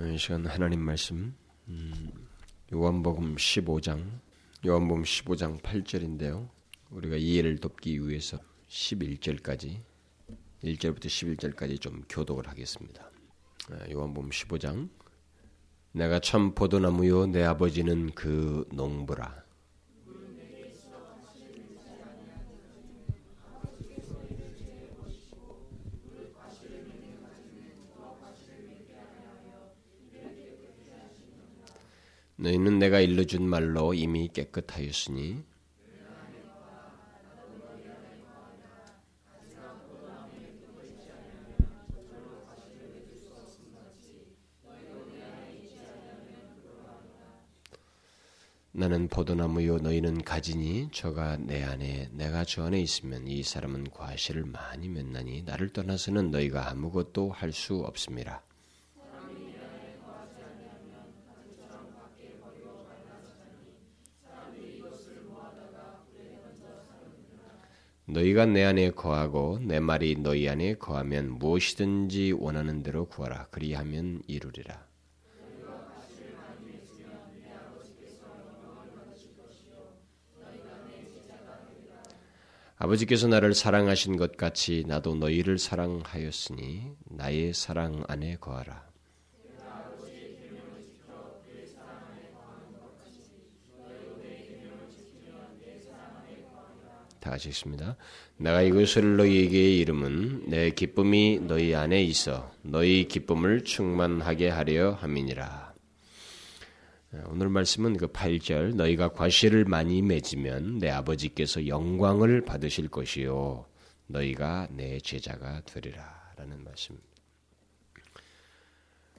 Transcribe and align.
이 0.00 0.16
시간 0.16 0.46
하나님 0.46 0.80
말씀 0.80 1.34
음, 1.66 2.12
요한복음 2.72 3.34
15장 3.34 4.20
요한복음 4.64 5.02
15장 5.02 5.60
8절인데요. 5.60 6.48
우리가 6.90 7.16
이해를 7.16 7.58
돕기 7.58 8.06
위해서 8.06 8.38
11절까지 8.68 9.80
1절부터 10.62 11.06
11절까지 11.06 11.80
좀 11.80 12.04
교독을 12.08 12.46
하겠습니다. 12.46 13.10
아, 13.72 13.90
요한복음 13.90 14.30
15장 14.30 14.88
내가 15.90 16.20
참 16.20 16.54
포도나무요 16.54 17.26
내 17.26 17.42
아버지는 17.42 18.12
그 18.14 18.68
농부라 18.72 19.42
너희는 32.38 32.78
내가 32.78 33.00
일러준 33.00 33.48
말로 33.48 33.94
이미 33.94 34.28
깨끗하였으니 34.32 35.44
나는 48.72 49.08
포도나무요 49.08 49.78
너희는 49.78 50.22
가지니 50.22 50.90
저가 50.92 51.36
내 51.38 51.64
안에 51.64 52.08
내가 52.12 52.44
저 52.44 52.64
안에 52.64 52.80
있으면 52.80 53.26
이 53.26 53.42
사람은 53.42 53.90
과실을 53.90 54.44
많이 54.44 54.88
맺나니 54.88 55.42
나를 55.42 55.70
떠나서는 55.72 56.30
너희가 56.30 56.70
아무것도 56.70 57.30
할 57.32 57.52
수 57.52 57.80
없습니다. 57.80 58.42
너희가 68.08 68.46
내 68.46 68.64
안에 68.64 68.92
거하고 68.92 69.58
내 69.60 69.80
말이 69.80 70.16
너희 70.16 70.48
안에 70.48 70.74
거하면 70.74 71.32
무엇이든지 71.32 72.32
원하는 72.38 72.82
대로 72.82 73.06
구하라 73.06 73.48
그리하면 73.50 74.22
이루리라. 74.26 74.86
아버지께서 82.80 83.26
나를 83.26 83.54
사랑하신 83.54 84.16
것 84.16 84.36
같이 84.36 84.84
나도 84.86 85.16
너희를 85.16 85.58
사랑하였으니 85.58 86.92
나의 87.10 87.52
사랑 87.52 88.04
안에 88.06 88.36
거하라. 88.36 88.87
다 97.28 97.32
같이 97.32 97.50
읽습니다. 97.50 97.96
내가 98.38 98.62
이것을 98.62 99.18
너희에게 99.18 99.76
이름은 99.76 100.48
내 100.48 100.70
기쁨이 100.70 101.40
너희 101.40 101.74
안에 101.74 102.02
있어 102.04 102.50
너희 102.62 103.06
기쁨을 103.06 103.64
충만하게 103.64 104.48
하려 104.48 104.92
함이니라. 104.92 105.74
오늘 107.26 107.48
말씀은 107.50 107.98
그 107.98 108.08
8절 108.08 108.74
너희가 108.76 109.08
과실을 109.08 109.66
많이 109.66 110.00
맺으면 110.00 110.78
내 110.78 110.90
아버지께서 110.90 111.66
영광을 111.66 112.42
받으실 112.44 112.88
것이요 112.88 113.66
너희가 114.06 114.68
내 114.70 114.98
제자가 114.98 115.62
되리라라는 115.66 116.64
말씀입니다. 116.64 117.08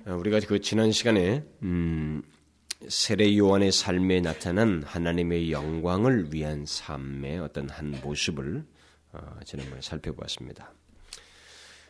우리가 0.05 0.39
그 0.47 0.61
지난 0.61 0.91
시간에 0.91 1.43
음, 1.61 2.23
세례 2.87 3.37
요한의 3.37 3.73
삶에 3.73 4.21
나타난 4.21 4.81
하나님의 4.83 5.51
영광을 5.51 6.33
위한 6.33 6.65
삶의 6.65 7.39
어떤 7.39 7.69
한 7.69 7.91
모습을 8.01 8.65
어, 9.11 9.39
지난번에 9.43 9.81
살펴보았습니다. 9.81 10.73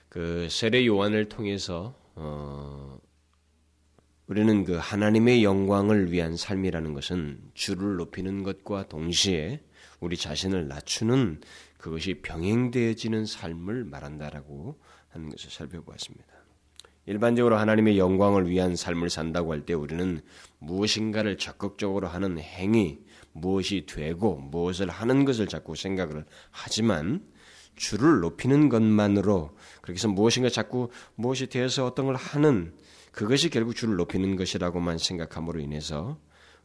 그 0.09 0.47
세례 0.49 0.87
요한을 0.87 1.29
통해서 1.29 1.93
어, 2.15 2.99
우리는 4.25 4.63
그 4.63 4.77
하나님의 4.77 5.43
영광을 5.43 6.11
위한 6.11 6.35
삶이라는 6.35 6.93
것은 6.93 7.39
주를 7.53 7.97
높이는 7.97 8.41
것과 8.41 8.87
동시에 8.87 9.61
우리 9.99 10.17
자신을 10.17 10.67
낮추는 10.67 11.41
그것이 11.77 12.21
병행되어지는 12.21 13.27
삶을 13.27 13.83
말한다라고 13.85 14.79
하는 15.09 15.29
것을 15.29 15.51
살펴보았습니다. 15.51 16.38
일반적으로 17.09 17.57
하나님의 17.57 17.97
영광을 17.97 18.47
위한 18.47 18.75
삶을 18.75 19.09
산다고 19.09 19.51
할 19.51 19.65
때 19.65 19.73
우리는 19.73 20.21
무엇인가를 20.59 21.37
적극적으로 21.39 22.07
하는 22.07 22.37
행위, 22.37 22.99
무엇이 23.33 23.87
되고 23.87 24.35
무엇을 24.35 24.89
하는 24.89 25.25
것을 25.25 25.47
자꾸 25.47 25.75
생각을 25.75 26.25
하지만 26.51 27.25
주를 27.75 28.19
높이는 28.19 28.69
것만으로 28.69 29.57
그렇게 29.81 29.97
해서 29.97 30.07
무엇인가 30.07 30.49
자꾸 30.49 30.89
무엇이 31.15 31.47
되어서 31.47 31.87
어떤 31.87 32.05
걸 32.05 32.15
하는 32.15 32.75
그것이 33.11 33.49
결국 33.49 33.75
주를 33.75 33.95
높이는 33.95 34.35
것이라고만 34.35 34.99
생각함으로 34.99 35.61
인해서 35.61 36.19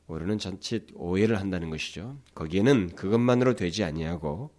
우리는 0.06 0.37
전체 0.37 0.84
오해를 0.94 1.41
한다는 1.41 1.71
것이죠. 1.71 2.19
거기에는 2.34 2.94
그것만으로 2.94 3.55
되지 3.56 3.82
아니하고 3.82 4.50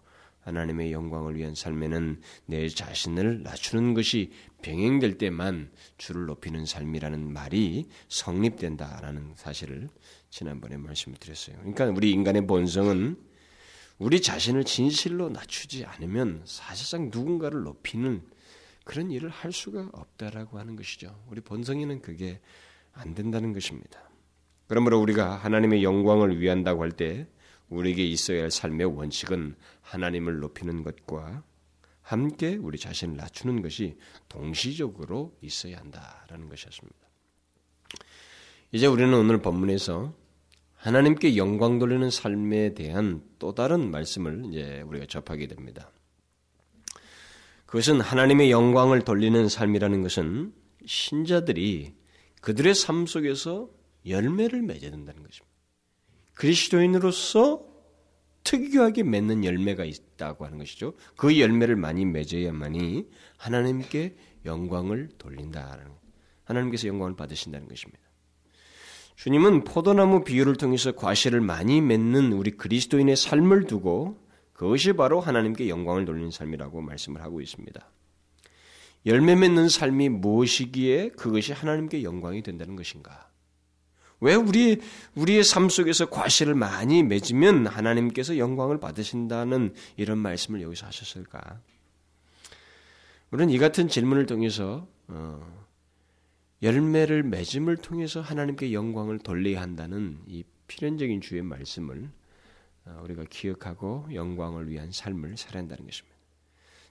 하나님의 0.45 0.91
영광을 0.91 1.35
위한 1.35 1.55
삶에는 1.55 2.21
내 2.45 2.69
자신을 2.69 3.41
낮추는 3.41 3.95
것이 3.95 4.31
병행될 4.61 5.17
때만 5.17 5.71
주를 5.97 6.25
높이는 6.27 6.65
삶이라는 6.65 7.33
말이 7.33 7.87
성립된다라는 8.09 9.33
사실을 9.35 9.89
지난번에 10.29 10.77
말씀을 10.77 11.17
드렸어요. 11.17 11.57
그러니까 11.57 11.85
우리 11.85 12.11
인간의 12.11 12.45
본성은 12.45 13.17
우리 13.97 14.21
자신을 14.21 14.65
진실로 14.65 15.29
낮추지 15.29 15.85
않으면 15.85 16.43
사실상 16.45 17.09
누군가를 17.11 17.63
높이는 17.63 18.21
그런 18.83 19.09
일을 19.09 19.29
할 19.29 19.51
수가 19.51 19.89
없다라고 19.93 20.59
하는 20.59 20.75
것이죠. 20.75 21.23
우리 21.27 21.41
본성에는 21.41 22.01
그게 22.01 22.39
안 22.93 23.15
된다는 23.15 23.51
것입니다. 23.51 23.99
그러므로 24.67 24.99
우리가 24.99 25.37
하나님의 25.37 25.83
영광을 25.83 26.39
위한다고 26.39 26.83
할 26.83 26.91
때 26.91 27.27
우리에게 27.69 28.05
있어야 28.05 28.43
할 28.43 28.51
삶의 28.51 28.85
원칙은 28.87 29.55
하나님을 29.81 30.39
높이는 30.39 30.83
것과 30.83 31.43
함께 32.01 32.55
우리 32.55 32.77
자신을 32.77 33.17
낮추는 33.17 33.61
것이 33.61 33.97
동시적으로 34.29 35.35
있어야 35.41 35.77
한다라는 35.79 36.49
것이었습니다. 36.49 36.97
이제 38.71 38.85
우리는 38.85 39.13
오늘 39.13 39.41
본문에서 39.41 40.13
하나님께 40.75 41.35
영광 41.37 41.79
돌리는 41.79 42.11
삶에 42.11 42.75
대한 42.75 43.23
또 43.39 43.55
다른 43.55 43.89
말씀을 43.89 44.45
이제 44.49 44.81
우리가 44.81 45.07
접하게 45.07 45.47
됩니다. 45.47 45.91
그것은 47.65 48.01
하나님의 48.01 48.51
영광을 48.51 49.01
돌리는 49.01 49.49
삶이라는 49.49 50.03
것은 50.03 50.53
신자들이 50.85 51.95
그들의 52.41 52.75
삶 52.75 53.07
속에서 53.07 53.69
열매를 54.05 54.61
맺어야 54.61 54.91
된다는 54.91 55.23
것입니다. 55.23 55.54
그리스도인으로서 56.35 57.65
특유하게 58.43 59.03
맺는 59.03 59.43
열매가 59.43 59.83
있다고 59.83 60.45
하는 60.45 60.59
것이죠. 60.59 60.93
그 61.17 61.39
열매를 61.39 61.75
많이 61.75 62.05
맺어야만이 62.05 63.07
하나님께 63.37 64.15
영광을 64.45 65.09
돌린다라는 65.17 65.91
하나님께서 66.43 66.87
영광을 66.87 67.15
받으신다는 67.15 67.67
것입니다. 67.67 68.03
주님은 69.15 69.63
포도나무 69.63 70.23
비유를 70.23 70.57
통해서 70.57 70.91
과실을 70.91 71.41
많이 71.41 71.81
맺는 71.81 72.33
우리 72.33 72.51
그리스도인의 72.51 73.15
삶을 73.15 73.65
두고 73.65 74.19
그것이 74.53 74.93
바로 74.93 75.19
하나님께 75.19 75.67
영광을 75.69 76.05
돌리는 76.05 76.31
삶이라고 76.31 76.81
말씀을 76.81 77.21
하고 77.21 77.41
있습니다. 77.41 77.89
열매 79.05 79.35
맺는 79.35 79.69
삶이 79.69 80.09
무엇이기에 80.09 81.09
그것이 81.09 81.53
하나님께 81.53 82.03
영광이 82.03 82.41
된다는 82.41 82.75
것인가? 82.75 83.29
왜 84.21 84.35
우리 84.35 84.81
우리의 85.15 85.43
삶 85.43 85.69
속에서 85.69 86.09
과실을 86.09 86.55
많이 86.55 87.03
맺으면 87.03 87.67
하나님께서 87.67 88.37
영광을 88.37 88.79
받으신다는 88.79 89.73
이런 89.97 90.17
말씀을 90.17 90.61
여기서 90.61 90.87
하셨을까? 90.87 91.59
우리는 93.31 93.53
이 93.53 93.57
같은 93.57 93.87
질문을 93.87 94.25
통해서 94.25 94.87
어, 95.07 95.65
열매를 96.61 97.23
맺음을 97.23 97.77
통해서 97.77 98.21
하나님께 98.21 98.73
영광을 98.73 99.19
돌려야 99.19 99.61
한다는 99.61 100.19
이 100.27 100.43
필연적인 100.67 101.21
주의 101.21 101.41
말씀을 101.41 102.09
어, 102.85 103.01
우리가 103.03 103.25
기억하고 103.29 104.07
영광을 104.13 104.69
위한 104.69 104.91
삶을 104.91 105.37
살아야 105.37 105.61
한다는 105.61 105.85
것입니다. 105.85 106.15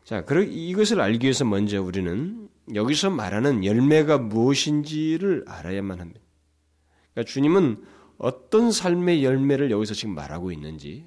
자, 0.04 0.22
이것을 0.28 1.00
알기 1.00 1.24
위해서 1.24 1.46
먼저 1.46 1.82
우리는 1.82 2.48
여기서 2.74 3.08
말하는 3.08 3.64
열매가 3.64 4.18
무엇인지를 4.18 5.44
알아야만 5.48 5.98
합니다. 5.98 6.20
그러니까 7.14 7.30
주님은 7.30 7.84
어떤 8.18 8.70
삶의 8.70 9.24
열매를 9.24 9.70
여기서 9.70 9.94
지금 9.94 10.14
말하고 10.14 10.52
있는지 10.52 11.06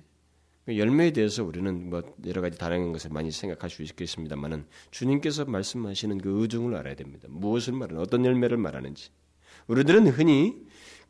그 0.65 0.77
열매에 0.77 1.11
대해서 1.11 1.43
우리는 1.43 1.89
뭐 1.89 2.03
여러 2.25 2.41
가지 2.41 2.57
다른 2.57 2.91
것을 2.91 3.11
많이 3.11 3.31
생각할 3.31 3.69
수 3.69 3.83
있겠습니다만은 3.83 4.65
주님께서 4.91 5.45
말씀하시는 5.45 6.17
그 6.17 6.41
의중을 6.41 6.75
알아야 6.75 6.95
됩니다. 6.95 7.27
무엇을 7.31 7.73
말하는 7.73 8.01
어떤 8.01 8.25
열매를 8.25 8.57
말하는지 8.57 9.09
우리들은 9.67 10.07
흔히 10.07 10.55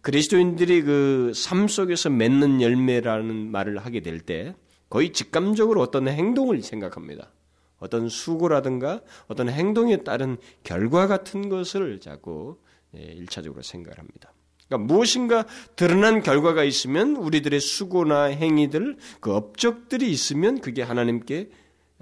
그리스도인들이 0.02 0.84
그 0.84 1.32
삶 1.34 1.68
속에서 1.68 2.10
맺는 2.10 2.62
열매라는 2.62 3.52
말을 3.52 3.80
하게 3.80 4.02
될 4.02 4.20
때 4.20 4.56
거의 4.90 5.12
직감적으로 5.12 5.82
어떤 5.82 6.08
행동을 6.08 6.62
생각합니다. 6.62 7.32
어떤 7.80 8.10
수고라든가 8.10 9.02
어떤 9.28 9.50
행동에 9.50 9.98
따른 9.98 10.38
결과 10.64 11.08
같은 11.08 11.50
것을 11.50 12.00
자꾸 12.00 12.58
예, 12.96 13.02
일차적으로 13.02 13.62
생각을 13.62 14.00
합니다. 14.00 14.32
그러니까 14.68 14.94
무엇인가 14.94 15.46
드러난 15.76 16.22
결과가 16.22 16.64
있으면 16.64 17.16
우리들의 17.16 17.60
수고나 17.60 18.24
행위들, 18.24 18.98
그 19.20 19.34
업적들이 19.34 20.10
있으면 20.12 20.60
그게 20.62 20.82
하나님께 20.82 21.50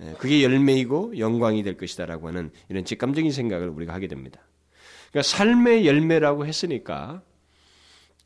예, 0.02 0.14
그게 0.18 0.44
열매이고 0.44 1.18
영광이 1.18 1.64
될 1.64 1.78
것이다라고 1.78 2.28
하는 2.28 2.52
이런 2.70 2.84
직감적인 2.84 3.32
생각을 3.32 3.70
우리가 3.70 3.94
하게 3.94 4.08
됩니다. 4.08 4.42
그러니까 5.12 5.30
삶의 5.30 5.86
열매라고 5.86 6.46
했으니까 6.46 7.22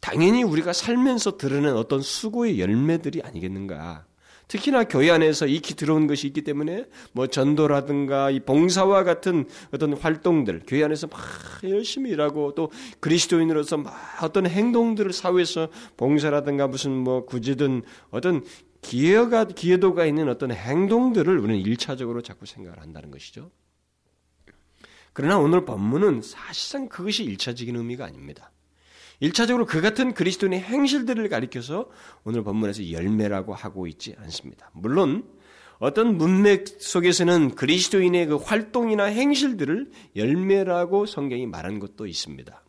당연히 0.01 0.43
우리가 0.43 0.73
살면서 0.73 1.37
드러낸 1.37 1.75
어떤 1.75 2.01
수고의 2.01 2.59
열매들이 2.59 3.21
아니겠는가. 3.21 4.05
특히나 4.49 4.83
교회 4.85 5.11
안에서 5.11 5.45
익히 5.45 5.75
들어온 5.75 6.07
것이 6.07 6.25
있기 6.27 6.41
때문에 6.41 6.85
뭐 7.13 7.27
전도라든가 7.27 8.31
이 8.31 8.39
봉사와 8.39 9.03
같은 9.03 9.45
어떤 9.71 9.93
활동들, 9.93 10.63
교회 10.67 10.83
안에서 10.83 11.07
막 11.07 11.21
열심히 11.63 12.09
일하고 12.09 12.55
또 12.55 12.71
그리스도인으로서 12.99 13.77
막 13.77 13.93
어떤 14.23 14.47
행동들을 14.47 15.13
사회에서 15.13 15.69
봉사라든가 15.97 16.67
무슨 16.67 16.91
뭐 16.91 17.25
구제든 17.25 17.83
어떤 18.09 18.43
기여가 18.81 19.45
기여도가 19.45 20.05
있는 20.05 20.27
어떤 20.29 20.51
행동들을 20.51 21.37
우리는 21.37 21.61
일차적으로 21.61 22.21
자꾸 22.23 22.47
생각을 22.47 22.81
한다는 22.81 23.11
것이죠. 23.11 23.51
그러나 25.13 25.37
오늘 25.37 25.63
본문은 25.63 26.23
사실상 26.23 26.89
그것이 26.89 27.23
일차적인 27.23 27.75
의미가 27.75 28.05
아닙니다. 28.05 28.51
일차적으로 29.19 29.65
그 29.65 29.81
같은 29.81 30.13
그리스도인의 30.13 30.61
행실들을 30.61 31.27
가리켜서 31.29 31.89
오늘 32.23 32.43
본문에서 32.43 32.91
열매라고 32.91 33.53
하고 33.53 33.87
있지 33.87 34.15
않습니다. 34.19 34.71
물론 34.73 35.25
어떤 35.79 36.17
문맥 36.17 36.67
속에서는 36.67 37.55
그리스도인의 37.55 38.27
그 38.27 38.35
활동이나 38.35 39.05
행실들을 39.05 39.91
열매라고 40.15 41.05
성경이 41.05 41.47
말한 41.47 41.79
것도 41.79 42.05
있습니다. 42.05 42.63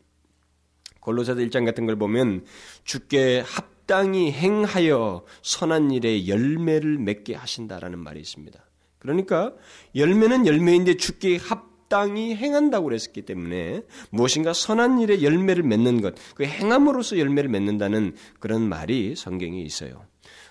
골로사서 1.01 1.41
1장 1.41 1.65
같은 1.65 1.87
걸 1.87 1.97
보면 1.97 2.45
주께 2.85 3.43
합당히 3.45 4.31
행하여 4.33 5.25
선한 5.43 5.91
일에 5.91 6.29
열매를 6.29 6.99
맺게 6.99 7.35
하신다라는 7.35 7.99
말이 7.99 8.21
있습니다. 8.21 8.65
그러니까 8.99 9.55
열매는 9.97 10.47
열매인데 10.47 10.97
주께 10.97 11.37
합 11.37 11.70
마땅히 11.91 12.37
행한다고 12.37 12.85
그랬기 12.85 13.23
때문에 13.23 13.83
무엇인가 14.11 14.53
선한 14.53 15.01
일에 15.01 15.23
열매를 15.23 15.65
맺는 15.65 16.01
것, 16.01 16.15
그 16.37 16.45
행함으로써 16.45 17.19
열매를 17.19 17.51
맺는다는 17.51 18.15
그런 18.39 18.63
말이 18.69 19.17
성경에 19.17 19.61
있어요. 19.61 20.07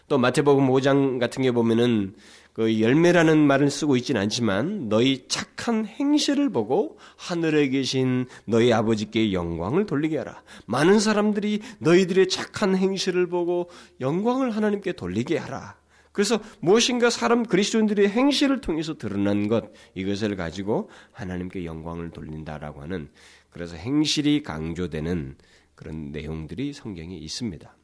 또 0.10 0.18
마태복음 0.18 0.68
5장 0.68 1.18
같은 1.20 1.42
게 1.42 1.52
보면은 1.52 2.14
그 2.52 2.82
열매라는 2.82 3.38
말을 3.38 3.70
쓰고 3.70 3.96
있지는 3.96 4.20
않지만 4.22 4.90
너희 4.90 5.28
착한 5.30 5.86
행실을 5.86 6.50
보고 6.50 6.98
하늘에 7.16 7.70
계신 7.70 8.26
너희 8.46 8.74
아버지께 8.74 9.32
영광을 9.32 9.86
돌리게 9.86 10.18
하라. 10.18 10.44
많은 10.66 11.00
사람들이 11.00 11.62
너희들의 11.78 12.28
착한 12.28 12.76
행실을 12.76 13.28
보고 13.28 13.70
영광을 14.02 14.52
하나님께 14.52 14.94
돌리게 14.94 15.38
하라. 15.38 15.79
그래서 16.12 16.40
무엇인가 16.60 17.10
사람 17.10 17.44
그리스도인들의 17.44 18.10
행실을 18.10 18.62
통해서 18.62 18.98
드러난 18.98 19.48
것 19.48 19.72
이것을 19.94 20.36
가지고 20.36 20.90
하나님께 21.12 21.66
영광을 21.66 22.10
돌린다라고 22.10 22.82
하는 22.82 23.10
그래서 23.50 23.76
행실이 23.76 24.44
강조되는 24.44 25.38
그런 25.76 26.12
내용들이 26.12 26.74
성경에 26.74 27.16
있습니다. 27.16 27.76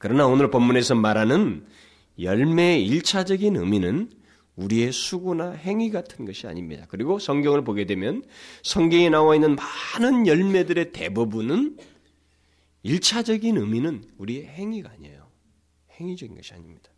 그러나 0.00 0.26
오늘 0.26 0.50
본문에서 0.50 0.94
말하는 0.94 1.66
열매의 2.18 2.86
일차적인 2.86 3.56
의미는 3.56 4.10
우리의 4.56 4.90
수고나 4.92 5.52
행위 5.52 5.90
같은 5.90 6.24
것이 6.24 6.46
아닙니다. 6.48 6.84
그리고 6.88 7.18
성경을 7.18 7.62
보게 7.62 7.86
되면 7.86 8.24
성경에 8.64 9.08
나와 9.08 9.36
있는 9.36 9.56
많은 9.56 10.26
열매들의 10.26 10.92
대부분은 10.92 11.78
일차적인 12.82 13.56
의미는 13.56 14.04
우리의 14.18 14.46
행위가 14.46 14.90
아니에요. 14.90 15.28
행위적인 16.00 16.34
것이 16.34 16.54
아닙니다. 16.54 16.90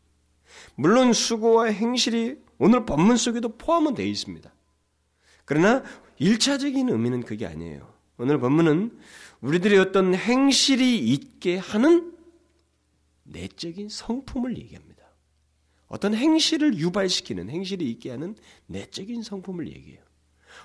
물론 0.74 1.12
수고와 1.12 1.66
행실이 1.66 2.36
오늘 2.58 2.84
본문 2.84 3.16
속에도 3.16 3.56
포함은 3.56 3.94
되어 3.94 4.06
있습니다. 4.06 4.52
그러나 5.44 5.82
일차적인 6.18 6.88
의미는 6.88 7.22
그게 7.22 7.46
아니에요. 7.46 7.92
오늘 8.18 8.38
본문은 8.38 8.98
우리들의 9.40 9.78
어떤 9.78 10.14
행실이 10.14 10.98
있게 10.98 11.56
하는 11.56 12.14
내적인 13.24 13.88
성품을 13.88 14.58
얘기합니다. 14.58 14.90
어떤 15.86 16.14
행실을 16.14 16.76
유발시키는 16.78 17.50
행실이 17.50 17.90
있게 17.90 18.10
하는 18.10 18.36
내적인 18.66 19.22
성품을 19.22 19.68
얘기해요. 19.68 20.02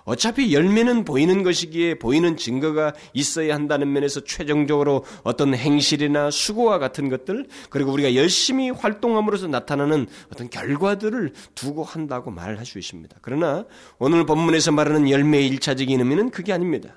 어차피 0.06 0.54
열매는 0.54 1.04
보이는 1.04 1.44
것이기에 1.44 1.96
보이는 1.96 2.38
증거가 2.38 2.94
있어야 3.14 3.56
한다는 3.56 3.92
면에서 3.92 4.24
최종적으로 4.24 5.04
어떤 5.24 5.54
행실이나 5.54 6.32
수고와 6.32 6.78
같은 6.80 7.10
것들 7.10 7.48
그리고 7.70 7.92
우리가 7.92 8.16
열심히 8.16 8.70
활동함으로써 8.70 9.48
나타나는 9.48 10.08
어떤 10.32 10.50
결과들을 10.50 11.34
두고 11.56 11.84
한다고 11.84 12.32
말할 12.32 12.66
수 12.66 12.80
있습니다. 12.80 13.18
그러나 13.22 13.66
오늘 13.98 14.26
본문에서 14.26 14.72
말하는 14.72 15.10
열매의 15.10 15.48
일차적인 15.48 16.00
의미는 16.00 16.30
그게 16.30 16.54
아닙니다. 16.54 16.94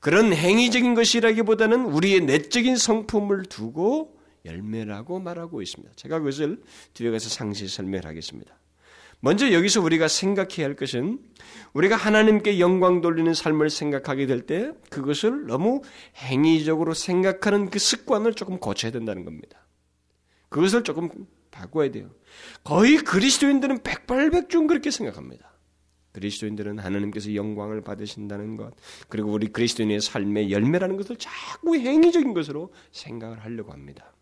그런 0.00 0.34
행위적인 0.34 0.94
것이라기보다는 0.94 1.86
우리의 1.86 2.20
내적인 2.20 2.76
성품을 2.76 3.46
두고 3.46 4.18
열매라고 4.44 5.18
말하고 5.18 5.62
있습니다. 5.62 5.94
제가 5.96 6.18
그것을 6.18 6.60
뒤에 6.92 7.10
가서 7.10 7.30
상세히 7.30 7.68
설명하겠습니다. 7.68 8.54
먼저 9.24 9.52
여기서 9.52 9.80
우리가 9.80 10.06
생각해야 10.06 10.66
할 10.66 10.76
것은 10.76 11.18
우리가 11.72 11.96
하나님께 11.96 12.60
영광 12.60 13.00
돌리는 13.00 13.32
삶을 13.32 13.70
생각하게 13.70 14.26
될 14.26 14.44
때 14.44 14.72
그것을 14.90 15.46
너무 15.46 15.80
행위적으로 16.18 16.92
생각하는 16.92 17.70
그 17.70 17.78
습관을 17.78 18.34
조금 18.34 18.58
고쳐야 18.58 18.92
된다는 18.92 19.24
겁니다. 19.24 19.66
그것을 20.50 20.84
조금 20.84 21.08
바꿔야 21.50 21.90
돼요. 21.90 22.10
거의 22.64 22.98
그리스도인들은 22.98 23.82
백발백중 23.82 24.66
그렇게 24.66 24.90
생각합니다. 24.90 25.54
그리스도인들은 26.12 26.78
하나님께서 26.78 27.34
영광을 27.34 27.80
받으신다는 27.80 28.58
것, 28.58 28.74
그리고 29.08 29.32
우리 29.32 29.46
그리스도인의 29.46 30.02
삶의 30.02 30.52
열매라는 30.52 30.98
것을 30.98 31.16
자꾸 31.16 31.76
행위적인 31.76 32.34
것으로 32.34 32.74
생각을 32.92 33.42
하려고 33.42 33.72
합니다. 33.72 34.12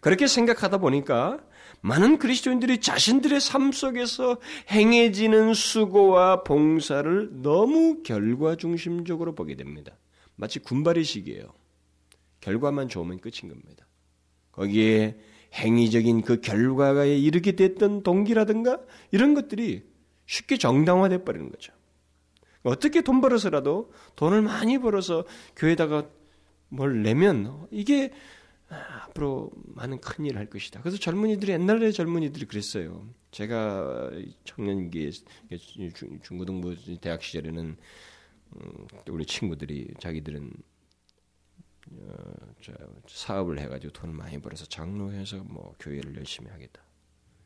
그렇게 0.00 0.26
생각하다 0.26 0.78
보니까 0.78 1.40
많은 1.84 2.16
그리스도인들이 2.18 2.80
자신들의 2.80 3.40
삶 3.40 3.70
속에서 3.70 4.38
행해지는 4.70 5.52
수고와 5.52 6.42
봉사를 6.42 7.42
너무 7.42 8.02
결과 8.02 8.56
중심적으로 8.56 9.34
보게 9.34 9.54
됩니다. 9.54 9.92
마치 10.34 10.60
군발의식이에요. 10.60 11.52
결과만 12.40 12.88
좋으면 12.88 13.18
끝인 13.20 13.52
겁니다. 13.52 13.86
거기에 14.52 15.18
행위적인 15.52 16.22
그 16.22 16.40
결과에 16.40 17.18
이르게 17.18 17.52
됐던 17.52 18.02
동기라든가 18.02 18.80
이런 19.10 19.34
것들이 19.34 19.82
쉽게 20.24 20.56
정당화돼 20.56 21.24
버리는 21.24 21.50
거죠. 21.50 21.74
어떻게 22.62 23.02
돈 23.02 23.20
벌어서라도 23.20 23.92
돈을 24.16 24.40
많이 24.40 24.78
벌어서 24.78 25.24
교회에다가 25.54 26.08
뭘 26.70 27.02
내면 27.02 27.66
이게 27.70 28.10
앞으로 28.68 29.50
많은 29.54 30.00
큰 30.00 30.24
일을 30.24 30.38
할 30.38 30.46
것이다. 30.48 30.80
그래서 30.80 30.96
젊은이들이 30.98 31.52
옛날에 31.52 31.92
젊은이들이 31.92 32.46
그랬어요. 32.46 33.08
제가 33.30 34.10
청년기에 34.44 35.10
중고등부 36.22 36.98
대학 37.00 37.22
시절에는 37.22 37.76
음, 38.56 38.86
우리 39.08 39.26
친구들이 39.26 39.94
자기들은 39.98 40.52
어, 41.92 42.24
사업을 43.06 43.58
해가지고 43.58 43.92
돈을 43.92 44.14
많이 44.14 44.40
벌어서 44.40 44.64
장로해서 44.66 45.38
뭐 45.44 45.74
교회를 45.80 46.16
열심히 46.16 46.50
하겠다. 46.50 46.82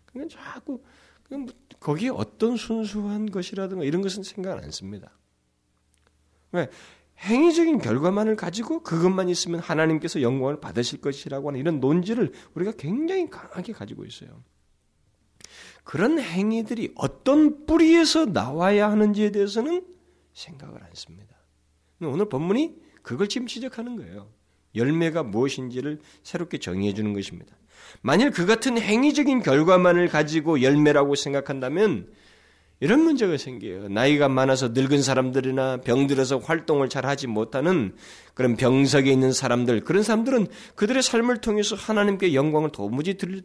그냥 0.07 0.29
자꾸 0.29 0.83
뭐 1.31 1.47
거기에 1.81 2.11
어떤 2.11 2.57
순수한 2.57 3.31
것이라든가 3.31 3.85
이런 3.85 4.03
것은 4.03 4.23
생각 4.23 4.63
안 4.63 4.71
씁니다. 4.71 5.13
왜 6.53 6.69
행위적인 7.21 7.79
결과만을 7.79 8.37
가지고 8.37 8.83
그것만 8.83 9.29
있으면 9.29 9.61
하나님께서 9.61 10.23
영광을 10.23 10.61
받으실 10.61 11.01
것이라고 11.01 11.49
하는 11.49 11.61
이런 11.61 11.81
논지를 11.81 12.33
우리가 12.55 12.73
굉장히 12.79 13.29
강하게 13.29 13.73
가지고 13.73 14.05
있어요. 14.05 14.43
그런 15.83 16.21
행위들이 16.21 16.93
어떤 16.95 17.67
뿌리에서 17.67 18.27
나와야 18.27 18.91
하는지에 18.91 19.31
대해서는 19.33 19.85
생각을 20.33 20.83
안 20.83 20.91
씁니다. 20.95 21.35
오늘 22.01 22.29
본문이 22.29 22.77
그걸 23.03 23.29
지금 23.29 23.47
지적하는 23.47 23.97
거예요. 23.97 24.31
열매가 24.75 25.25
무엇인지를 25.25 26.01
새롭게 26.23 26.59
정의해 26.59 26.93
주는 26.95 27.15
것입니다. 27.15 27.57
만일 28.03 28.31
그 28.31 28.47
같은 28.47 28.79
행위적인 28.79 29.41
결과만을 29.41 30.09
가지고 30.09 30.63
열매라고 30.63 31.15
생각한다면 31.15 32.13
이런 32.81 33.01
문제가 33.01 33.37
생겨요. 33.37 33.89
나이가 33.89 34.29
많아서 34.29 34.69
늙은 34.69 35.03
사람들이나 35.03 35.79
병들어서 35.79 36.39
활동을 36.39 36.89
잘 36.89 37.07
하지 37.07 37.27
못하는 37.27 37.95
그런 38.35 38.57
병석에 38.57 39.11
있는 39.11 39.33
사람들, 39.33 39.81
그런 39.81 40.03
사람들은 40.03 40.47
그들의 40.77 41.03
삶을 41.03 41.41
통해서 41.41 41.75
하나님께 41.75 42.35
영광을 42.35 42.71
도무지 42.71 43.15
돌릴, 43.15 43.43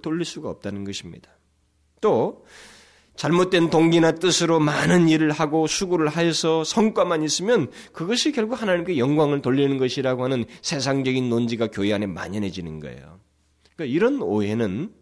돌릴 0.00 0.24
수가 0.24 0.48
없다는 0.48 0.84
것입니다. 0.84 1.30
또, 2.00 2.44
잘못된 3.16 3.70
동기나 3.70 4.12
뜻으로 4.12 4.58
많은 4.58 5.08
일을 5.08 5.32
하고 5.32 5.66
수고를 5.66 6.08
하여서 6.08 6.64
성과만 6.64 7.22
있으면 7.22 7.70
그것이 7.92 8.32
결국 8.32 8.62
하나님께 8.62 8.96
영광을 8.96 9.42
돌리는 9.42 9.76
것이라고 9.78 10.24
하는 10.24 10.44
세상적인 10.62 11.28
논지가 11.28 11.68
교회 11.68 11.92
안에 11.92 12.06
만연해지는 12.06 12.80
거예요. 12.80 13.20
그러니까 13.76 13.94
이런 13.94 14.22
오해는 14.22 14.92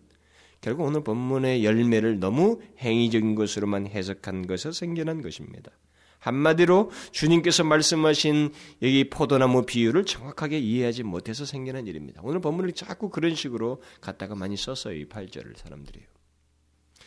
결국 0.61 0.85
오늘 0.85 1.02
본문의 1.02 1.64
열매를 1.64 2.21
너무 2.21 2.61
행위적인 2.79 3.35
것으로만 3.35 3.87
해석한 3.87 4.47
것에서 4.47 4.73
생겨난 4.73 5.23
것입니다. 5.23 5.71
한마디로 6.19 6.90
주님께서 7.12 7.64
말씀하신 7.64 8.52
여기 8.83 9.09
포도나무 9.09 9.64
비유를 9.64 10.05
정확하게 10.05 10.59
이해하지 10.59 11.02
못해서 11.02 11.47
생겨난 11.47 11.87
일입니다. 11.87 12.21
오늘 12.23 12.40
본문을 12.40 12.73
자꾸 12.73 13.09
그런 13.09 13.35
식으로 13.35 13.83
갖다가 14.02 14.35
많이 14.35 14.57
썼어요. 14.57 14.95
이 14.95 15.07
8절을 15.07 15.57
사람들이요. 15.57 16.05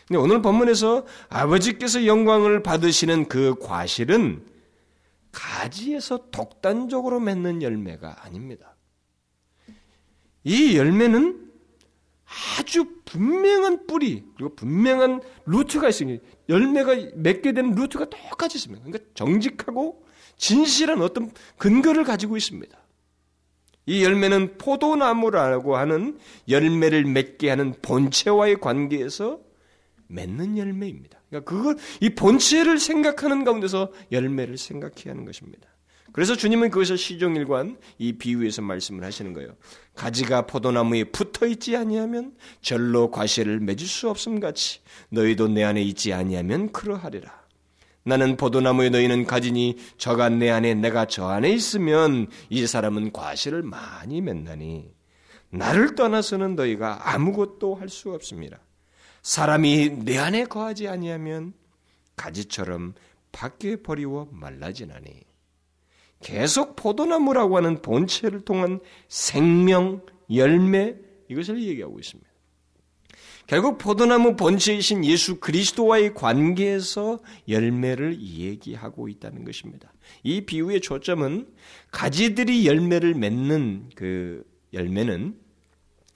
근데 0.07 0.17
오늘 0.17 0.41
본문에서 0.41 1.05
아버지께서 1.29 2.07
영광을 2.07 2.63
받으시는 2.63 3.27
그 3.29 3.55
과실은 3.61 4.43
가지에서 5.31 6.29
독단적으로 6.31 7.19
맺는 7.19 7.61
열매가 7.61 8.25
아닙니다. 8.25 8.75
이 10.43 10.75
열매는 10.75 11.42
아주 12.57 12.85
분명한 13.05 13.85
뿌리 13.87 14.25
그리고 14.35 14.55
분명한 14.55 15.21
루트가 15.45 15.89
있습니다. 15.89 16.23
열매가 16.49 16.95
맺게 17.15 17.53
되는 17.53 17.75
루트가 17.75 18.09
똑같이 18.09 18.57
있습니다. 18.57 18.83
그러니까 18.83 19.09
정직하고 19.13 20.03
진실한 20.37 21.01
어떤 21.01 21.31
근거를 21.57 22.03
가지고 22.03 22.37
있습니다. 22.37 22.77
이 23.85 24.03
열매는 24.03 24.57
포도나무라고 24.57 25.75
하는 25.75 26.17
열매를 26.47 27.05
맺게 27.05 27.49
하는 27.49 27.73
본체와의 27.81 28.61
관계에서 28.61 29.41
맺는 30.07 30.57
열매입니다. 30.57 31.19
그러니까 31.29 31.49
그걸 31.49 31.77
이 31.99 32.09
본체를 32.11 32.79
생각하는 32.79 33.43
가운데서 33.43 33.91
열매를 34.11 34.57
생각해야 34.57 35.11
하는 35.13 35.25
것입니다. 35.25 35.67
그래서 36.13 36.35
주님은 36.35 36.69
그것을 36.69 36.97
시종일관 36.97 37.77
이 37.97 38.13
비유에서 38.13 38.61
말씀을 38.61 39.03
하시는 39.03 39.33
거예요. 39.33 39.55
가지가 39.95 40.45
포도나무에 40.45 41.05
붙어 41.05 41.47
있지 41.47 41.75
아니하면 41.75 42.35
절로 42.61 43.11
과실을 43.11 43.59
맺을 43.59 43.85
수 43.85 44.09
없음 44.09 44.39
같이 44.39 44.79
너희도 45.09 45.49
내 45.49 45.63
안에 45.63 45.81
있지 45.81 46.13
아니하면 46.13 46.71
그러하리라. 46.71 47.43
나는 48.05 48.37
포도나무에 48.37 48.89
너희는 48.89 49.25
가지니 49.25 49.77
저가 49.97 50.29
내 50.29 50.49
안에 50.49 50.75
내가 50.75 51.05
저 51.05 51.27
안에 51.27 51.49
있으면 51.51 52.27
이 52.49 52.65
사람은 52.67 53.11
과실을 53.11 53.63
많이 53.63 54.21
맺나니 54.21 54.93
나를 55.49 55.95
떠나서는 55.95 56.55
너희가 56.55 57.13
아무것도 57.13 57.75
할 57.75 57.89
수 57.89 58.11
없습니다. 58.13 58.59
사람이 59.23 60.03
내 60.03 60.17
안에 60.17 60.45
거하지 60.45 60.87
아니하면 60.87 61.53
가지처럼 62.17 62.93
밖에 63.31 63.77
버리워 63.77 64.27
말라지나니 64.31 65.21
계속 66.23 66.75
포도나무라고 66.75 67.57
하는 67.57 67.81
본체를 67.81 68.41
통한 68.41 68.79
생명, 69.07 70.01
열매 70.33 70.95
이것을 71.29 71.61
얘기하고 71.61 71.99
있습니다. 71.99 72.33
결국 73.45 73.77
포도나무 73.77 74.35
본체이신 74.37 75.03
예수 75.03 75.39
그리스도와의 75.39 76.13
관계에서 76.13 77.19
열매를 77.49 78.19
얘기하고 78.21 79.09
있다는 79.09 79.43
것입니다. 79.43 79.91
이 80.23 80.41
비유의 80.41 80.79
초점은 80.81 81.47
가지들이 81.91 82.65
열매를 82.65 83.13
맺는 83.15 83.89
그 83.95 84.45
열매는 84.73 85.37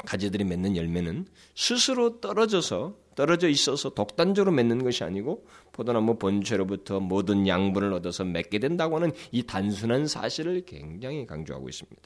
가지들이 0.06 0.46
맺는 0.46 0.78
열매는 0.78 1.26
스스로 1.54 2.22
떨어져서 2.22 2.98
떨어져 3.18 3.50
있어서 3.50 3.90
독단적으로 3.90 4.54
맺는 4.54 4.84
것이 4.84 5.04
아니고 5.04 5.48
포도나무 5.72 6.20
본체로부터 6.20 7.00
모든 7.00 7.48
양분을 7.48 7.92
얻어서 7.92 8.24
맺게 8.24 8.60
된다고 8.60 8.96
하는 8.98 9.12
이 9.32 9.42
단순한 9.42 10.06
사실을 10.06 10.66
굉장히 10.66 11.26
강조하고 11.26 11.68
있습니다. 11.68 12.02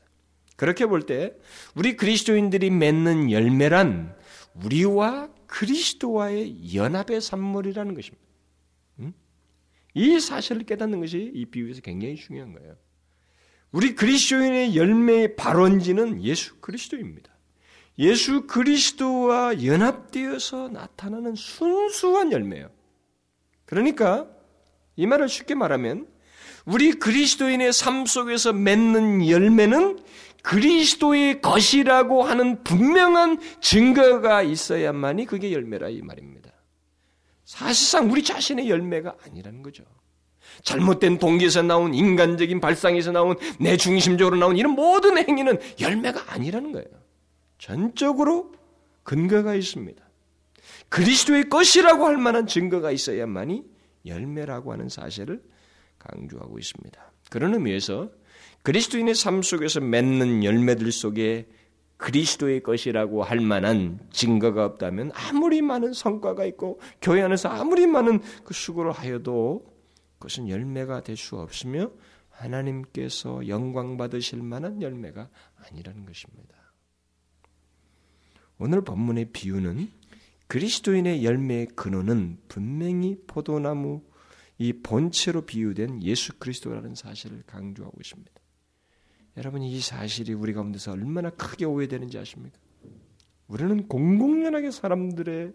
그렇게 0.55 0.85
볼 0.85 1.05
때 1.05 1.35
우리 1.75 1.97
그리스도인들이 1.97 2.69
맺는 2.69 3.29
열매란 3.29 4.15
우리와 4.63 5.29
그리스도와의 5.47 6.75
연합의 6.75 7.19
산물이라는 7.19 7.93
것입니다. 7.93 8.25
음? 8.99 9.13
이 9.93 10.17
사실을 10.17 10.63
깨닫는 10.63 11.01
것이 11.01 11.29
이 11.33 11.45
비유에서 11.45 11.81
굉장히 11.81 12.15
중요한 12.15 12.53
거예요. 12.53 12.77
우리 13.73 13.95
그리스도인의 13.95 14.77
열매의 14.77 15.35
발원지는 15.35 16.23
예수 16.23 16.55
그리스도입니다. 16.61 17.35
예수 17.99 18.47
그리스도와 18.47 19.63
연합되어서 19.63 20.69
나타나는 20.69 21.35
순수한 21.35 22.31
열매예요. 22.31 22.69
그러니까 23.65 24.27
이 24.95 25.05
말을 25.05 25.29
쉽게 25.29 25.55
말하면 25.55 26.07
우리 26.65 26.93
그리스도인의 26.93 27.73
삶 27.73 28.05
속에서 28.05 28.53
맺는 28.53 29.27
열매는 29.27 29.99
그리스도의 30.43 31.41
것이라고 31.41 32.23
하는 32.23 32.63
분명한 32.63 33.39
증거가 33.61 34.41
있어야만이 34.41 35.25
그게 35.25 35.51
열매라 35.51 35.89
이 35.89 36.01
말입니다. 36.01 36.51
사실상 37.45 38.11
우리 38.11 38.23
자신의 38.23 38.69
열매가 38.69 39.15
아니라는 39.25 39.61
거죠. 39.61 39.83
잘못된 40.63 41.19
동기에서 41.19 41.61
나온 41.61 41.93
인간적인 41.93 42.59
발상에서 42.59 43.11
나온 43.11 43.35
내 43.59 43.77
중심적으로 43.77 44.37
나온 44.37 44.57
이런 44.57 44.73
모든 44.73 45.17
행위는 45.17 45.59
열매가 45.79 46.33
아니라는 46.33 46.71
거예요. 46.71 47.00
전적으로 47.61 48.51
근거가 49.03 49.53
있습니다. 49.53 50.03
그리스도의 50.89 51.47
것이라고 51.47 52.07
할 52.07 52.17
만한 52.17 52.47
증거가 52.47 52.91
있어야만이 52.91 53.63
열매라고 54.07 54.73
하는 54.73 54.89
사실을 54.89 55.43
강조하고 55.99 56.57
있습니다. 56.57 57.11
그런 57.29 57.53
의미에서 57.53 58.09
그리스도인의 58.63 59.13
삶 59.13 59.43
속에서 59.43 59.79
맺는 59.79 60.43
열매들 60.43 60.91
속에 60.91 61.47
그리스도의 61.97 62.63
것이라고 62.63 63.23
할 63.23 63.39
만한 63.39 63.99
증거가 64.09 64.65
없다면 64.65 65.11
아무리 65.13 65.61
많은 65.61 65.93
성과가 65.93 66.45
있고 66.45 66.79
교회 66.99 67.21
안에서 67.21 67.49
아무리 67.49 67.85
많은 67.85 68.21
그 68.43 68.55
수고를 68.55 68.91
하여도 68.91 69.67
그것은 70.17 70.49
열매가 70.49 71.03
될 71.03 71.15
수 71.15 71.37
없으며 71.37 71.91
하나님께서 72.29 73.47
영광 73.47 73.97
받으실 73.97 74.41
만한 74.41 74.81
열매가 74.81 75.29
아니라는 75.67 76.05
것입니다. 76.07 76.60
오늘 78.63 78.81
본문의 78.81 79.31
비유는 79.31 79.89
그리스도인의 80.45 81.25
열매의 81.25 81.65
근원은 81.75 82.37
분명히 82.47 83.17
포도나무 83.25 84.03
이 84.59 84.71
본체로 84.71 85.47
비유된 85.47 86.03
예수 86.03 86.37
그리스도라는 86.37 86.93
사실을 86.93 87.41
강조하고 87.47 87.97
있습니다. 87.99 88.31
여러분 89.37 89.63
이 89.63 89.79
사실이 89.79 90.33
우리 90.33 90.53
가운데서 90.53 90.91
얼마나 90.91 91.31
크게 91.31 91.65
오해되는지 91.65 92.19
아십니까? 92.19 92.59
우리는 93.47 93.87
공공연하게 93.87 94.69
사람들의 94.69 95.53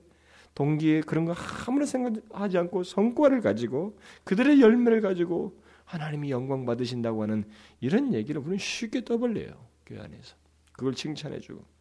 동기에 0.56 1.02
그런 1.02 1.26
거 1.26 1.34
아무런 1.68 1.86
생각하지 1.86 2.58
않고 2.58 2.82
성과를 2.82 3.40
가지고 3.40 3.96
그들의 4.24 4.60
열매를 4.60 5.00
가지고 5.00 5.62
하나님이 5.84 6.32
영광 6.32 6.66
받으신다고 6.66 7.22
하는 7.22 7.44
이런 7.78 8.12
얘기를 8.12 8.40
우리는 8.40 8.58
쉽게 8.58 9.04
떠벌려요. 9.04 9.64
교회 9.86 10.00
안에서. 10.00 10.34
그걸 10.72 10.96
칭찬해주고. 10.96 11.75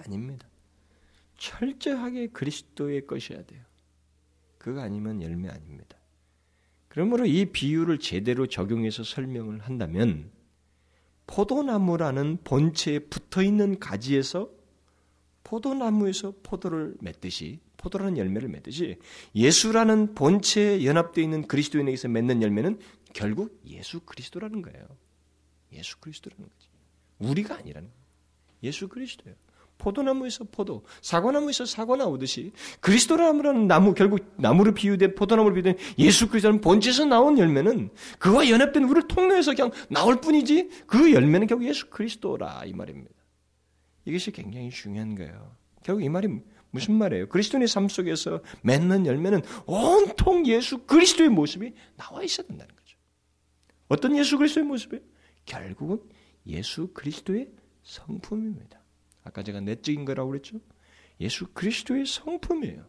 아닙니다. 0.00 0.48
철저하게 1.38 2.28
그리스도의 2.28 3.06
것이어야 3.06 3.42
돼요. 3.44 3.62
그거 4.58 4.80
아니면 4.80 5.22
열매 5.22 5.48
아닙니다. 5.48 5.96
그러므로 6.88 7.24
이 7.24 7.46
비유를 7.46 7.98
제대로 7.98 8.46
적용해서 8.46 9.04
설명을 9.04 9.60
한다면 9.60 10.30
포도나무라는 11.26 12.38
본체에 12.42 12.98
붙어 12.98 13.42
있는 13.42 13.78
가지에서 13.78 14.50
포도나무에서 15.44 16.34
포도를 16.42 16.96
맺듯이 17.00 17.60
포도라는 17.76 18.18
열매를 18.18 18.48
맺듯이 18.48 18.98
예수라는 19.34 20.14
본체에 20.14 20.84
연합되어 20.84 21.24
있는 21.24 21.46
그리스도인에게서 21.46 22.08
맺는 22.08 22.42
열매는 22.42 22.78
결국 23.14 23.60
예수 23.66 24.00
그리스도라는 24.00 24.60
거예요. 24.60 24.86
예수 25.72 25.98
그리스도라는 25.98 26.44
거지. 26.44 26.68
우리가 27.20 27.56
아니라는 27.56 27.88
거예요. 27.88 28.04
예수 28.64 28.88
그리스도예요. 28.88 29.36
포도나무에서 29.80 30.44
포도, 30.44 30.84
사과나무에서 31.00 31.64
사과 31.64 31.96
나오듯이 31.96 32.52
그리스도라는 32.80 33.66
나무 33.66 33.94
결국 33.94 34.20
나무를 34.36 34.74
비유된 34.74 35.14
포도나무를 35.14 35.54
비유된 35.54 35.76
예수 35.98 36.28
그리스도는 36.28 36.60
본체에서 36.60 37.06
나온 37.06 37.38
열매는 37.38 37.90
그와 38.18 38.48
연합된 38.48 38.84
우리를 38.84 39.08
통로해서 39.08 39.54
그냥 39.54 39.72
나올 39.88 40.20
뿐이지 40.20 40.68
그 40.86 41.12
열매는 41.12 41.46
결국 41.46 41.66
예수 41.66 41.88
그리스도라 41.88 42.64
이 42.66 42.72
말입니다. 42.72 43.14
이것이 44.04 44.30
굉장히 44.30 44.70
중요한 44.70 45.14
거예요. 45.14 45.56
결국 45.82 46.04
이 46.04 46.08
말이 46.08 46.28
무슨 46.70 46.94
말이에요? 46.94 47.28
그리스도인의 47.28 47.66
삶 47.66 47.88
속에서 47.88 48.40
맺는 48.62 49.06
열매는 49.06 49.42
온통 49.66 50.46
예수 50.46 50.78
그리스도의 50.84 51.30
모습이 51.30 51.72
나와 51.96 52.22
있어야 52.22 52.46
된다는 52.46 52.74
거죠. 52.76 52.96
어떤 53.88 54.16
예수 54.16 54.38
그리스도의 54.38 54.66
모습이에요? 54.66 55.02
결국은 55.46 56.00
예수 56.46 56.88
그리스도의 56.92 57.50
성품입니다. 57.82 58.79
아까 59.24 59.42
제가 59.42 59.60
내적인 59.60 60.04
거라고 60.04 60.30
그랬죠? 60.30 60.58
예수 61.20 61.46
그리스도의 61.52 62.06
성품이에요. 62.06 62.84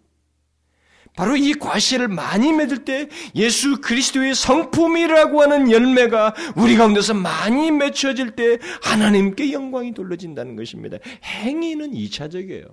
바로 1.16 1.36
이 1.36 1.54
과실을 1.54 2.08
많이 2.08 2.54
맺을 2.54 2.86
때 2.86 3.10
예수 3.36 3.82
그리스도의 3.82 4.34
성품이라고 4.34 5.42
하는 5.42 5.70
열매가 5.70 6.36
우리 6.56 6.78
가운데서 6.78 7.14
많이 7.16 7.70
맺혀질 7.70 8.32
때 8.36 8.60
하나님께 8.82 9.52
영광이 9.52 9.94
돌려진다는 9.94 10.56
것입니다. 10.56 10.98
행위는 11.24 11.94
이차적이에요. 11.94 12.66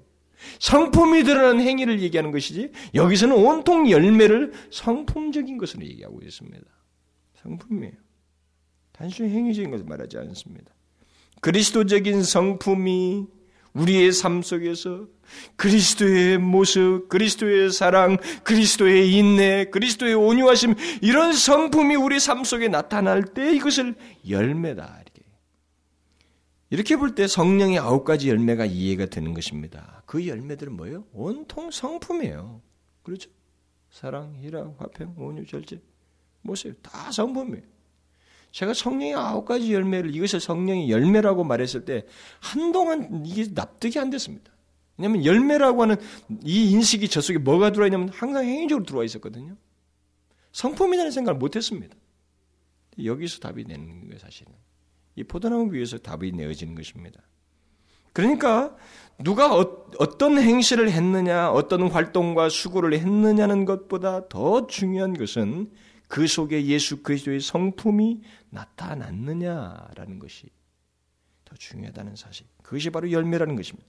성품이 0.61 1.25
드러난 1.25 1.61
행위를 1.61 2.01
얘기하는 2.01 2.31
것이지 2.31 2.71
여기서는 2.95 3.35
온통 3.35 3.91
열매를 3.91 4.53
성품적인 4.71 5.59
것으로 5.59 5.85
얘기하고 5.85 6.21
있습니다. 6.23 6.65
성품이에요. 7.43 7.95
단순히 8.93 9.31
행위적인 9.31 9.73
것을 9.73 9.85
말하지 9.85 10.17
않습니다. 10.19 10.73
그리스도적인 11.41 12.23
성품이 12.23 13.27
우리의 13.79 14.13
삶 14.13 14.43
속에서 14.43 15.07
그리스도의 15.57 16.39
모습, 16.39 17.09
그리스도의 17.09 17.71
사랑, 17.71 18.17
그리스도의 18.45 19.13
인내, 19.15 19.67
그리스도의 19.71 20.15
온유하심 20.15 20.75
이런 21.03 21.33
성품이 21.33 21.97
우리 21.97 22.19
삶 22.19 22.45
속에 22.45 22.69
나타날 22.69 23.25
때 23.25 23.55
이것을 23.55 23.95
열매다. 24.29 25.03
이렇게 25.03 25.23
이렇게 26.71 26.97
볼 26.97 27.15
때 27.15 27.27
성령의 27.27 27.79
아홉 27.79 28.05
가지 28.05 28.29
열매가 28.29 28.67
이해가 28.67 29.07
되는 29.07 29.33
것입니다. 29.35 30.03
그 30.07 30.27
열매들은 30.27 30.73
뭐예요? 30.75 31.05
온통 31.13 31.71
성품이에요. 31.71 32.61
그렇죠? 33.03 33.31
사랑, 33.91 34.35
희락, 34.37 34.77
화평, 34.79 35.15
온유, 35.17 35.47
절제, 35.47 35.81
모습 36.43 36.79
다 36.83 37.11
성품이에요. 37.11 37.78
제가 38.59 38.75
성령의 38.75 39.15
아홉 39.15 39.45
가지 39.45 39.73
열매를 39.73 40.17
이것을 40.17 40.41
성령의 40.41 40.91
열매라고 40.91 41.45
말했을 41.45 41.85
때 41.85 42.05
한동안 42.41 43.25
이게 43.25 43.47
납득이 43.55 44.01
안 44.01 44.11
됐습니다. 44.11 44.51
왜냐하면 44.97 45.25
열매라고 45.25 45.83
하는 45.83 45.95
이 46.43 46.73
인식이 46.73 47.07
저 47.07 47.21
속에 47.21 47.39
뭐가 47.39 47.71
들어와 47.71 47.87
있냐면 47.87 48.09
항상 48.09 48.45
행위적으로 48.45 48.85
들어와 48.85 49.05
있었거든요. 49.05 49.55
성품이라는 50.51 51.13
생각을 51.13 51.39
못 51.39 51.55
했습니다. 51.55 51.95
여기서 53.05 53.39
답이 53.39 53.63
되는 53.63 54.01
거예요, 54.01 54.19
사실은. 54.19 54.53
이 55.15 55.23
포도나무 55.23 55.73
위에서 55.73 55.99
답이 55.99 56.33
내어지는 56.33 56.75
것입니다. 56.75 57.21
그러니까 58.13 58.75
누가 59.23 59.55
어, 59.55 60.19
떤 60.19 60.37
행실을 60.37 60.91
했느냐, 60.91 61.53
어떤 61.53 61.89
활동과 61.89 62.49
수고를 62.49 62.95
했느냐는 62.95 63.65
것보다 63.67 64.29
더 64.29 64.67
중요한 64.67 65.15
것은 65.15 65.71
그 66.09 66.27
속에 66.27 66.65
예수 66.65 67.03
그리스도의 67.03 67.41
성품이 67.41 68.23
나타났느냐라는 68.51 70.19
것이 70.19 70.49
더 71.45 71.55
중요하다는 71.57 72.17
사실. 72.17 72.47
그것이 72.63 72.91
바로 72.91 73.11
열매라는 73.11 73.57
것입니다. 73.57 73.89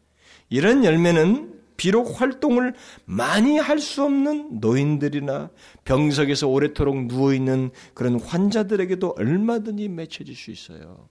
이런 0.50 0.84
열매는 0.84 1.60
비록 1.78 2.20
활동을 2.20 2.74
많이 3.06 3.58
할 3.58 3.80
수 3.80 4.04
없는 4.04 4.60
노인들이나 4.60 5.50
병석에서 5.86 6.48
오래도록 6.48 7.06
누워있는 7.06 7.72
그런 7.94 8.20
환자들에게도 8.20 9.16
얼마든지 9.18 9.88
맺혀질 9.88 10.36
수 10.36 10.52
있어요. 10.52 11.08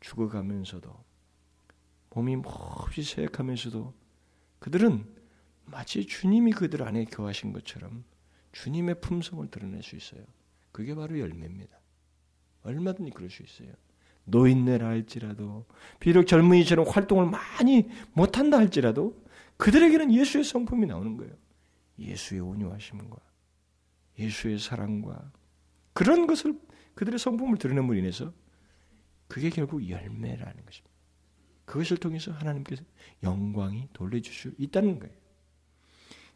죽어가면서도, 0.00 0.92
몸이 2.10 2.36
몹시 2.36 3.02
쇠약하면서도 3.04 3.94
그들은 4.58 5.06
마치 5.64 6.04
주님이 6.06 6.52
그들 6.52 6.82
안에 6.82 7.04
거하신 7.04 7.52
것처럼 7.52 8.04
주님의 8.52 9.00
품성을 9.00 9.46
드러낼 9.48 9.82
수 9.82 9.94
있어요. 9.94 10.22
그게 10.72 10.94
바로 10.94 11.18
열매입니다. 11.18 11.77
얼마든지 12.68 13.10
그럴 13.12 13.30
수 13.30 13.42
있어요. 13.42 13.72
노인네라 14.24 14.86
할지라도 14.86 15.66
비록 16.00 16.26
젊은이처럼 16.26 16.86
활동을 16.86 17.26
많이 17.26 17.88
못한다 18.12 18.58
할지라도 18.58 19.24
그들에게는 19.56 20.12
예수의 20.12 20.44
성품이 20.44 20.86
나오는 20.86 21.16
거예요. 21.16 21.32
예수의 21.98 22.40
온유하심과 22.40 23.16
예수의 24.18 24.58
사랑과 24.58 25.32
그런 25.92 26.26
것을 26.26 26.58
그들의 26.94 27.18
성품을 27.18 27.58
드러냄으로 27.58 27.96
인해서 27.96 28.32
그게 29.26 29.50
결국 29.50 29.88
열매라는 29.88 30.64
것입니다. 30.64 30.96
그것을 31.64 31.96
통해서 31.98 32.32
하나님께서 32.32 32.82
영광이 33.22 33.88
돌려줄 33.92 34.32
수 34.32 34.52
있다는 34.58 34.98
거예요. 34.98 35.14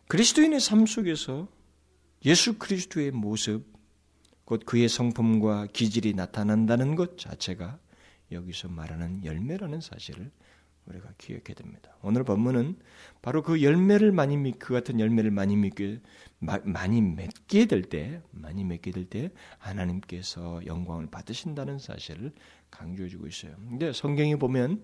그리스도인의 0.09 0.61
삶 0.61 0.85
속에서 0.87 1.49
예수 2.25 2.59
그리스도의 2.59 3.12
모습, 3.12 3.64
곧 4.45 4.63
그의 4.67 4.89
성품과 4.89 5.69
기질이 5.73 6.15
나타난다는 6.15 6.95
것 6.95 7.19
자체가 7.19 7.79
여기서 8.31 8.69
말하는 8.69 9.25
열매라는 9.25 9.81
사실을 9.81 10.31
우리가 10.87 11.13
기억해야 11.19 11.55
됩니다. 11.55 11.97
오늘 12.03 12.25
본문은 12.25 12.77
바로 13.21 13.43
그 13.43 13.63
열매를 13.63 14.11
많이 14.11 14.37
믿, 14.37 14.59
그 14.59 14.73
같은 14.73 14.99
열매를 14.99 15.31
많이 15.31 15.57
믿게, 15.57 16.01
많이 16.41 17.01
맺게 17.01 17.67
될 17.67 17.83
때, 17.83 18.21
많이 18.31 18.65
맺게 18.65 18.91
될 18.91 19.05
때, 19.05 19.31
하나님께서 19.59 20.61
영광을 20.67 21.07
받으신다는 21.07 21.79
사실을 21.79 22.33
강조해주고 22.71 23.29
있어요. 23.29 23.55
근데 23.69 23.93
성경에 23.93 24.37
보면 24.37 24.83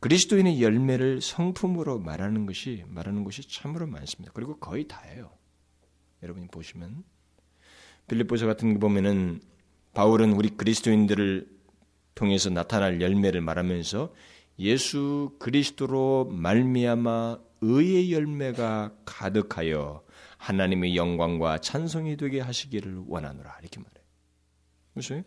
그리스도인의 0.00 0.62
열매를 0.62 1.20
성품으로 1.20 1.98
말하는 1.98 2.46
것이, 2.46 2.84
말하는 2.86 3.24
것이 3.24 3.46
참으로 3.48 3.86
많습니다. 3.86 4.32
그리고 4.32 4.56
거의 4.58 4.88
다예요. 4.88 5.30
여러분이 6.22 6.46
보시면 6.48 7.04
빌립보서 8.08 8.46
같은 8.46 8.74
거 8.74 8.80
보면은 8.80 9.40
바울은 9.94 10.32
우리 10.32 10.50
그리스도인들을 10.50 11.48
통해서 12.14 12.50
나타날 12.50 13.00
열매를 13.00 13.40
말하면서 13.40 14.12
예수 14.58 15.36
그리스도로 15.38 16.28
말미암아 16.32 17.38
의의 17.60 18.12
열매가 18.12 18.96
가득하여 19.04 20.02
하나님의 20.36 20.96
영광과 20.96 21.58
찬송이 21.58 22.16
되게 22.16 22.40
하시기를 22.40 23.04
원하노라 23.06 23.58
이렇게 23.60 23.80
말해요. 23.80 24.04
무슨 24.94 25.24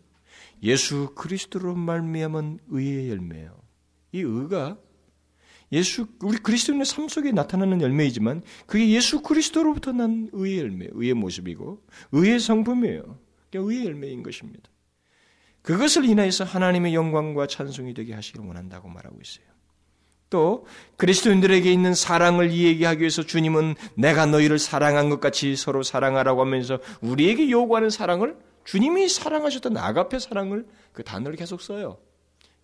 예수 0.63 1.13
그리스도로 1.15 1.76
말미암은 1.76 2.60
의의 2.67 3.10
열매예요. 3.10 3.62
이 4.13 4.20
의가 4.20 4.78
예수 5.72 6.08
우리 6.22 6.38
그리스도인의 6.38 6.86
삶 6.86 7.08
속에 7.08 7.32
나타나는 7.32 7.82
열매이지만 7.82 8.42
그게 8.66 8.90
예수 8.90 9.22
그리스도로부터 9.22 9.94
난 9.94 10.30
의의 10.34 10.60
열매, 10.60 10.88
의의 10.92 11.14
모습이고 11.14 11.82
의의 12.12 12.40
성품이에요. 12.40 13.18
의의 13.54 13.86
열매인 13.86 14.24
것입니다. 14.24 14.70
그것을 15.62 16.06
인하여서 16.06 16.44
하나님의 16.44 16.94
영광과 16.94 17.48
찬송이 17.48 17.94
되게 17.94 18.14
하시길 18.14 18.42
원한다고 18.42 18.90
말하고 18.90 19.18
있어요. 19.22 19.46
또 20.30 20.66
그리스도인들에게 20.96 21.72
있는 21.72 21.94
사랑을 21.94 22.52
이야기하기 22.52 23.02
위해서 23.02 23.22
주님은 23.22 23.76
내가 23.96 24.26
너희를 24.26 24.60
사랑한 24.60 25.10
것 25.10 25.20
같이 25.20 25.56
서로 25.56 25.84
사랑하라고 25.84 26.42
하면서 26.42 26.80
우리에게 27.02 27.50
요구하는 27.50 27.90
사랑을 27.90 28.38
주님이 28.64 29.10
사랑하셨던 29.10 29.78
아가페 29.78 30.20
사랑을 30.20 30.66
그 30.94 31.04
단어를 31.04 31.36
계속 31.36 31.62
써요. 31.62 31.98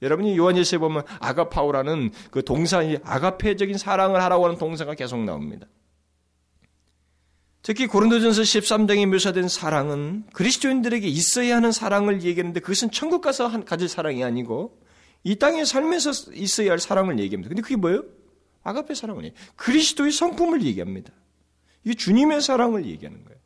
여러분이 0.01 0.37
요한일서에 0.37 0.79
보면 0.79 1.03
아가파오라는 1.19 2.11
그 2.31 2.43
동사, 2.43 2.79
아가페적인 3.03 3.77
사랑을 3.77 4.21
하라고 4.23 4.45
하는 4.45 4.57
동사가 4.57 4.93
계속 4.93 5.23
나옵니다. 5.23 5.67
특히 7.63 7.85
고린도전서 7.85 8.43
13장에 8.43 9.05
묘사된 9.07 9.49
사랑은 9.49 10.25
그리스도인들에게 10.33 11.05
있어야 11.05 11.57
하는 11.57 11.71
사랑을 11.71 12.21
얘기하는데 12.21 12.59
그것은 12.61 12.91
천국 12.91 13.21
가서 13.21 13.65
가질 13.65 13.89
사랑이 13.89 14.23
아니고 14.23 14.79
이 15.23 15.35
땅에 15.35 15.65
살면서 15.65 16.31
있어야 16.33 16.71
할 16.71 16.79
사랑을 16.79 17.19
얘기합니다. 17.19 17.49
근데 17.49 17.61
그게 17.61 17.75
뭐예요? 17.75 18.03
아가페 18.63 18.93
사랑을 18.93 19.33
그리스도의 19.57 20.11
성품을 20.11 20.63
얘기합니다. 20.63 21.11
이게 21.83 21.95
주님의 21.95 22.41
사랑을 22.41 22.85
얘기하는 22.85 23.23
거예요. 23.25 23.36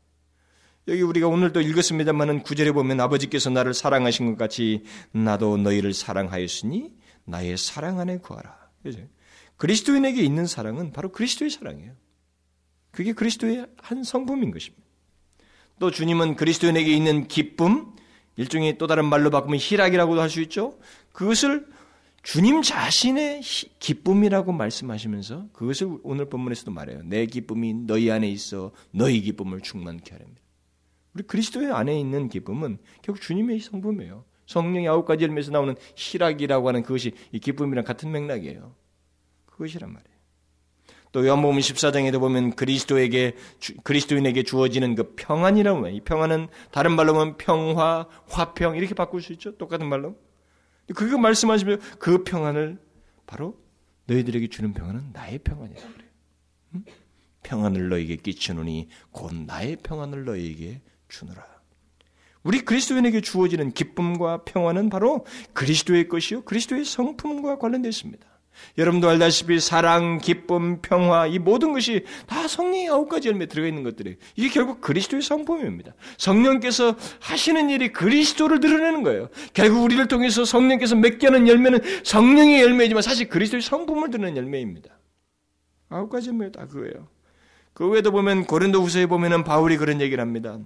여기 0.88 1.02
우리가 1.02 1.28
오늘도 1.28 1.62
읽었습니다만은 1.62 2.42
구절에 2.44 2.72
보면 2.72 3.00
아버지께서 3.00 3.50
나를 3.50 3.74
사랑하신 3.74 4.32
것 4.32 4.38
같이 4.38 4.84
나도 5.12 5.58
너희를 5.58 5.94
사랑하였으니 5.94 6.92
나의 7.26 7.58
사랑 7.58 8.00
안에 8.00 8.20
거하라. 8.20 8.58
그죠? 8.84 9.00
그리스도인에게 9.58 10.22
있는 10.24 10.48
사랑은 10.48 10.92
바로 10.92 11.12
그리스도의 11.12 11.52
사랑이에요. 11.52 11.94
그게 12.90 13.14
그리스도의 13.14 13.68
한 13.78 14.04
성품인 14.04 14.52
것입니다. 14.52 14.84
또 15.80 15.92
주님은 15.92 16.36
그리스도인에게 16.36 16.92
있는 16.92 17.28
기쁨, 17.28 17.94
일종의 18.38 18.78
또 18.78 18.88
다른 18.88 19.06
말로 19.06 19.30
바꾸면 19.30 19.60
희락이라고도 19.60 20.20
할 20.20 20.30
수 20.30 20.42
있죠. 20.42 20.80
그것을 21.12 21.68
주님 22.24 22.62
자신의 22.62 23.42
기쁨이라고 23.80 24.52
말씀하시면서 24.52 25.50
그것을 25.54 26.00
오늘 26.04 26.30
본문에서도 26.30 26.72
말해요. 26.72 27.02
내 27.04 27.26
기쁨이 27.26 27.74
너희 27.74 28.12
안에 28.12 28.30
있어 28.30 28.72
너희 28.92 29.22
기쁨을 29.22 29.62
충만케 29.62 30.12
하렵니다. 30.12 30.41
우리 31.14 31.24
그리스도의 31.24 31.72
안에 31.72 32.00
있는 32.00 32.30
기쁨은 32.30 32.78
결국 33.02 33.22
주님의 33.22 33.60
성품이에요. 33.60 34.26
성령의 34.46 34.88
아홉 34.88 35.06
가지 35.06 35.24
열매에서 35.24 35.52
나오는 35.52 35.76
희락이라고 35.96 36.68
하는 36.68 36.84
그것이 36.84 37.14
이 37.32 37.40
기쁨이랑 37.40 37.86
같은 37.86 38.12
맥락이에요. 38.12 38.76
그것이란 39.46 39.92
말이에요. 39.92 40.12
또 41.12 41.26
요한복음 41.26 41.58
14장에도 41.58 42.20
보면 42.20 42.56
그리스도에게 42.56 43.36
그리스도인에게 43.84 44.44
주어지는 44.44 44.96
그 44.96 45.14
평안이라고 45.16 45.88
해요. 45.88 45.96
이 45.96 46.00
평안은 46.02 46.48
다른 46.72 46.96
말로 46.96 47.20
하면 47.20 47.38
평화, 47.38 48.08
화평 48.30 48.78
이렇게 48.78 48.94
바꿀 48.94 49.22
수 49.22 49.34
있죠. 49.34 49.58
똑같은 49.58 49.88
말로. 49.88 50.16
그거 50.96 51.18
말씀하시면 51.18 51.80
그 52.00 52.24
평안을 52.24 52.80
바로 53.26 53.58
너희들에게 54.06 54.48
주는 54.48 54.74
평안은 54.74 55.12
나의 55.14 55.40
평안이라고 55.40 55.94
그래요. 55.94 56.10
응? 56.76 56.84
평안을 57.44 57.90
너에게 57.90 58.16
끼치노니 58.18 58.88
곧 59.12 59.34
나의 59.34 59.78
평안을 59.78 60.26
너에게 60.26 60.82
주느라. 61.12 61.46
우리 62.44 62.62
그리스도인에게 62.62 63.22
주어지는 63.22 63.72
기쁨과 63.72 64.44
평안은 64.46 64.90
바로 64.90 65.26
그리스도의 65.54 66.08
것이요 66.08 66.42
그리스도의 66.42 66.86
성품과 66.86 67.60
관련되어 67.60 67.90
있습니다. 67.90 68.26
여러분도 68.78 69.10
알다시피 69.10 69.60
사랑, 69.60 70.18
기쁨, 70.18 70.82
평화 70.82 71.26
이 71.26 71.40
모든 71.40 71.72
것이 71.72 72.04
다 72.28 72.48
성령의 72.48 72.90
아홉 72.90 73.10
가지 73.10 73.28
열매에 73.28 73.48
들어가 73.48 73.68
있는 73.68 73.84
것들이 73.84 74.18
이게 74.36 74.50
결국 74.50 74.82
그리스도의 74.82 75.22
성품입니다. 75.22 75.94
성령께서 76.18 76.96
하시는 77.20 77.70
일이 77.70 77.92
그리스도를 77.92 78.60
드러내는 78.60 79.04
거예요. 79.04 79.30
결국 79.54 79.84
우리를 79.84 80.08
통해서 80.08 80.44
성령께서 80.44 80.96
맺게 80.96 81.28
하는 81.28 81.48
열매는 81.48 81.80
성령의 82.04 82.62
열매이지만 82.62 83.04
사실 83.04 83.30
그리스도의 83.30 83.62
성품을 83.62 84.10
드러내는 84.10 84.38
열매입니다. 84.38 84.98
아홉 85.90 86.10
가지 86.10 86.30
열매가 86.30 86.52
다 86.52 86.68
그거예요. 86.68 87.08
그 87.74 87.88
외에도 87.88 88.12
보면 88.12 88.46
고린도후서에 88.46 89.06
보면은 89.06 89.44
바울이 89.44 89.78
그런 89.78 90.02
얘기를 90.02 90.22
합니다. 90.22 90.60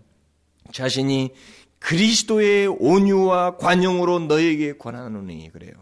자신이 0.71 1.33
그리스도의 1.79 2.67
온유와 2.67 3.57
관용으로 3.57 4.19
너에게 4.19 4.77
권하노니 4.77 5.51
그래요. 5.51 5.73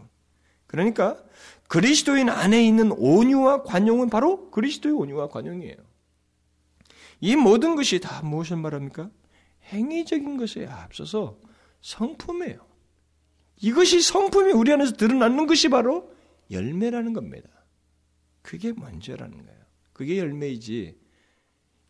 그러니까 0.68 1.24
그리스도인 1.68 2.30
안에 2.30 2.66
있는 2.66 2.92
온유와 2.92 3.64
관용은 3.64 4.10
바로 4.10 4.52
그리스도의 4.52 4.96
온유와 4.96 5.30
관용이에요. 5.30 5.78
이 7.22 7.36
모든 7.36 7.76
것이 7.76 8.00
다 8.00 8.22
무엇을 8.22 8.58
말합니까? 8.58 9.10
행위적인 9.66 10.38
것에 10.38 10.66
앞서서 10.66 11.38
성품이에요. 11.82 12.60
이것이 13.62 14.02
성품이 14.02 14.52
우리 14.52 14.74
안에서 14.74 14.94
드러나는 14.94 15.48
것이 15.48 15.70
바로 15.70 16.12
열매라는 16.52 17.14
겁니다. 17.14 17.50
그게 18.42 18.74
먼저라는 18.74 19.46
거예요. 19.46 19.60
그게 19.94 20.18
열매이지. 20.18 20.98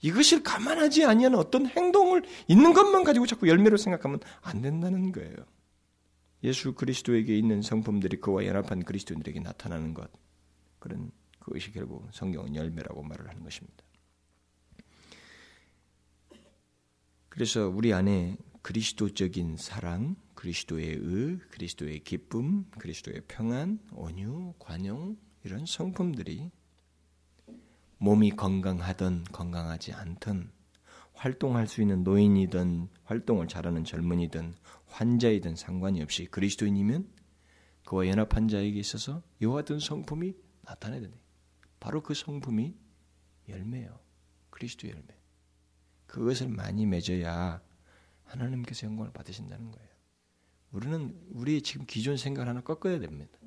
이것을 0.04 0.44
감안하지 0.44 1.06
아니하는 1.06 1.40
어떤 1.40 1.66
행동을 1.66 2.24
있는 2.48 2.74
것만 2.74 3.04
가지고 3.06 3.26
자꾸 3.26 3.48
열매로 3.48 3.78
생각하면 3.78 4.20
안 4.42 4.62
된다는 4.62 5.12
거예요. 5.12 5.34
예수 6.44 6.74
그리스도에게 6.74 7.38
있는 7.38 7.62
성품들이 7.62 8.18
그와 8.18 8.46
연합한 8.46 8.84
그리스도인들에게 8.84 9.40
나타나는 9.40 9.94
것 9.94 10.12
그런 10.80 11.10
그것이 11.40 11.72
결국 11.72 12.06
성경은 12.12 12.54
열매라고 12.54 13.02
말을 13.02 13.30
하는 13.30 13.44
것입니다. 13.44 13.84
그래서 17.30 17.70
우리 17.70 17.94
안에 17.94 18.38
그리스도적인 18.62 19.56
사랑, 19.58 20.16
그리스도의 20.36 21.00
의, 21.02 21.40
그리스도의 21.50 22.02
기쁨, 22.02 22.66
그리스도의 22.78 23.22
평안, 23.28 23.80
온유, 23.94 24.54
관용 24.60 25.18
이런 25.44 25.66
성품들이 25.66 26.52
몸이 28.04 28.32
건강하든 28.32 29.24
건강하지 29.32 29.94
않든 29.94 30.52
활동할 31.14 31.68
수 31.68 31.82
있는 31.82 32.04
노인이든 32.04 32.90
활동을 33.06 33.48
잘하는 33.48 33.86
젊은이든 33.86 34.56
환자이든 34.88 35.56
상관이 35.56 36.02
없이 36.02 36.26
그리스도인이면 36.26 37.10
그와 37.86 38.10
연합한 38.10 38.50
자에게 38.50 38.78
있어서 38.78 39.24
이와 39.42 39.54
같은 39.54 39.80
성품이 39.80 40.36
나타나야 40.64 41.00
되네. 41.00 41.14
바로 41.80 42.04
그 42.04 42.14
성품이 42.14 42.76
열매요. 43.48 43.98
그리스도 44.50 44.90
열매. 44.90 45.08
그것을 46.06 46.50
많이 46.50 46.86
맺어야 46.86 47.62
하나님께서 48.26 48.86
영광을 48.86 49.14
받으신다는 49.14 49.72
거예요. 49.72 49.90
우리는 50.74 51.18
우리의 51.32 51.62
지금 51.62 51.86
기존 51.86 52.18
생각을 52.18 52.50
하나 52.50 52.60
꺾어야 52.60 53.00
됩니다. 53.00 53.40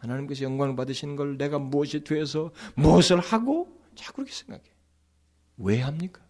하나님께서 0.00 0.44
영광을 0.44 0.76
받으시는 0.76 1.16
걸 1.16 1.38
내가 1.38 1.58
무엇이 1.58 2.04
되어서 2.04 2.52
무엇을 2.74 3.20
하고 3.20 3.80
자꾸 3.94 4.16
그렇게 4.16 4.32
생각해. 4.32 4.62
왜 5.58 5.80
합니까? 5.80 6.22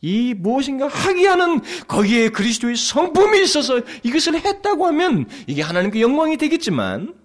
이 0.00 0.32
무엇인가 0.34 0.86
하게 0.86 1.26
하는 1.26 1.60
거기에 1.86 2.28
그리스도의 2.30 2.76
성품이 2.76 3.42
있어서 3.42 3.80
이것을 4.02 4.40
했다고 4.40 4.86
하면 4.86 5.26
이게 5.46 5.60
하나님께 5.62 6.00
영광이 6.00 6.36
되겠지만 6.36 7.18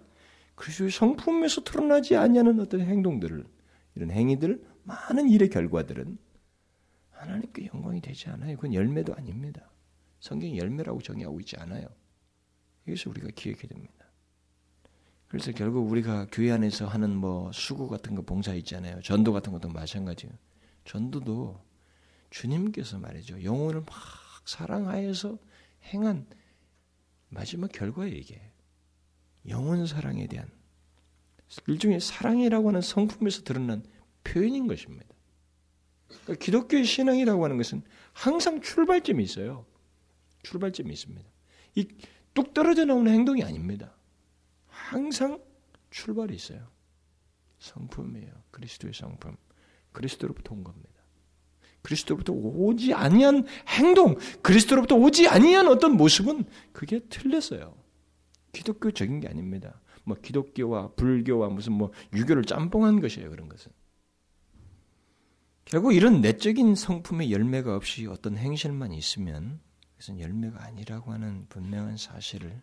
그리스도의 0.56 0.92
성품에서 0.92 1.64
드러나지 1.64 2.16
아니하는 2.16 2.60
어떤 2.60 2.82
행동들을 2.82 3.46
이런 3.96 4.12
행위들 4.12 4.64
많은 4.84 5.30
일의 5.30 5.50
결과들은 5.50 6.18
하나님께 7.12 7.70
영광이 7.74 8.02
되지 8.02 8.30
않아요. 8.30 8.58
그건 8.58 8.74
열매도 8.74 9.16
아닙니다. 9.16 9.70
성경이 10.20 10.58
열매라고 10.58 11.02
정의하고 11.02 11.40
있지 11.42 11.56
않아요. 11.58 11.88
이것을 12.88 13.10
우리가 13.10 13.30
기억해야 13.36 13.68
됩니다. 13.68 14.03
그래서 15.34 15.52
결국 15.52 15.90
우리가 15.90 16.28
교회 16.32 16.52
안에서 16.52 16.86
하는 16.86 17.16
뭐 17.16 17.52
수고 17.52 17.88
같은 17.88 18.14
거 18.14 18.22
봉사 18.22 18.54
있잖아요. 18.54 19.02
전도 19.02 19.34
같은 19.34 19.52
것도 19.52 19.68
마찬가지예요. 19.68 20.32
전도도 20.86 21.60
주님께서 22.30 23.00
말이죠. 23.00 23.44
영혼을 23.44 23.82
막 23.82 23.90
사랑하여서 24.46 25.40
행한 25.86 26.28
마지막 27.30 27.72
결과예요, 27.72 28.14
이게. 28.16 28.40
영혼 29.50 29.88
사랑에 29.88 30.28
대한 30.28 30.48
일종의 31.66 32.00
사랑이라고 32.00 32.68
하는 32.68 32.82
성품에서 32.82 33.42
드러난 33.42 33.84
표현인 34.24 34.68
것입니다. 34.68 35.08
그러니까 36.10 36.36
기독교의 36.46 36.86
신앙이라고 36.86 37.44
하는 37.44 37.58
것은 37.58 37.82
항상 38.14 38.62
출발점이 38.62 39.24
있어요. 39.24 39.66
출발점이 40.44 40.94
있습니다. 40.94 41.28
이 41.74 41.88
뚝 42.34 42.54
떨어져 42.54 42.86
나오는 42.86 43.12
행동이 43.12 43.44
아닙니다. 43.44 43.96
항상 44.94 45.42
출발이 45.90 46.36
있어요. 46.36 46.68
성품이에요. 47.58 48.32
그리스도의 48.52 48.94
성품. 48.94 49.36
그리스도로부터 49.92 50.54
온 50.54 50.64
겁니다. 50.64 50.90
그리스도로부터 51.82 52.32
오지 52.34 52.94
아니한 52.94 53.46
행동, 53.68 54.16
그리스도로부터 54.42 54.96
오지 54.96 55.28
아니한 55.28 55.68
어떤 55.68 55.98
모습은 55.98 56.46
그게 56.72 57.00
틀렸어요. 57.10 57.76
기독교적인 58.54 59.20
게 59.20 59.28
아닙니다. 59.28 59.82
뭐 60.04 60.16
기독교와 60.22 60.92
불교와 60.96 61.50
무슨 61.50 61.74
뭐 61.74 61.92
유교를 62.14 62.44
짬뽕한 62.44 63.02
것이에요. 63.02 63.30
그런 63.30 63.50
것은. 63.50 63.72
결국 65.66 65.94
이런 65.94 66.22
내적인 66.22 66.76
성품의 66.76 67.32
열매가 67.32 67.76
없이 67.76 68.06
어떤 68.06 68.38
행실만 68.38 68.94
있으면 68.94 69.60
그것은 69.92 70.20
열매가 70.20 70.64
아니라고 70.64 71.12
하는 71.12 71.48
분명한 71.50 71.98
사실을 71.98 72.62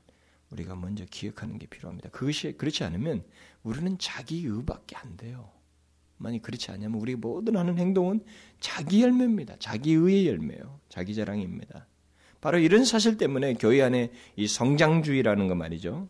우리가 0.50 0.74
먼저 0.74 1.04
기억하는 1.10 1.58
게 1.58 1.66
필요합니다. 1.66 2.10
그것이 2.10 2.52
그렇지 2.52 2.84
않으면 2.84 3.24
우리는 3.62 3.96
자기 3.98 4.44
의밖에 4.46 4.96
안 4.96 5.16
돼요. 5.16 5.50
만약 6.16 6.42
그렇지 6.42 6.70
않으면 6.70 7.00
우리 7.00 7.14
모든 7.14 7.56
하는 7.56 7.78
행동은 7.78 8.24
자기 8.58 9.02
열매입니다. 9.02 9.56
자기 9.58 9.92
의의 9.92 10.28
열매요. 10.28 10.80
자기 10.88 11.14
자랑입니다. 11.14 11.86
바로 12.40 12.58
이런 12.58 12.84
사실 12.84 13.16
때문에 13.16 13.54
교회 13.54 13.82
안에 13.82 14.12
이 14.36 14.46
성장주의라는 14.46 15.48
거 15.48 15.54
말이죠. 15.54 16.08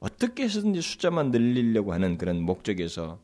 어떻게 0.00 0.44
해서든지 0.44 0.80
숫자만 0.80 1.30
늘리려고 1.30 1.92
하는 1.92 2.16
그런 2.16 2.40
목적에서 2.42 3.20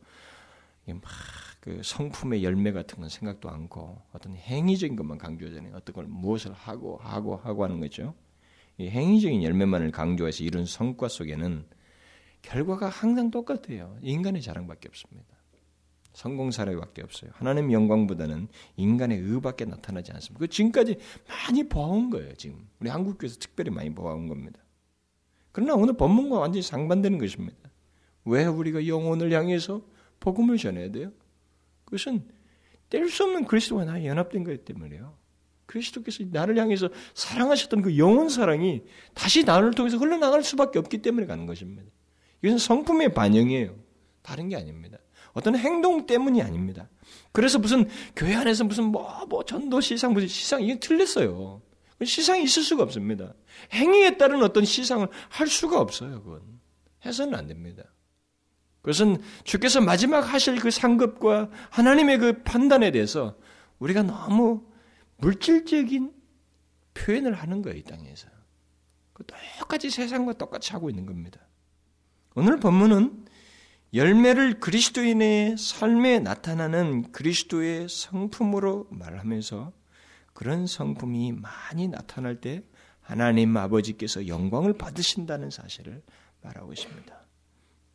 막 0.86 1.44
그 1.64 1.80
성품의 1.82 2.44
열매 2.44 2.72
같은 2.72 3.00
건 3.00 3.08
생각도 3.08 3.48
않고 3.48 4.02
어떤 4.12 4.36
행위적인 4.36 4.96
것만 4.96 5.16
강조하잖아요. 5.16 5.74
어떤 5.74 5.94
걸 5.94 6.04
무엇을 6.06 6.52
하고 6.52 6.98
하고 6.98 7.36
하고 7.38 7.64
하는 7.64 7.80
거죠. 7.80 8.14
이 8.78 8.88
행위적인 8.88 9.42
열매만을 9.42 9.90
강조해서 9.90 10.44
이룬 10.44 10.66
성과 10.66 11.08
속에는 11.08 11.64
결과가 12.42 12.88
항상 12.88 13.30
똑같아요. 13.30 13.96
인간의 14.02 14.42
자랑밖에 14.42 14.88
없습니다. 14.88 15.34
성공 16.12 16.50
사례밖에 16.50 17.02
없어요. 17.02 17.30
하나님 17.34 17.72
영광보다는 17.72 18.48
인간의 18.76 19.18
의밖에 19.18 19.64
나타나지 19.64 20.12
않습니다. 20.12 20.38
그 20.38 20.48
지금까지 20.48 20.98
많이 21.26 21.68
보아온 21.68 22.10
거예요. 22.10 22.34
지금 22.34 22.68
우리 22.78 22.88
한국 22.88 23.18
교회에서 23.18 23.38
특별히 23.38 23.70
많이 23.70 23.92
보아온 23.92 24.28
겁니다. 24.28 24.60
그러나 25.50 25.74
오늘 25.74 25.96
본문과 25.96 26.38
완전히 26.38 26.62
상반되는 26.62 27.18
것입니다. 27.18 27.56
왜 28.24 28.46
우리가 28.46 28.86
영혼을 28.86 29.32
향해서 29.32 29.82
복음을 30.20 30.56
전해야 30.56 30.90
돼요? 30.90 31.12
그것은 31.84 32.28
뗄 32.90 33.08
수 33.08 33.24
없는 33.24 33.44
그리스도와 33.46 33.84
나의 33.84 34.06
연합된 34.06 34.44
것 34.44 34.64
때문에요. 34.64 35.16
그리스도께서 35.66 36.24
나를 36.30 36.58
향해서 36.58 36.88
사랑하셨던 37.14 37.82
그 37.82 37.98
영혼 37.98 38.28
사랑이 38.28 38.82
다시 39.14 39.44
나를 39.44 39.72
통해서 39.72 39.96
흘러나갈 39.96 40.42
수밖에 40.42 40.78
없기 40.78 40.98
때문에 40.98 41.26
가는 41.26 41.46
것입니다. 41.46 41.82
이것은 42.42 42.58
성품의 42.58 43.14
반영이에요. 43.14 43.74
다른 44.22 44.48
게 44.48 44.56
아닙니다. 44.56 44.98
어떤 45.32 45.56
행동 45.56 46.06
때문이 46.06 46.42
아닙니다. 46.42 46.88
그래서 47.32 47.58
무슨 47.58 47.88
교회 48.14 48.34
안에서 48.34 48.64
무슨 48.64 48.84
뭐, 48.84 49.26
뭐 49.28 49.44
전도 49.44 49.80
시상, 49.80 50.12
무슨 50.12 50.28
시상, 50.28 50.62
이게 50.62 50.78
틀렸어요. 50.78 51.60
시상이 52.02 52.42
있을 52.44 52.62
수가 52.62 52.82
없습니다. 52.82 53.34
행위에 53.72 54.16
따른 54.16 54.42
어떤 54.42 54.64
시상을 54.64 55.08
할 55.28 55.46
수가 55.46 55.80
없어요, 55.80 56.22
그건. 56.22 56.42
해서는 57.04 57.34
안 57.34 57.46
됩니다. 57.46 57.84
그것은 58.82 59.22
주께서 59.44 59.80
마지막 59.80 60.20
하실 60.20 60.60
그 60.60 60.70
상급과 60.70 61.50
하나님의 61.70 62.18
그 62.18 62.42
판단에 62.42 62.90
대해서 62.90 63.36
우리가 63.78 64.02
너무 64.02 64.62
물질적인 65.24 66.12
표현을 66.92 67.32
하는 67.32 67.62
거예요, 67.62 67.78
이 67.78 67.82
땅에서. 67.82 68.28
그 69.14 69.24
똑같이 69.58 69.88
세상과 69.88 70.34
똑같이 70.34 70.72
하고 70.72 70.90
있는 70.90 71.06
겁니다. 71.06 71.40
오늘 72.34 72.58
본문은 72.58 73.24
열매를 73.94 74.60
그리스도인의 74.60 75.56
삶에 75.56 76.18
나타나는 76.18 77.12
그리스도의 77.12 77.88
성품으로 77.88 78.88
말하면서 78.90 79.72
그런 80.34 80.66
성품이 80.66 81.32
많이 81.32 81.88
나타날 81.88 82.40
때 82.40 82.62
하나님 83.00 83.56
아버지께서 83.56 84.26
영광을 84.26 84.74
받으신다는 84.74 85.50
사실을 85.50 86.02
말하고 86.42 86.72
있습니다. 86.72 87.14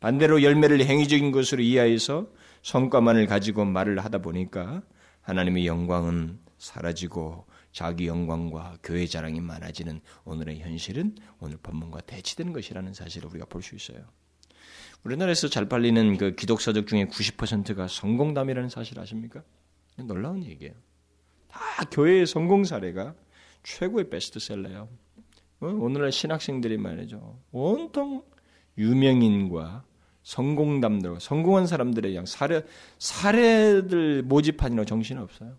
반대로 0.00 0.42
열매를 0.42 0.84
행위적인 0.84 1.30
것으로 1.30 1.62
이해해서 1.62 2.28
성과만을 2.62 3.26
가지고 3.26 3.66
말을 3.66 4.02
하다 4.02 4.18
보니까 4.18 4.82
하나님의 5.20 5.66
영광은 5.66 6.49
사라지고 6.60 7.46
자기 7.72 8.06
영광과 8.06 8.76
교회 8.82 9.06
자랑이 9.06 9.40
많아지는 9.40 10.00
오늘의 10.24 10.60
현실은 10.60 11.16
오늘 11.40 11.56
본문과 11.56 12.02
대치되는 12.02 12.52
것이라는 12.52 12.92
사실을 12.92 13.30
우리가 13.30 13.46
볼 13.46 13.62
수 13.62 13.74
있어요. 13.74 14.04
우리나라에서 15.02 15.48
잘 15.48 15.68
팔리는 15.68 16.18
그 16.18 16.34
기독서적 16.34 16.86
중에 16.86 17.06
90%가 17.06 17.88
성공담이라는 17.88 18.68
사실 18.68 19.00
아십니까? 19.00 19.42
놀라운 19.96 20.44
얘기예요. 20.44 20.74
다 21.48 21.60
교회의 21.90 22.26
성공 22.26 22.64
사례가 22.64 23.14
최고의 23.62 24.10
베스트셀러예요. 24.10 24.88
어? 25.60 25.66
오늘날 25.66 26.12
신학생들이 26.12 26.76
말이죠. 26.76 27.40
온통 27.52 28.22
유명인과 28.76 29.84
성공담들, 30.22 31.20
성공한 31.20 31.66
사람들의 31.66 32.14
양 32.14 32.26
사례 32.26 32.62
사례들 32.98 34.22
모집하느라 34.22 34.84
정신 34.84 35.16
없어요. 35.18 35.56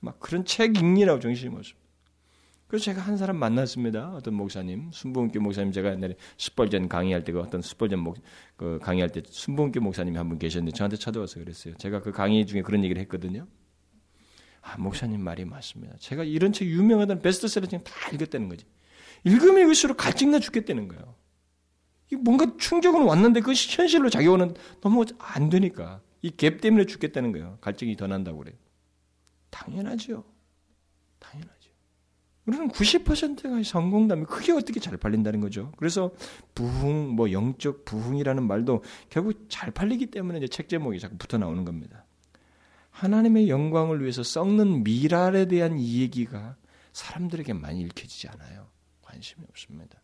막 0.00 0.18
그런 0.20 0.44
책 0.44 0.76
읽느라고 0.76 1.20
정신이 1.20 1.54
없습니다. 1.54 1.88
그래서 2.66 2.84
제가 2.84 3.00
한 3.00 3.16
사람 3.16 3.36
만났습니다. 3.36 4.14
어떤 4.14 4.34
목사님, 4.34 4.90
순복음교 4.92 5.40
목사님 5.40 5.72
제가 5.72 5.90
옛날에 5.92 6.16
스펄전 6.36 6.88
강의할 6.88 7.24
때 7.24 7.32
그 7.32 7.40
어떤 7.40 7.62
스펄전 7.62 7.98
목, 7.98 8.18
그 8.56 8.78
강의할 8.82 9.10
때 9.10 9.22
순복음교 9.26 9.80
목사님이 9.80 10.16
한 10.18 10.28
분 10.28 10.38
계셨는데 10.38 10.76
저한테 10.76 10.96
찾아와서 10.98 11.40
그랬어요. 11.40 11.74
제가 11.78 12.02
그 12.02 12.12
강의 12.12 12.44
중에 12.46 12.60
그런 12.62 12.84
얘기를 12.84 13.00
했거든요. 13.02 13.46
아, 14.60 14.76
목사님 14.76 15.20
말이 15.22 15.46
맞습니다. 15.46 15.96
제가 15.98 16.24
이런 16.24 16.52
책 16.52 16.68
유명하다는 16.68 17.22
베스트셀러 17.22 17.66
책다 17.68 17.90
읽었다는 18.12 18.50
거지. 18.50 18.66
읽으면 19.24 19.62
읽을수록 19.62 19.96
갈증나 19.96 20.38
죽겠다는 20.38 20.88
거예요. 20.88 21.14
뭔가 22.20 22.46
충격은 22.58 23.02
왔는데 23.02 23.40
그 23.40 23.52
현실로 23.52 24.10
작용은 24.10 24.54
너무 24.82 25.04
안 25.18 25.48
되니까 25.48 26.00
이 26.22 26.30
갭 26.30 26.60
때문에 26.60 26.84
죽겠다는 26.86 27.32
거예요. 27.32 27.56
갈증이 27.62 27.96
더 27.96 28.06
난다고 28.06 28.38
그래요. 28.38 28.54
당연하죠. 29.50 30.24
당연하죠. 31.18 31.58
우리는 32.46 32.68
90%가 32.68 33.62
성공담이 33.62 34.24
그게 34.24 34.52
어떻게 34.52 34.80
잘 34.80 34.96
팔린다는 34.96 35.40
거죠. 35.40 35.70
그래서 35.76 36.12
부흥, 36.54 37.10
뭐 37.10 37.30
영적 37.30 37.84
부흥이라는 37.84 38.42
말도 38.42 38.82
결국 39.10 39.46
잘 39.50 39.70
팔리기 39.70 40.06
때문에 40.06 40.38
이제 40.38 40.48
책 40.48 40.68
제목이 40.68 40.98
자꾸 40.98 41.18
붙어 41.18 41.36
나오는 41.36 41.64
겁니다. 41.64 42.06
하나님의 42.90 43.48
영광을 43.48 44.00
위해서 44.00 44.22
썩는 44.22 44.82
미랄에 44.82 45.46
대한 45.46 45.78
이 45.78 46.00
얘기가 46.00 46.56
사람들에게 46.92 47.52
많이 47.52 47.82
읽혀지지 47.82 48.28
않아요. 48.28 48.68
관심이 49.02 49.44
없습니다. 49.50 50.02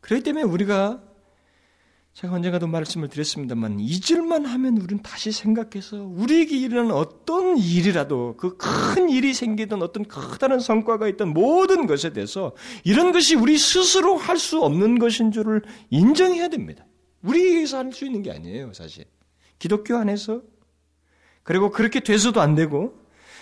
그렇기 0.00 0.24
때문에 0.24 0.44
우리가 0.44 1.02
제가 2.14 2.34
언젠가도 2.34 2.68
말씀을 2.68 3.08
드렸습니다만 3.08 3.80
잊을만 3.80 4.46
하면 4.46 4.78
우리는 4.78 5.02
다시 5.02 5.32
생각해서 5.32 6.04
우리에게 6.04 6.56
일어나는 6.56 6.92
어떤 6.92 7.58
일이라도 7.58 8.36
그 8.36 8.56
큰 8.56 9.10
일이 9.10 9.34
생기든 9.34 9.82
어떤 9.82 10.06
커다란 10.06 10.60
성과가 10.60 11.08
있던 11.08 11.30
모든 11.34 11.86
것에 11.88 12.12
대해서 12.12 12.52
이런 12.84 13.10
것이 13.10 13.34
우리 13.34 13.58
스스로 13.58 14.16
할 14.16 14.38
수 14.38 14.62
없는 14.62 14.98
것인 15.00 15.32
줄을 15.32 15.62
인정해야 15.90 16.48
됩니다. 16.48 16.86
우리에게서 17.22 17.78
할 17.78 17.92
수 17.92 18.06
있는 18.06 18.22
게 18.22 18.30
아니에요, 18.30 18.72
사실. 18.72 19.04
기독교 19.58 19.96
안에서 19.96 20.42
그리고 21.42 21.70
그렇게 21.70 21.98
돼서도 22.00 22.40
안 22.40 22.54
되고 22.54 22.94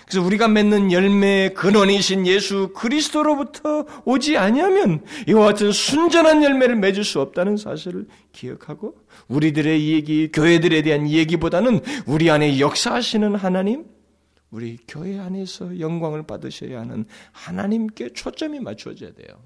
그래서 0.06 0.24
우리가 0.24 0.48
맺는 0.48 0.92
열매의 0.92 1.54
근원이신 1.54 2.26
예수 2.26 2.72
그리스도로부터 2.74 3.86
오지 4.04 4.36
아니하면 4.36 5.04
이와 5.28 5.46
같은 5.46 5.72
순전한 5.72 6.42
열매를 6.42 6.76
맺을 6.76 7.04
수 7.04 7.20
없다는 7.20 7.56
사실을 7.56 8.06
기억하고 8.32 8.96
우리들의 9.28 9.88
얘기, 9.88 10.30
교회들에 10.32 10.82
대한 10.82 11.08
얘기보다는 11.08 11.80
우리 12.06 12.30
안에 12.30 12.58
역사하시는 12.60 13.34
하나님, 13.36 13.84
우리 14.50 14.78
교회 14.86 15.18
안에서 15.18 15.80
영광을 15.80 16.26
받으셔야 16.26 16.80
하는 16.80 17.06
하나님께 17.32 18.12
초점이 18.12 18.60
맞추어져야 18.60 19.12
돼요. 19.14 19.42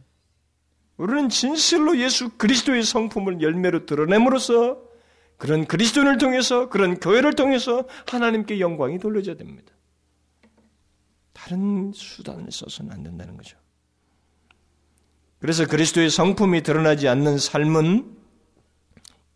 우리는 0.96 1.28
진실로 1.28 1.98
예수 1.98 2.30
그리스도의 2.30 2.82
성품을 2.82 3.42
열매로 3.42 3.86
드러냄으로써 3.86 4.78
그런 5.36 5.66
그리스도를 5.66 6.18
통해서 6.18 6.68
그런 6.70 6.98
교회를 6.98 7.34
통해서 7.34 7.84
하나님께 8.08 8.58
영광이 8.58 8.98
돌려져야 8.98 9.36
됩니다. 9.36 9.75
다른 11.46 11.92
수단을 11.92 12.50
써서는 12.50 12.90
안 12.90 13.04
된다는 13.04 13.36
거죠. 13.36 13.56
그래서 15.38 15.64
그리스도의 15.64 16.10
성품이 16.10 16.64
드러나지 16.64 17.06
않는 17.06 17.38
삶은 17.38 18.16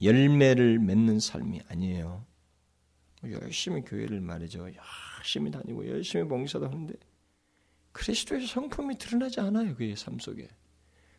열매를 0.03 0.81
맺는 0.81 1.21
삶이 1.21 1.61
아니에요. 1.69 2.27
열심히 3.31 3.83
교회를 3.83 4.21
말이죠. 4.21 4.67
열심히 5.19 5.53
다니고 5.53 5.87
열심히 5.87 6.27
봉사도 6.27 6.67
하는데 6.67 6.95
그리스도의 7.93 8.45
성품이 8.45 8.99
드러나지 8.99 9.39
않아요. 9.39 9.77
그의 9.77 9.95
삶 9.95 10.19
속에. 10.19 10.49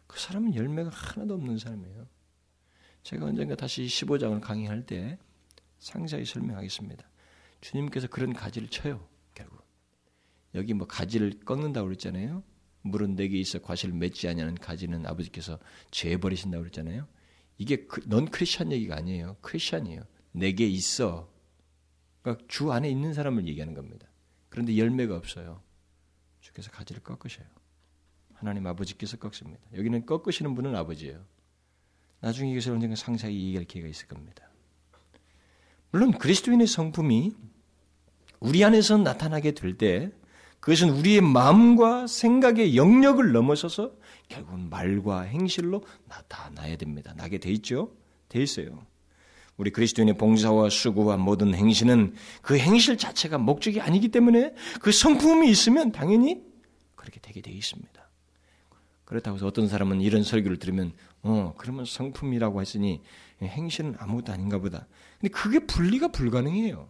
그 0.08 0.20
사람은 0.20 0.56
열매가 0.56 0.90
하나도 0.90 1.36
없는 1.36 1.58
사람이에요. 1.58 2.06
제가 3.04 3.28
언젠가 3.28 3.56
다시 3.56 3.84
15장을 3.84 4.42
강의할 4.42 4.86
때 4.86 5.18
상세히 5.80 6.26
설명하겠습니다. 6.26 7.10
주님께서 7.62 8.08
그런 8.08 8.34
가지를 8.34 8.68
쳐요. 8.68 9.11
여기 10.56 10.74
뭐 10.74 10.88
가지를 10.88 11.40
꺾는다고 11.46 11.88
그랬잖아요. 11.88 12.44
물은 12.84 13.16
내게 13.16 13.40
있어 13.40 13.60
과실을 13.60 13.94
맺지 13.96 14.28
아니하는 14.28 14.56
가지는 14.56 15.06
아버지께서 15.06 15.60
죄 15.92 16.18
버리신다고 16.18 16.64
그랬잖아요. 16.64 17.08
이게 17.58 17.86
그, 17.86 18.02
넌 18.08 18.26
크리스천 18.26 18.72
얘기가 18.72 18.96
아니에요. 18.96 19.38
크리스천이에요. 19.42 20.04
내게 20.32 20.66
있어. 20.68 21.32
그러니까 22.22 22.46
주 22.48 22.72
안에 22.72 22.90
있는 22.90 23.14
사람을 23.14 23.48
얘기하는 23.48 23.74
겁니다. 23.74 24.08
그런데 24.50 24.78
열매가 24.78 25.16
없어요. 25.16 25.62
주께서 26.40 26.72
가지를 26.72 27.04
꺾으셔요. 27.04 27.46
하나님 28.34 28.66
아버지께서 28.66 29.18
꺾습니다. 29.18 29.62
여기는 29.76 30.06
꺾으시는 30.06 30.56
분은 30.56 30.76
아버지예요. 30.76 31.24
나중에 32.20 32.52
이것을 32.52 32.74
언젠가 32.74 32.96
상세히 32.96 33.36
얘기할 33.48 33.66
기회가 33.66 33.88
있을 33.88 34.08
겁니다. 34.08 34.50
물론 35.92 36.12
그리스도인의 36.12 36.68
성품이 36.68 37.36
우리 38.40 38.64
안에서 38.64 38.98
나타나게 38.98 39.52
될 39.52 39.78
때 39.78 40.12
그것은 40.62 40.92
우리의 40.92 41.22
마음과 41.22 42.08
생각의 42.08 42.78
영역을 42.78 43.32
넘어서서 43.32 43.94
결국은 44.30 44.70
말과 44.70 45.22
행실로 45.22 45.84
나타나야 46.08 46.78
됩니다. 46.78 47.14
나게 47.18 47.40
돼 47.40 47.52
있죠? 47.52 47.92
돼 48.30 48.42
있어요. 48.42 48.86
우리 49.58 49.72
그리스도인의 49.72 50.18
봉사와 50.18 50.70
수고와 50.70 51.18
모든 51.18 51.54
행실은 51.54 52.14
그 52.42 52.58
행실 52.58 52.98
자체가 52.98 53.40
목적이 53.40 53.82
아니기 53.82 54.10
때문에 54.10 54.54
그 54.80 54.92
성품이 54.92 55.50
있으면 55.50 55.92
당연히 55.92 56.42
그렇게 56.96 57.20
되게 57.20 57.42
돼 57.42 57.52
있습니다. 57.52 58.10
그렇다고 59.04 59.38
해서 59.38 59.48
어떤 59.48 59.68
사람은 59.68 60.00
이런 60.00 60.24
설교를 60.24 60.58
들으면 60.58 60.94
어 61.24 61.54
그러면 61.58 61.86
성품이라고 61.86 62.62
했으니 62.62 63.02
행실은 63.42 63.96
아무것도 63.98 64.32
아닌가 64.32 64.60
보다. 64.60 64.88
근데 65.20 65.32
그게 65.34 65.60
분리가 65.60 66.10
불가능해요. 66.10 66.88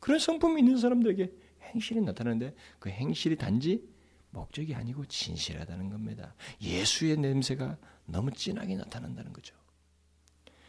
그런 0.00 0.18
성품이 0.18 0.60
있는 0.60 0.78
사람들에게 0.78 1.30
행실이 1.74 2.00
나타나는데 2.00 2.54
그 2.78 2.88
행실이 2.90 3.36
단지 3.36 3.82
목적이 4.30 4.74
아니고 4.74 5.06
진실하다는 5.06 5.90
겁니다. 5.90 6.34
예수의 6.60 7.16
냄새가 7.16 7.76
너무 8.06 8.30
진하게 8.30 8.76
나타난다는 8.76 9.32
거죠. 9.32 9.54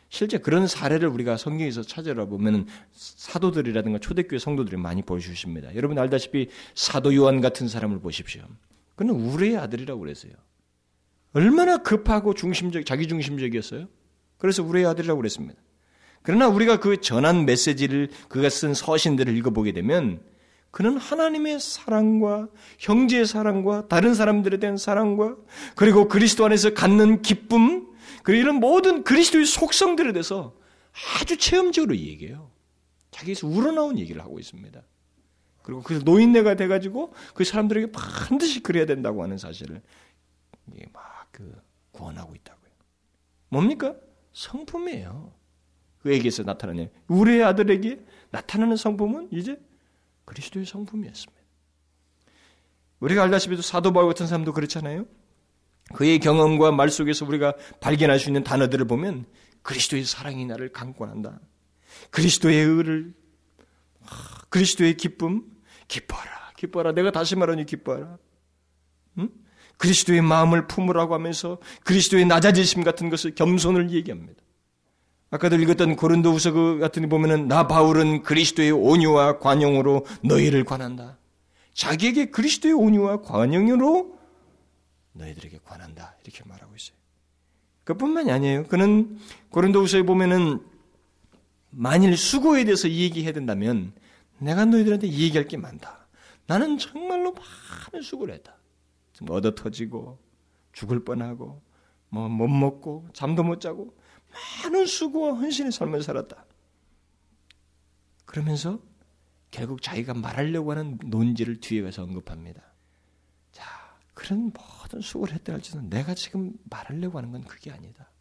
실제 0.09 0.39
그런 0.39 0.65
사례를 0.65 1.07
우리가 1.07 1.37
성경에서 1.37 1.83
찾아라 1.83 2.25
보면 2.25 2.67
사도들이라든가 2.91 3.99
초대교회 3.99 4.39
성도들이 4.39 4.77
많이 4.77 5.03
보여주십니다. 5.03 5.73
여러분 5.75 5.99
알다시피 5.99 6.49
사도 6.73 7.13
요한 7.15 7.41
같은 7.41 7.67
사람을 7.67 7.99
보십시오. 7.99 8.43
그는 8.95 9.13
우리의 9.13 9.57
아들이라고 9.57 9.99
그랬어요. 9.99 10.33
얼마나 11.33 11.77
급하고 11.77 12.33
중심적, 12.33 12.85
자기 12.87 13.07
중심적이었어요. 13.07 13.87
그래서 14.37 14.63
우리의 14.63 14.87
아들이라고 14.87 15.19
그랬습니다. 15.19 15.61
그러나 16.23 16.47
우리가 16.47 16.79
그 16.79 16.99
전한 17.01 17.45
메시지를 17.45 18.09
그가 18.27 18.49
쓴 18.49 18.73
서신들을 18.73 19.37
읽어보게 19.37 19.73
되면 19.73 20.21
그는 20.71 20.97
하나님의 20.97 21.59
사랑과 21.59 22.47
형제의 22.77 23.25
사랑과 23.25 23.87
다른 23.87 24.13
사람들에 24.13 24.57
대한 24.57 24.77
사랑과 24.77 25.35
그리고 25.75 26.07
그리스도 26.07 26.45
안에서 26.45 26.73
갖는 26.73 27.21
기쁨 27.21 27.87
그리고 28.23 28.41
이런 28.41 28.55
모든 28.55 29.03
그리스도의 29.03 29.45
속성들에 29.45 30.13
대해서 30.13 30.55
아주 31.19 31.37
체험적으로 31.37 31.95
얘기해요. 31.95 32.51
자기에서 33.11 33.47
우러나온 33.47 33.97
얘기를 33.97 34.21
하고 34.21 34.39
있습니다. 34.39 34.81
그리고 35.63 35.81
그 35.81 36.01
노인네가 36.03 36.55
돼가지고 36.55 37.13
그 37.33 37.43
사람들에게 37.43 37.91
반드시 37.91 38.61
그래야 38.61 38.85
된다고 38.85 39.23
하는 39.23 39.37
사실을 39.37 39.81
막그 40.93 41.61
구원하고 41.91 42.35
있다고요. 42.35 42.71
뭡니까? 43.49 43.95
성품이에요. 44.33 45.33
그에게서 45.99 46.43
나타나냐. 46.43 46.87
우리의 47.07 47.43
아들에게 47.43 48.05
나타나는 48.31 48.77
성품은 48.77 49.29
이제 49.31 49.59
그리스도의 50.29 50.65
성품이었습니다. 50.65 51.41
우리가 52.99 53.23
알다시피 53.23 53.59
사도 53.61 53.91
바울 53.91 54.07
같은 54.07 54.27
사람도 54.27 54.53
그렇잖아요. 54.53 55.05
그의 55.95 56.19
경험과 56.19 56.71
말 56.71 56.89
속에서 56.89 57.25
우리가 57.25 57.55
발견할 57.79 58.19
수 58.19 58.29
있는 58.29 58.43
단어들을 58.43 58.85
보면 58.85 59.25
그리스도의 59.63 60.05
사랑이 60.05 60.45
나를 60.45 60.71
강권한다. 60.71 61.39
그리스도의 62.11 62.63
의를 62.63 63.13
그리스도의 64.49 64.97
기쁨 64.97 65.43
기뻐라 65.87 66.51
기뻐라 66.55 66.91
내가 66.91 67.11
다시 67.11 67.35
말하니 67.35 67.65
기뻐라 67.65 68.17
응? 69.17 69.29
그리스도의 69.77 70.21
마음을 70.21 70.67
품으라고 70.67 71.15
하면서 71.15 71.57
그리스도의 71.83 72.25
낮아지심 72.25 72.83
같은 72.83 73.09
것을 73.09 73.33
겸손을 73.33 73.89
얘기합니다. 73.91 74.43
아까도 75.31 75.55
읽었던 75.57 75.95
고린도후서 75.95 76.51
그 76.51 76.79
같은 76.79 77.03
데 77.03 77.09
보면은 77.09 77.47
나 77.47 77.67
바울은 77.67 78.23
그리스도의 78.23 78.71
온유와 78.71 79.39
관용으로 79.39 80.05
너희를 80.23 80.63
관한다. 80.63 81.17
자기에게 81.73 82.31
그리스도의 82.31 82.73
온유와 82.73 83.21
관용으로 83.21 84.17
너희들에게 85.13 85.59
관한다. 85.63 86.15
이렇게 86.23 86.43
말하고 86.45 86.75
있어요. 86.75 86.97
그뿐만이 87.83 88.31
아니에요. 88.31 88.65
그는 88.65 89.19
고린도후서에 89.51 90.03
보면은 90.03 90.61
만일 91.69 92.17
수고에 92.17 92.63
대해서 92.63 92.89
얘기해야 92.89 93.31
된다면 93.31 93.93
내가 94.39 94.65
너희들한테 94.65 95.07
얘기할 95.07 95.47
게 95.47 95.57
많다. 95.57 96.07
나는 96.47 96.79
정말로 96.79 97.33
많은 97.33 98.01
수고를 98.01 98.33
했다. 98.33 98.55
얻어 99.29 99.53
터지고 99.53 100.17
죽을 100.71 101.03
뻔하고 101.03 101.61
뭐 102.09 102.27
못 102.29 102.47
먹고 102.47 103.07
잠도 103.13 103.43
못 103.43 103.61
자고 103.61 103.93
많은 104.63 104.85
수고와 104.85 105.33
헌신의 105.33 105.71
삶을 105.71 106.03
살았다. 106.03 106.45
그러면서 108.25 108.79
결국 109.51 109.81
자기가 109.81 110.13
말하려고 110.13 110.71
하는 110.71 110.99
논지를 111.05 111.59
뒤에 111.59 111.81
가서 111.81 112.03
언급합니다. 112.03 112.61
자, 113.51 113.65
그런 114.13 114.51
모든 114.53 115.01
수고를 115.01 115.33
했다 115.35 115.53
할지는 115.53 115.89
내가 115.89 116.13
지금 116.13 116.53
말하려고 116.69 117.17
하는 117.17 117.31
건 117.31 117.43
그게 117.43 117.71
아니다. 117.71 118.11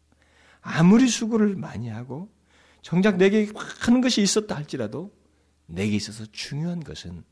아무리 0.61 1.07
수고를 1.07 1.55
많이 1.55 1.89
하고 1.89 2.33
정작 2.81 3.17
내게 3.17 3.51
하는 3.81 4.01
것이 4.01 4.21
있었다 4.21 4.55
할지라도 4.55 5.13
내게 5.65 5.95
있어서 5.95 6.25
중요한 6.31 6.79
것은 6.79 7.23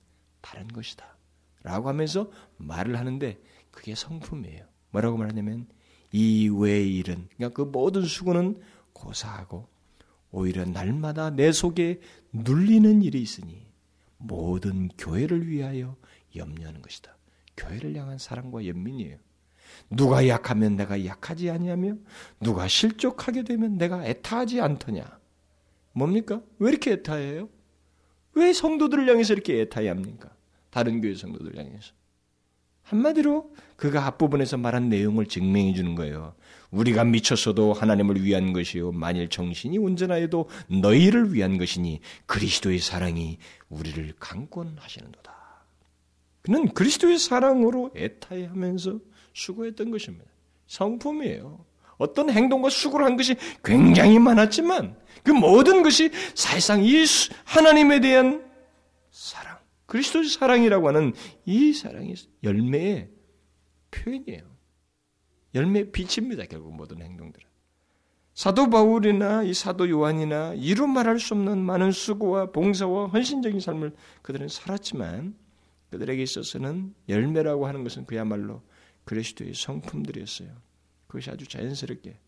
다른 0.41 0.67
것이다. 0.67 1.17
라고 1.63 1.89
하면서 1.89 2.31
말을 2.57 2.97
하는데 2.97 3.41
그게 3.71 3.95
성품이에요. 3.95 4.65
뭐라고 4.91 5.17
말하냐면 5.17 5.67
이 6.11 6.47
외의 6.49 6.95
일은 6.95 7.27
그러니까 7.35 7.55
그 7.55 7.69
모든 7.69 8.03
수고는 8.03 8.61
고사하고 8.97 9.67
오히려 10.31 10.65
날마다 10.65 11.29
내 11.29 11.51
속에 11.51 12.01
눌리는 12.31 13.01
일이 13.01 13.21
있으니 13.21 13.65
모든 14.17 14.89
교회를 14.97 15.47
위하여 15.47 15.95
염려하는 16.35 16.81
것이다. 16.81 17.15
교회를 17.55 17.95
향한 17.95 18.17
사랑과 18.17 18.65
연민이에요. 18.65 19.17
누가 19.89 20.27
약하면 20.27 20.75
내가 20.75 21.05
약하지 21.05 21.49
아니하며 21.49 21.95
누가 22.39 22.67
실족하게 22.67 23.43
되면 23.43 23.77
내가 23.77 24.05
애타하지 24.05 24.61
않더냐. 24.61 25.19
뭡니까? 25.93 26.41
왜 26.59 26.69
이렇게 26.69 26.93
애타해요? 26.93 27.49
왜 28.33 28.53
성도들을 28.53 29.09
향해서 29.09 29.33
이렇게 29.33 29.61
애타해 29.61 29.87
합니까? 29.87 30.29
다른 30.69 31.01
교회 31.01 31.15
성도들 31.15 31.57
향해서. 31.57 31.93
한마디로 32.83 33.53
그가 33.75 34.05
앞부분에서 34.05 34.57
말한 34.57 34.89
내용을 34.89 35.25
증명해 35.25 35.73
주는 35.73 35.95
거예요. 35.95 36.35
우리가 36.71 37.03
미쳤어도 37.03 37.73
하나님을 37.73 38.23
위한 38.23 38.53
것이요 38.53 38.91
만일 38.91 39.29
정신이 39.29 39.77
온전하여도 39.77 40.49
너희를 40.81 41.33
위한 41.33 41.57
것이니 41.57 42.01
그리스도의 42.25 42.79
사랑이 42.79 43.37
우리를 43.69 44.13
강권하시는도다. 44.19 45.37
그는 46.41 46.69
그리스도의 46.73 47.19
사랑으로 47.19 47.91
애타해하면서 47.95 48.99
수고했던 49.33 49.91
것입니다. 49.91 50.25
성품이에요. 50.67 51.65
어떤 51.97 52.29
행동과 52.29 52.69
수고를 52.69 53.05
한 53.05 53.17
것이 53.17 53.35
굉장히 53.63 54.19
많았지만 54.19 54.95
그 55.23 55.31
모든 55.31 55.83
것이 55.83 56.11
사실상 56.35 56.83
이 56.83 57.03
하나님에 57.43 57.99
대한 57.99 58.45
사랑, 59.11 59.57
그리스도의 59.87 60.29
사랑이라고 60.29 60.87
하는 60.87 61.13
이 61.45 61.73
사랑의 61.73 62.15
열매의 62.43 63.09
표현이에요. 63.91 64.56
열매의 65.55 65.91
빛입니다. 65.91 66.45
결국 66.45 66.75
모든 66.75 67.01
행동들은. 67.01 67.47
사도 68.33 68.69
바울이나 68.69 69.41
이 69.43 69.53
사도 69.53 69.89
요한이나 69.89 70.53
이루 70.53 70.85
말할 70.85 71.19
수 71.19 71.33
없는 71.33 71.57
많은 71.57 71.91
수고와 71.91 72.51
봉사와 72.51 73.07
헌신적인 73.07 73.59
삶을 73.59 73.95
그들은 74.21 74.47
살았지만 74.47 75.35
그들에게 75.89 76.21
있어서는 76.21 76.93
열매라고 77.09 77.65
하는 77.65 77.83
것은 77.83 78.05
그야말로 78.05 78.61
그리스도의 79.05 79.55
성품들이었어요. 79.55 80.49
그것이 81.07 81.31
아주 81.31 81.47
자연스럽게 81.47 82.19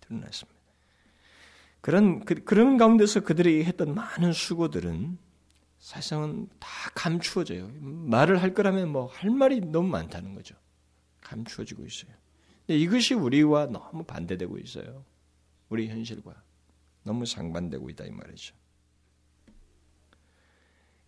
드러났습니다. 0.00 0.58
그런 1.80 2.24
그, 2.24 2.34
런 2.54 2.76
가운데서 2.76 3.20
그들이 3.20 3.64
했던 3.64 3.94
많은 3.94 4.32
수고들은 4.32 5.16
사실상은 5.78 6.48
다 6.58 6.68
감추어져요. 6.94 7.70
말을 7.80 8.42
할 8.42 8.52
거라면 8.52 8.90
뭐 8.90 9.06
할 9.06 9.30
말이 9.30 9.60
너무 9.60 9.88
많다는 9.88 10.34
거죠. 10.34 10.56
감추어지고 11.28 11.84
있어요. 11.86 12.10
이것이 12.66 13.14
우리와 13.14 13.66
너무 13.66 14.04
반대되고 14.04 14.58
있어요. 14.58 15.04
우리 15.68 15.88
현실과 15.88 16.34
너무 17.02 17.26
상반되고 17.26 17.88
있다 17.90 18.04
이 18.04 18.10
말이죠. 18.10 18.54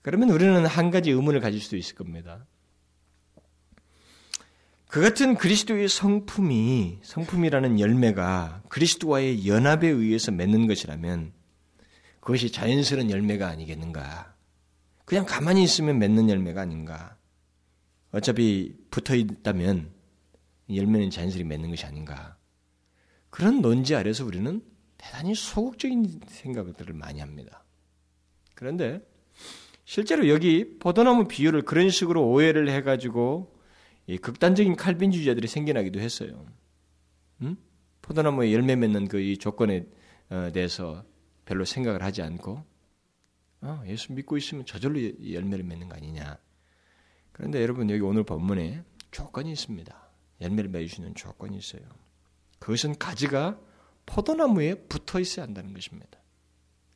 그러면 0.02 0.30
우리는 0.30 0.64
한 0.64 0.90
가지 0.90 1.10
의문을 1.10 1.40
가질 1.40 1.60
수도 1.60 1.76
있을 1.76 1.94
겁니다. 1.94 2.46
그 4.88 5.00
같은 5.00 5.36
그리스도의 5.36 5.88
성품이 5.88 7.00
성품이라는 7.02 7.78
열매가 7.78 8.64
그리스도와의 8.68 9.46
연합에 9.46 9.86
의해서 9.86 10.32
맺는 10.32 10.66
것이라면 10.66 11.32
그것이 12.20 12.50
자연스러운 12.50 13.10
열매가 13.10 13.46
아니겠는가? 13.46 14.34
그냥 15.04 15.26
가만히 15.26 15.62
있으면 15.62 15.98
맺는 15.98 16.28
열매가 16.28 16.62
아닌가? 16.62 17.16
어차피 18.10 18.74
붙어 18.90 19.14
있다면 19.14 19.99
열매는 20.74 21.10
자연스레 21.10 21.44
맺는 21.44 21.70
것이 21.70 21.86
아닌가? 21.86 22.36
그런 23.30 23.60
논지 23.60 23.94
아래서 23.94 24.24
우리는 24.24 24.62
대단히 24.98 25.34
소극적인 25.34 26.20
생각들을 26.26 26.94
많이 26.94 27.20
합니다. 27.20 27.64
그런데 28.54 29.00
실제로 29.84 30.28
여기 30.28 30.78
포도나무 30.78 31.26
비유를 31.26 31.62
그런 31.62 31.90
식으로 31.90 32.28
오해를 32.28 32.68
해가지고 32.70 33.56
극단적인 34.20 34.76
칼빈주의자들이 34.76 35.48
생겨나기도 35.48 36.00
했어요. 36.00 36.46
음? 37.42 37.56
포도나무에 38.02 38.52
열매 38.52 38.76
맺는 38.76 39.08
그 39.08 39.20
이 39.20 39.38
조건에 39.38 39.86
어, 40.30 40.50
대해서 40.52 41.04
별로 41.44 41.64
생각을 41.64 42.02
하지 42.02 42.22
않고 42.22 42.64
어, 43.62 43.82
예수 43.86 44.12
믿고 44.12 44.36
있으면 44.36 44.64
저절로 44.64 45.00
열매를 45.00 45.64
맺는 45.64 45.88
거 45.88 45.96
아니냐. 45.96 46.38
그런데 47.32 47.60
여러분 47.62 47.90
여기 47.90 48.00
오늘 48.00 48.22
본문에 48.24 48.84
조건이 49.10 49.52
있습니다. 49.52 50.09
열매를 50.40 50.70
맺으시는 50.70 51.14
조건이 51.14 51.56
있어요. 51.56 51.82
그것은 52.58 52.98
가지가 52.98 53.58
포도나무에 54.06 54.74
붙어 54.86 55.20
있어야 55.20 55.46
한다는 55.46 55.72
것입니다. 55.72 56.18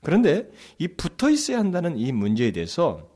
그런데 0.02 0.50
이 0.78 0.88
붙어 0.88 1.30
있어야 1.30 1.58
한다는 1.58 1.96
이 1.96 2.12
문제에 2.12 2.52
대해서 2.52 3.10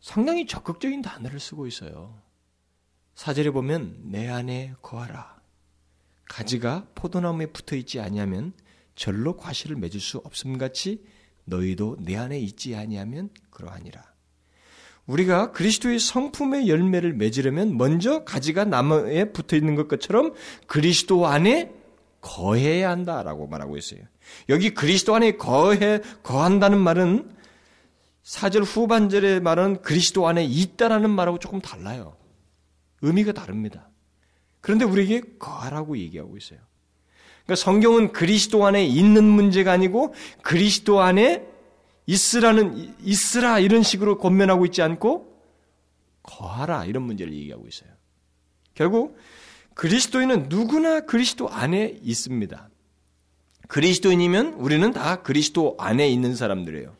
상당히 0.00 0.46
적극적인 0.46 1.02
단어를 1.02 1.40
쓰고 1.40 1.66
있어요. 1.66 2.20
사절에 3.14 3.50
보면 3.50 4.10
내 4.10 4.28
안에 4.28 4.74
거하라. 4.82 5.40
가지가 6.28 6.88
포도나무에 6.94 7.46
붙어 7.46 7.76
있지 7.76 8.00
아니하면 8.00 8.52
절로 8.96 9.36
과실을 9.36 9.76
맺을 9.76 10.00
수 10.00 10.18
없음 10.18 10.58
같이 10.58 11.04
너희도 11.44 11.98
내 12.00 12.16
안에 12.16 12.38
있지 12.40 12.74
아니하면 12.74 13.30
그러하니라. 13.50 14.13
우리가 15.06 15.52
그리스도의 15.52 15.98
성품의 15.98 16.68
열매를 16.68 17.12
맺으려면 17.14 17.76
먼저 17.76 18.24
가지가 18.24 18.64
나무에 18.64 19.32
붙어 19.32 19.56
있는 19.56 19.74
것처럼 19.74 20.32
그리스도 20.66 21.26
안에 21.26 21.72
거해야 22.20 22.90
한다라고 22.90 23.46
말하고 23.46 23.76
있어요. 23.76 24.00
여기 24.48 24.70
그리스도 24.70 25.14
안에 25.14 25.32
거해 25.36 26.00
거한다는 26.22 26.78
말은 26.78 27.30
사절 28.22 28.62
후반절의 28.62 29.40
말은 29.40 29.82
그리스도 29.82 30.26
안에 30.26 30.44
있다라는 30.44 31.10
말하고 31.10 31.38
조금 31.38 31.60
달라요. 31.60 32.16
의미가 33.02 33.32
다릅니다. 33.32 33.90
그런데 34.62 34.86
우리에게 34.86 35.36
거하라고 35.38 35.98
얘기하고 35.98 36.38
있어요. 36.38 36.58
그러니까 37.44 37.56
성경은 37.62 38.12
그리스도 38.12 38.64
안에 38.64 38.86
있는 38.86 39.24
문제가 39.24 39.72
아니고 39.72 40.14
그리스도 40.40 41.02
안에 41.02 41.46
있으라는 42.06 42.94
있으라 43.02 43.58
이런 43.58 43.82
식으로 43.82 44.18
권면하고 44.18 44.66
있지 44.66 44.82
않고 44.82 45.34
거하라 46.22 46.84
이런 46.84 47.04
문제를 47.04 47.32
얘기하고 47.32 47.66
있어요. 47.68 47.90
결국 48.74 49.16
그리스도인은 49.74 50.46
누구나 50.48 51.00
그리스도 51.00 51.48
안에 51.48 51.98
있습니다. 52.02 52.70
그리스도인이면 53.68 54.54
우리는 54.54 54.92
다 54.92 55.22
그리스도 55.22 55.76
안에 55.78 56.08
있는 56.08 56.34
사람들이에요. 56.34 56.94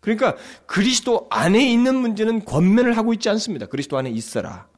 그러니까 0.00 0.36
그리스도 0.66 1.26
안에 1.30 1.68
있는 1.68 1.96
문제는 1.96 2.44
권면을 2.44 2.96
하고 2.96 3.12
있지 3.12 3.28
않습니다. 3.28 3.66
그리스도 3.66 3.98
안에 3.98 4.10
있어라. 4.10 4.68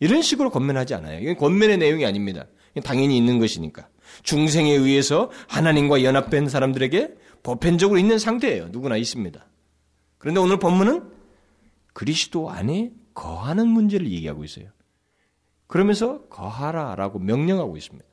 이런 0.00 0.22
식으로 0.22 0.50
권면하지 0.50 0.94
않아요. 0.94 1.20
이건 1.20 1.36
권면의 1.36 1.78
내용이 1.78 2.04
아닙니다. 2.04 2.46
당연히 2.84 3.16
있는 3.16 3.38
것이니까. 3.38 3.88
중생에 4.22 4.72
의해서 4.72 5.30
하나님과 5.48 6.02
연합된 6.02 6.48
사람들에게 6.48 7.14
보편적으로 7.46 8.00
있는 8.00 8.18
상태예요. 8.18 8.70
누구나 8.70 8.96
있습니다. 8.96 9.46
그런데 10.18 10.40
오늘 10.40 10.58
본문은 10.58 11.08
그리스도 11.92 12.50
안에 12.50 12.90
거하는 13.14 13.68
문제를 13.68 14.10
얘기하고 14.10 14.42
있어요. 14.42 14.68
그러면서 15.68 16.22
거하라라고 16.22 17.20
명령하고 17.20 17.76
있습니다. 17.76 18.04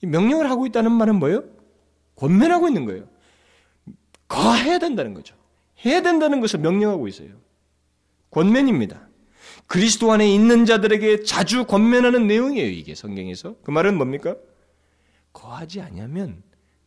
명령을 0.00 0.48
하고 0.48 0.64
있다는 0.64 0.92
말은 0.92 1.16
뭐예요? 1.16 1.44
권면하고 2.16 2.68
있는 2.68 2.86
거예요. 2.86 3.06
거해야 4.28 4.78
된다는 4.78 5.12
거죠. 5.12 5.36
해야 5.84 6.00
된다는 6.00 6.40
것을 6.40 6.60
명령하고 6.60 7.06
있어요. 7.06 7.28
권면입니다. 8.30 9.10
그리스도 9.66 10.10
안에 10.10 10.26
있는 10.26 10.64
자들에게 10.64 11.22
자주 11.22 11.66
권면하는 11.66 12.26
내용이에요, 12.26 12.70
이게 12.70 12.94
성경에서. 12.94 13.56
그 13.62 13.70
말은 13.70 13.98
뭡니까? 13.98 14.36
거하지 15.34 15.82
아니하면 15.82 16.42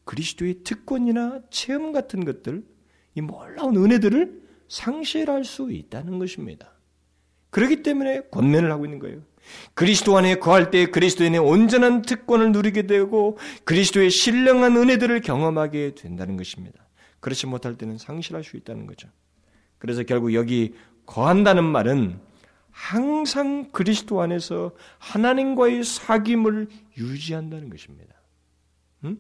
그리스도의 0.06 0.64
특권이나 0.64 1.42
체험 1.50 1.92
같은 1.92 2.26
것들, 2.26 2.64
이 3.16 3.22
놀라운 3.22 3.76
은혜들을 3.76 4.42
상실할 4.68 5.44
수 5.44 5.72
있다는 5.72 6.20
것입니다. 6.20 6.72
그렇기 7.50 7.84
때문에 7.84 8.22
권면을 8.32 8.72
하고 8.72 8.86
있는 8.86 9.00
거예요. 9.00 9.22
그리스도 9.74 10.18
안에 10.18 10.36
거할 10.36 10.72
때 10.72 10.86
그리스도인의 10.86 11.40
온전한 11.40 12.02
특권을 12.04 12.52
누리게 12.52 12.88
되고 12.88 13.38
그리스도의 13.66 14.10
신령한 14.10 14.78
은혜들을 14.78 15.22
경험하게 15.22 15.96
된다는 15.96 16.38
것입니다. 16.38 16.88
그렇지 17.20 17.48
못할 17.48 17.76
때는 17.76 17.98
상실할 17.98 18.44
수 18.44 18.58
있다는 18.58 18.88
거죠. 18.88 19.10
그래서 19.78 20.04
결국 20.04 20.34
여기 20.34 20.74
거한다는 21.06 21.64
말은 21.64 22.20
항상 22.70 23.70
그리스도 23.72 24.22
안에서 24.22 24.72
하나님과의 25.00 25.82
사귐을 25.82 26.70
유지한다는 26.98 27.70
것입니다. 27.70 28.16
음? 29.04 29.18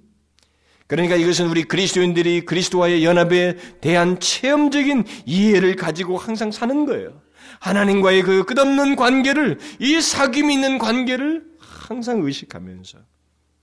그러니까 0.91 1.15
이것은 1.15 1.47
우리 1.47 1.63
그리스도인들이 1.63 2.43
그리스도와의 2.43 3.05
연합에 3.05 3.55
대한 3.79 4.19
체험적인 4.19 5.05
이해를 5.25 5.77
가지고 5.77 6.17
항상 6.17 6.51
사는 6.51 6.85
거예요. 6.85 7.21
하나님과의 7.61 8.23
그 8.23 8.43
끝없는 8.43 8.97
관계를 8.97 9.57
이 9.79 9.99
사귐이 9.99 10.51
있는 10.51 10.79
관계를 10.79 11.45
항상 11.59 12.19
의식하면서 12.21 12.97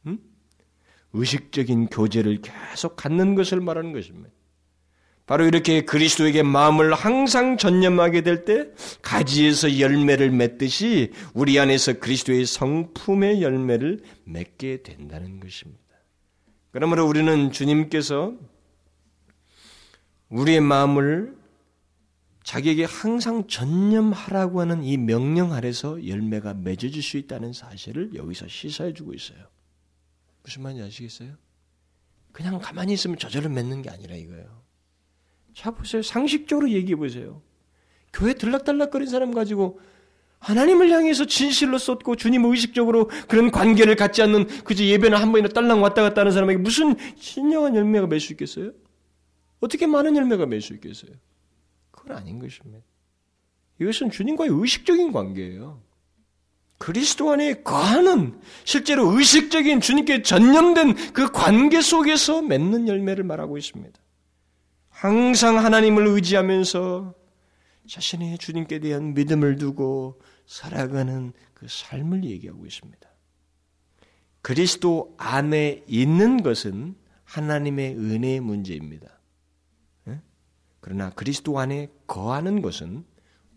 음? 0.06 0.18
의식적인 1.12 1.88
교제를 1.88 2.40
계속 2.40 2.96
갖는 2.96 3.34
것을 3.34 3.60
말하는 3.60 3.92
것입니다. 3.92 4.30
바로 5.26 5.44
이렇게 5.44 5.82
그리스도에게 5.82 6.42
마음을 6.42 6.94
항상 6.94 7.58
전념하게 7.58 8.22
될 8.22 8.46
때 8.46 8.68
가지에서 9.02 9.78
열매를 9.78 10.30
맺듯이 10.30 11.12
우리 11.34 11.60
안에서 11.60 11.98
그리스도의 11.98 12.46
성품의 12.46 13.42
열매를 13.42 14.00
맺게 14.24 14.82
된다는 14.82 15.40
것입니다. 15.40 15.87
그러므로 16.70 17.06
우리는 17.06 17.50
주님께서 17.50 18.34
우리의 20.28 20.60
마음을 20.60 21.36
자기에게 22.44 22.84
항상 22.84 23.46
전념하라고 23.46 24.60
하는 24.60 24.82
이 24.82 24.96
명령 24.96 25.52
아래서 25.52 26.06
열매가 26.06 26.54
맺어질 26.54 27.02
수 27.02 27.18
있다는 27.18 27.52
사실을 27.52 28.14
여기서 28.14 28.48
시사해 28.48 28.94
주고 28.94 29.12
있어요. 29.12 29.38
무슨 30.42 30.62
말인지 30.62 30.82
아시겠어요? 30.82 31.34
그냥 32.32 32.58
가만히 32.58 32.94
있으면 32.94 33.18
저절로 33.18 33.50
맺는 33.50 33.82
게 33.82 33.90
아니라 33.90 34.14
이거예요. 34.16 34.62
자 35.54 35.70
보세요. 35.70 36.02
상식적으로 36.02 36.70
얘기해 36.70 36.96
보세요. 36.96 37.42
교회 38.12 38.32
들락달락거린 38.32 39.08
사람 39.08 39.34
가지고 39.34 39.80
하나님을 40.38 40.90
향해서 40.90 41.26
진실로 41.26 41.78
쏟고 41.78 42.16
주님 42.16 42.44
의식적으로 42.44 43.10
그런 43.26 43.50
관계를 43.50 43.96
갖지 43.96 44.22
않는 44.22 44.46
그저 44.64 44.84
예배나 44.84 45.20
한 45.20 45.32
번이나 45.32 45.48
딸랑 45.48 45.82
왔다 45.82 46.02
갔다 46.02 46.20
하는 46.20 46.32
사람에게 46.32 46.58
무슨 46.58 46.94
신령한 47.16 47.74
열매가 47.74 48.06
맺을 48.06 48.20
수 48.20 48.32
있겠어요? 48.32 48.70
어떻게 49.60 49.86
많은 49.86 50.16
열매가 50.16 50.46
맺을 50.46 50.60
수 50.60 50.74
있겠어요? 50.74 51.12
그건 51.90 52.16
아닌 52.16 52.38
것입니다. 52.38 52.84
이것은 53.80 54.10
주님과의 54.10 54.50
의식적인 54.52 55.12
관계예요. 55.12 55.80
그리스도 56.78 57.30
안에 57.30 57.62
거하는 57.62 58.40
실제로 58.64 59.10
의식적인 59.10 59.80
주님께 59.80 60.22
전념된 60.22 61.12
그 61.12 61.30
관계 61.32 61.80
속에서 61.80 62.40
맺는 62.42 62.86
열매를 62.86 63.24
말하고 63.24 63.58
있습니다. 63.58 63.98
항상 64.88 65.58
하나님을 65.58 66.06
의지하면서 66.06 67.14
자신의 67.88 68.38
주님께 68.38 68.78
대한 68.80 69.14
믿음을 69.14 69.56
두고 69.56 70.20
살아가는 70.46 71.32
그 71.54 71.66
삶을 71.68 72.24
얘기하고 72.24 72.66
있습니다. 72.66 73.08
그리스도 74.42 75.14
안에 75.18 75.84
있는 75.88 76.42
것은 76.42 76.94
하나님의 77.24 77.96
은혜의 77.96 78.40
문제입니다. 78.40 79.18
예? 80.08 80.20
그러나 80.80 81.10
그리스도 81.10 81.58
안에 81.58 81.88
거하는 82.06 82.62
것은 82.62 83.04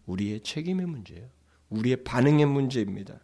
우리의 0.05 0.41
책임의 0.41 0.85
문제예요. 0.87 1.29
우리의 1.69 2.03
반응의 2.03 2.45
문제입니다. 2.45 3.19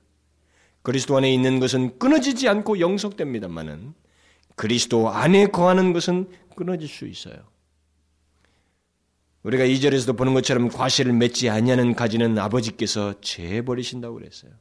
그리스도 0.81 1.17
안에 1.17 1.33
있는 1.33 1.59
것은 1.59 1.99
끊어지지 1.99 2.47
않고 2.47 2.79
영속됩니다만은 2.79 3.93
그리스도 4.55 5.09
안에 5.09 5.47
거하는 5.47 5.93
것은 5.93 6.29
끊어질 6.55 6.87
수 6.87 7.05
있어요. 7.05 7.56
우리가 9.43 9.63
이절에서도 9.63 10.13
보는 10.13 10.33
것처럼 10.33 10.69
과실을 10.69 11.13
맺지 11.13 11.49
아니하는 11.49 11.95
가지는 11.95 12.37
아버지께서 12.37 13.19
재버리신다고 13.21 14.15
그랬어요. 14.15 14.51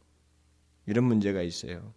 이런 0.86 1.04
문제가 1.04 1.42
있어요. 1.42 1.92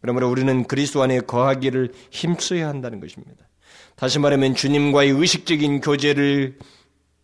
그러므로 0.00 0.30
우리는 0.30 0.64
그리스도 0.64 1.02
안에 1.02 1.20
거하기를 1.20 1.92
힘써야 2.10 2.68
한다는 2.68 3.00
것입니다. 3.00 3.48
다시 3.96 4.18
말하면 4.18 4.54
주님과의 4.54 5.10
의식적인 5.10 5.80
교제를 5.80 6.58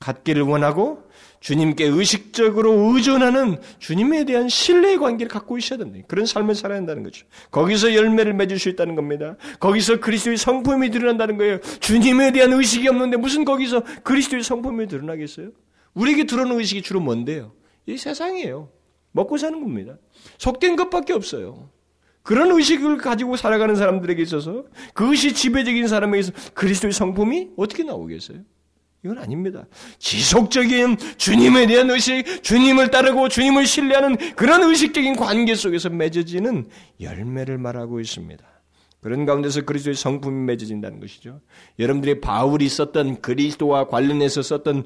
갖기를 0.01 0.43
원하고 0.43 1.05
주님께 1.43 1.87
의식적으로 1.87 2.73
의존하는 2.73 3.59
주님에 3.81 4.25
대한 4.25 4.49
신뢰의 4.49 4.99
관계를 4.99 5.29
갖고 5.29 5.59
있어야 5.59 5.77
된다. 5.77 5.99
그런 6.07 6.25
삶을 6.25 6.55
살아야 6.55 6.79
한다는 6.79 7.03
거죠. 7.03 7.27
거기서 7.51 7.95
열매를 7.95 8.33
맺을 8.33 8.61
수 8.61 8.69
있다는 8.69 8.95
겁니다. 8.95 9.37
거기서 9.59 9.99
그리스도의 9.99 10.37
성품이 10.37 10.91
드러난다는 10.91 11.37
거예요. 11.37 11.61
주님에 11.81 12.31
대한 12.31 12.53
의식이 12.53 12.87
없는데 12.89 13.17
무슨 13.17 13.45
거기서 13.45 13.83
그리스도의 14.05 14.45
성품이 14.45 14.87
드러나겠어요? 14.87 15.51
우리에게 15.95 16.25
들어오는 16.25 16.57
의식이 16.59 16.83
주로 16.83 17.01
뭔데요? 17.01 17.53
이 17.87 17.97
세상이에요. 17.97 18.71
먹고 19.11 19.37
사는 19.37 19.61
겁니다. 19.61 19.99
속된 20.39 20.77
것밖에 20.77 21.13
없어요. 21.13 21.71
그런 22.23 22.53
의식을 22.53 22.99
가지고 22.99 23.37
살아가는 23.37 23.75
사람들에게 23.75 24.23
있어서 24.23 24.65
그것이 24.95 25.35
지배적인 25.35 25.89
사람에게서 25.89 26.33
그리스도의 26.55 26.93
성품이 26.93 27.51
어떻게 27.57 27.83
나오겠어요? 27.83 28.39
이건 29.05 29.19
아닙니다. 29.19 29.67
지속적인 29.99 30.97
주님에 31.17 31.67
대한 31.67 31.91
의식, 31.91 32.43
주님을 32.43 32.91
따르고 32.91 33.29
주님을 33.29 33.67
신뢰하는 33.67 34.17
그런 34.37 34.63
의식적인 34.63 35.17
관계 35.17 35.55
속에서 35.57 35.91
맺어지는 35.91 36.69
열매를 37.01 37.59
말하고 37.59 37.99
있습니다. 37.99 38.45
그런 39.01 39.27
가운데서 39.27 39.63
그리스도의 39.63 39.97
성품이 39.97 40.45
맺어진다는 40.45 41.01
것이죠. 41.01 41.41
여러분들이 41.81 42.21
바울이 42.21 42.69
썼던 42.69 43.21
그리스도와 43.21 43.89
관련해서 43.89 44.43
썼던 44.43 44.85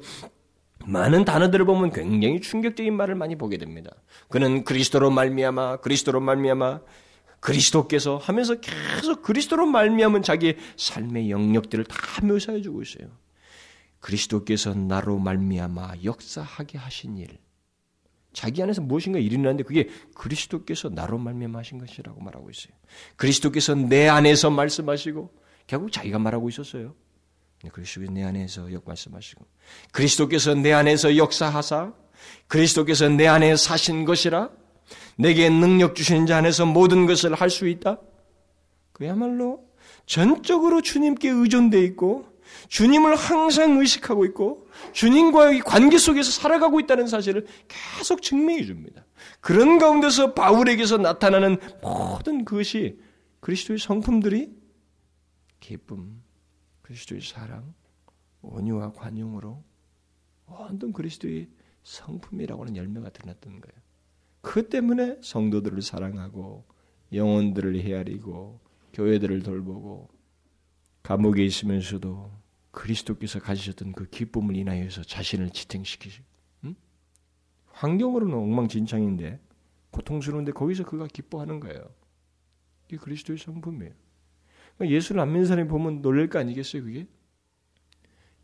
많은 0.87 1.23
단어들을 1.23 1.65
보면 1.65 1.91
굉장히 1.91 2.41
충격적인 2.41 2.95
말을 2.95 3.13
많이 3.13 3.35
보게 3.35 3.57
됩니다. 3.57 3.91
그는 4.29 4.63
그리스도로 4.63 5.11
말미암아 5.11 5.77
그리스도로 5.77 6.21
말미암아 6.21 6.79
그리스도께서 7.39 8.17
하면서 8.17 8.55
계속 8.55 9.21
그리스도로 9.21 9.67
말미암은 9.67 10.23
자기의 10.23 10.57
삶의 10.75 11.29
영역들을 11.29 11.85
다 11.85 12.25
묘사해 12.25 12.63
주고 12.63 12.81
있어요. 12.81 13.09
그리스도께서 13.99 14.73
나로 14.73 15.17
말미암아 15.17 15.95
역사하게 16.03 16.77
하신 16.77 17.17
일. 17.17 17.37
자기 18.33 18.61
안에서 18.61 18.81
무엇인가 18.81 19.17
일어나는데 19.17 19.63
그게 19.63 19.89
그리스도께서 20.13 20.89
나로 20.89 21.17
말미암아 21.17 21.59
하신 21.59 21.79
것이라고 21.79 22.21
말하고 22.21 22.49
있어요. 22.49 22.73
그리스도께서 23.15 23.73
내 23.75 24.07
안에서 24.07 24.51
말씀하시고 24.51 25.33
결국 25.65 25.91
자기가 25.91 26.19
말하고 26.19 26.47
있었어요. 26.49 26.93
그리스도께서 27.71 28.11
내 28.13 28.23
안에서 28.23 28.71
역 28.71 28.83
말씀하시고 28.85 29.45
그리스도께서 29.91 30.53
내 30.53 30.73
안에서 30.73 31.17
역사하사 31.17 31.93
그리스도께서 32.47 33.09
내 33.09 33.25
안에 33.25 33.55
사신 33.55 34.05
것이라 34.05 34.51
내게 35.17 35.49
능력 35.49 35.95
주신 35.95 36.27
자 36.27 36.37
안에서 36.37 36.67
모든 36.67 37.07
것을 37.07 37.33
할 37.33 37.49
수 37.49 37.67
있다. 37.67 37.99
그야말로 38.93 39.65
전적으로 40.05 40.81
주님께 40.81 41.29
의존되어 41.29 41.81
있고 41.81 42.27
주님을 42.67 43.15
항상 43.15 43.79
의식하고 43.79 44.25
있고 44.25 44.67
주님과의 44.93 45.61
관계 45.61 45.97
속에서 45.97 46.31
살아가고 46.31 46.79
있다는 46.79 47.07
사실을 47.07 47.45
계속 47.67 48.21
증명해 48.21 48.65
줍니다. 48.65 49.05
그런 49.41 49.77
가운데서 49.79 50.33
바울에게서 50.33 50.97
나타나는 50.97 51.57
모든 51.81 52.45
그것이 52.45 52.99
그리스도의 53.39 53.79
성품들이 53.79 54.55
기쁨, 55.59 56.21
그리스도의 56.81 57.21
사랑, 57.21 57.73
온유와 58.41 58.93
관용으로 58.93 59.63
완전 60.45 60.93
그리스도의 60.93 61.49
성품이라고 61.83 62.63
하는 62.63 62.75
열매가 62.75 63.09
드러났던 63.09 63.61
거예요. 63.61 63.81
그 64.41 64.69
때문에 64.69 65.17
성도들을 65.21 65.81
사랑하고 65.81 66.65
영혼들을 67.13 67.81
헤아리고 67.81 68.59
교회들을 68.93 69.43
돌보고 69.43 70.09
감옥에 71.03 71.43
있으면서도 71.45 72.31
그리스도께서 72.77 73.39
가지셨던 73.39 73.93
그 73.93 74.05
기쁨을 74.05 74.55
인하여서 74.55 75.01
자신을 75.01 75.49
지탱시키시. 75.49 76.21
응? 76.65 76.75
환경으로는 77.71 78.35
엉망진창인데 78.35 79.39
고통스러운데 79.89 80.51
거기서 80.51 80.83
그가 80.85 81.07
기뻐하는 81.07 81.59
거예요. 81.59 81.81
이게 82.87 82.97
그리스도의 82.97 83.39
성품이에요. 83.39 83.93
그러니까 84.75 84.95
예수를 84.95 85.21
안 85.21 85.29
믿는 85.29 85.45
사람이 85.45 85.67
보면 85.67 86.03
놀랄 86.03 86.29
거 86.29 86.37
아니겠어요, 86.37 86.83
그게? 86.83 87.07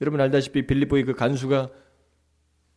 여러분 0.01 0.19
알다시피 0.19 0.65
빌립보의 0.65 1.03
그 1.03 1.13
간수가 1.13 1.69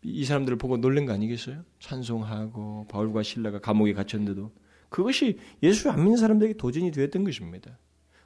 이 0.02 0.24
사람들을 0.26 0.58
보고 0.58 0.76
놀란 0.76 1.06
거 1.06 1.14
아니겠어요? 1.14 1.64
찬송하고 1.80 2.86
바울과 2.88 3.22
신라가 3.22 3.60
감옥에 3.60 3.94
갇혔는데도 3.94 4.52
그것이 4.90 5.38
예수를 5.62 5.92
안 5.92 6.00
믿는 6.00 6.18
사람들에게 6.18 6.58
도전이 6.58 6.90
되었던 6.90 7.24
것입니다. 7.24 7.78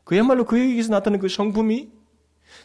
그야말로 0.03 0.45
그에게서 0.45 0.91
나타나는 0.91 1.21
그 1.21 1.29
성품이 1.29 2.00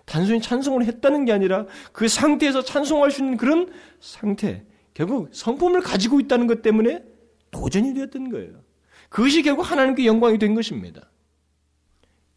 단순히 0.06 0.42
찬송을 0.42 0.86
했다는 0.86 1.26
게 1.26 1.32
아니라 1.32 1.66
그 1.92 2.08
상태에서 2.08 2.64
찬송할 2.64 3.12
수 3.12 3.22
있는 3.22 3.38
그런 3.38 3.72
상태, 4.00 4.66
결국 4.94 5.30
성품을 5.34 5.82
가지고 5.82 6.20
있다는 6.20 6.48
것 6.48 6.62
때문에 6.62 7.04
도전이 7.52 7.94
되었던 7.94 8.30
거예요. 8.30 8.64
그것이 9.10 9.44
결국 9.44 9.70
하나님께 9.70 10.06
영광이 10.06 10.40
된 10.40 10.56
것입니다. 10.56 11.10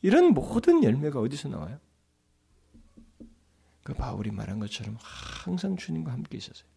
이런 0.03 0.33
모든 0.33 0.85
열매가 0.85 1.21
어디서 1.21 1.49
나와요? 1.49 1.79
그 3.83 3.95
바울이 3.95 4.31
말한 4.31 4.59
것처럼 4.59 4.97
항상 5.01 5.77
주님과 5.77 6.13
함께 6.13 6.37
있었어요. 6.37 6.69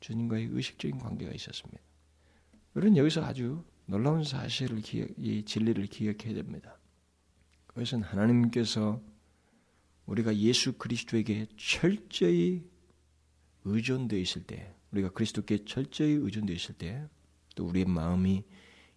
주님과의 0.00 0.48
의식적인 0.52 0.98
관계가 0.98 1.32
있었습니다. 1.32 1.80
우리는 2.74 2.96
여기서 2.96 3.24
아주 3.24 3.64
놀라운 3.86 4.22
사실을 4.22 4.80
기억, 4.80 5.08
이 5.16 5.44
진리를 5.44 5.84
기억해야 5.86 6.34
됩니다. 6.34 6.78
그것은 7.66 8.02
하나님께서 8.02 9.00
우리가 10.10 10.36
예수 10.36 10.72
그리스도에게 10.72 11.46
철저히 11.56 12.64
의존되어 13.64 14.18
있을 14.18 14.42
때, 14.42 14.74
우리가 14.90 15.10
그리스도께 15.10 15.64
철저히 15.64 16.14
의존되어 16.14 16.56
있을 16.56 16.74
때, 16.74 17.06
또 17.54 17.66
우리의 17.66 17.84
마음이 17.84 18.42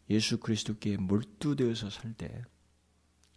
예수 0.09 0.39
그리스도께 0.39 0.97
몰두되어서 0.97 1.91
살 1.91 2.13
때, 2.13 2.43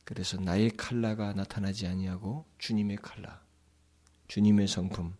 그래서 0.04 0.40
나의 0.40 0.70
칼라가 0.70 1.34
나타나지 1.34 1.86
아니하고 1.86 2.46
주님의 2.58 2.96
칼라, 2.96 3.44
주님의 4.28 4.68
성품, 4.68 5.14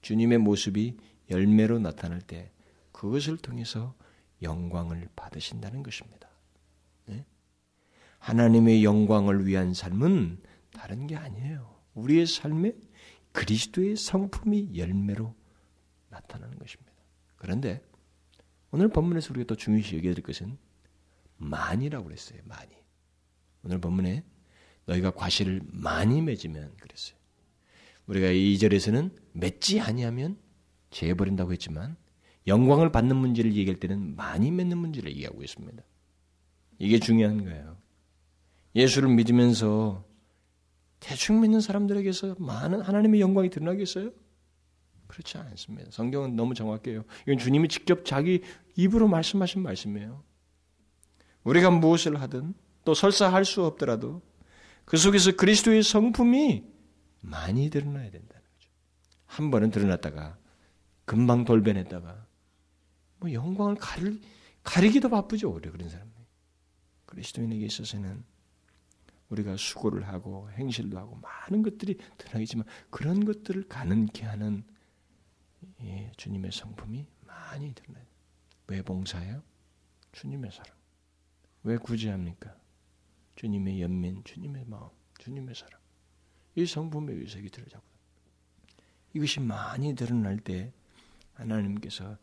주님의 0.00 0.38
모습이 0.38 0.96
열매로 1.28 1.78
나타날 1.78 2.22
때, 2.22 2.50
그것을 2.90 3.36
통해서 3.36 3.94
영광을 4.40 5.10
받으신다는 5.14 5.82
것입니다. 5.82 6.30
네? 7.04 7.26
하나님의 8.18 8.82
영광을 8.82 9.46
위한 9.46 9.74
삶은 9.74 10.40
다른 10.72 11.06
게 11.06 11.14
아니에요. 11.14 11.77
우리의 11.98 12.26
삶에 12.26 12.74
그리스도의 13.32 13.96
성품이 13.96 14.76
열매로 14.76 15.34
나타나는 16.10 16.58
것입니다. 16.58 16.92
그런데 17.36 17.82
오늘 18.70 18.88
본문에서 18.88 19.32
우리가 19.32 19.46
또 19.46 19.56
중요시 19.56 19.96
여겨야 19.96 20.14
될 20.14 20.22
것은 20.22 20.58
많이라고 21.36 22.04
그랬어요. 22.04 22.40
많이. 22.44 22.74
오늘 23.62 23.80
본문에 23.80 24.24
너희가 24.86 25.10
과실을 25.12 25.60
많이 25.66 26.22
맺으면 26.22 26.74
그랬어요. 26.76 27.18
우리가 28.06 28.30
이절에서는 28.30 29.14
맺지 29.32 29.80
아니하면 29.80 30.38
재버린다고 30.90 31.52
했지만 31.52 31.96
영광을 32.46 32.90
받는 32.90 33.14
문제를 33.14 33.54
얘기할 33.54 33.78
때는 33.78 34.16
많이 34.16 34.50
맺는 34.50 34.78
문제를 34.78 35.10
얘기하고 35.10 35.42
있습니다. 35.42 35.82
이게 36.78 36.98
중요한 36.98 37.44
거예요. 37.44 37.76
예수를 38.74 39.10
믿으면서 39.10 40.07
대충 41.00 41.40
믿는 41.40 41.60
사람들에게서 41.60 42.36
많은 42.38 42.80
하나님의 42.80 43.20
영광이 43.20 43.50
드러나겠어요? 43.50 44.10
그렇지 45.06 45.38
않습니다. 45.38 45.90
성경은 45.90 46.36
너무 46.36 46.54
정확해요. 46.54 47.04
이건 47.22 47.38
주님이 47.38 47.68
직접 47.68 48.04
자기 48.04 48.42
입으로 48.76 49.08
말씀하신 49.08 49.62
말씀이에요. 49.62 50.22
우리가 51.44 51.70
무엇을 51.70 52.20
하든 52.20 52.54
또 52.84 52.94
설사 52.94 53.32
할 53.32 53.44
수 53.44 53.64
없더라도 53.64 54.22
그 54.84 54.96
속에서 54.96 55.32
그리스도의 55.32 55.82
성품이 55.82 56.64
많이 57.20 57.70
드러나야 57.70 58.10
된다는 58.10 58.42
거죠. 58.42 58.70
한 59.26 59.50
번은 59.50 59.70
드러났다가 59.70 60.36
금방 61.04 61.44
돌변했다가 61.44 62.26
뭐 63.20 63.32
영광을 63.32 63.76
가리, 63.76 64.20
가리기도 64.62 65.08
바쁘죠. 65.08 65.50
오히려 65.50 65.72
그런 65.72 65.88
사람이. 65.88 66.10
그리스도인에게 67.06 67.64
있어서는 67.64 68.22
우리가 69.30 69.56
수고를 69.56 70.08
하고 70.08 70.50
행실도 70.52 70.98
하고 70.98 71.16
많은 71.16 71.62
것들이 71.62 71.98
드러나겠지만 72.16 72.66
그런 72.90 73.24
것들을 73.24 73.68
가능케 73.68 74.24
하는 74.24 74.64
예, 75.82 76.12
주님의 76.16 76.52
성품이 76.52 77.06
많이 77.26 77.74
드러나요. 77.74 78.04
왜 78.68 78.82
봉사해요? 78.82 79.42
주님의 80.12 80.50
사랑. 80.52 80.76
왜 81.62 81.76
구제합니까? 81.76 82.56
주님의 83.36 83.82
연민, 83.82 84.22
주님의 84.24 84.64
마음, 84.66 84.88
주님의 85.18 85.54
사랑. 85.54 85.78
이 86.54 86.66
성품의 86.66 87.16
의색이 87.16 87.50
들어자고 87.50 87.84
이것이 89.14 89.40
많이 89.40 89.94
드러날 89.94 90.38
때 90.38 90.72
하나님께서 91.34 92.16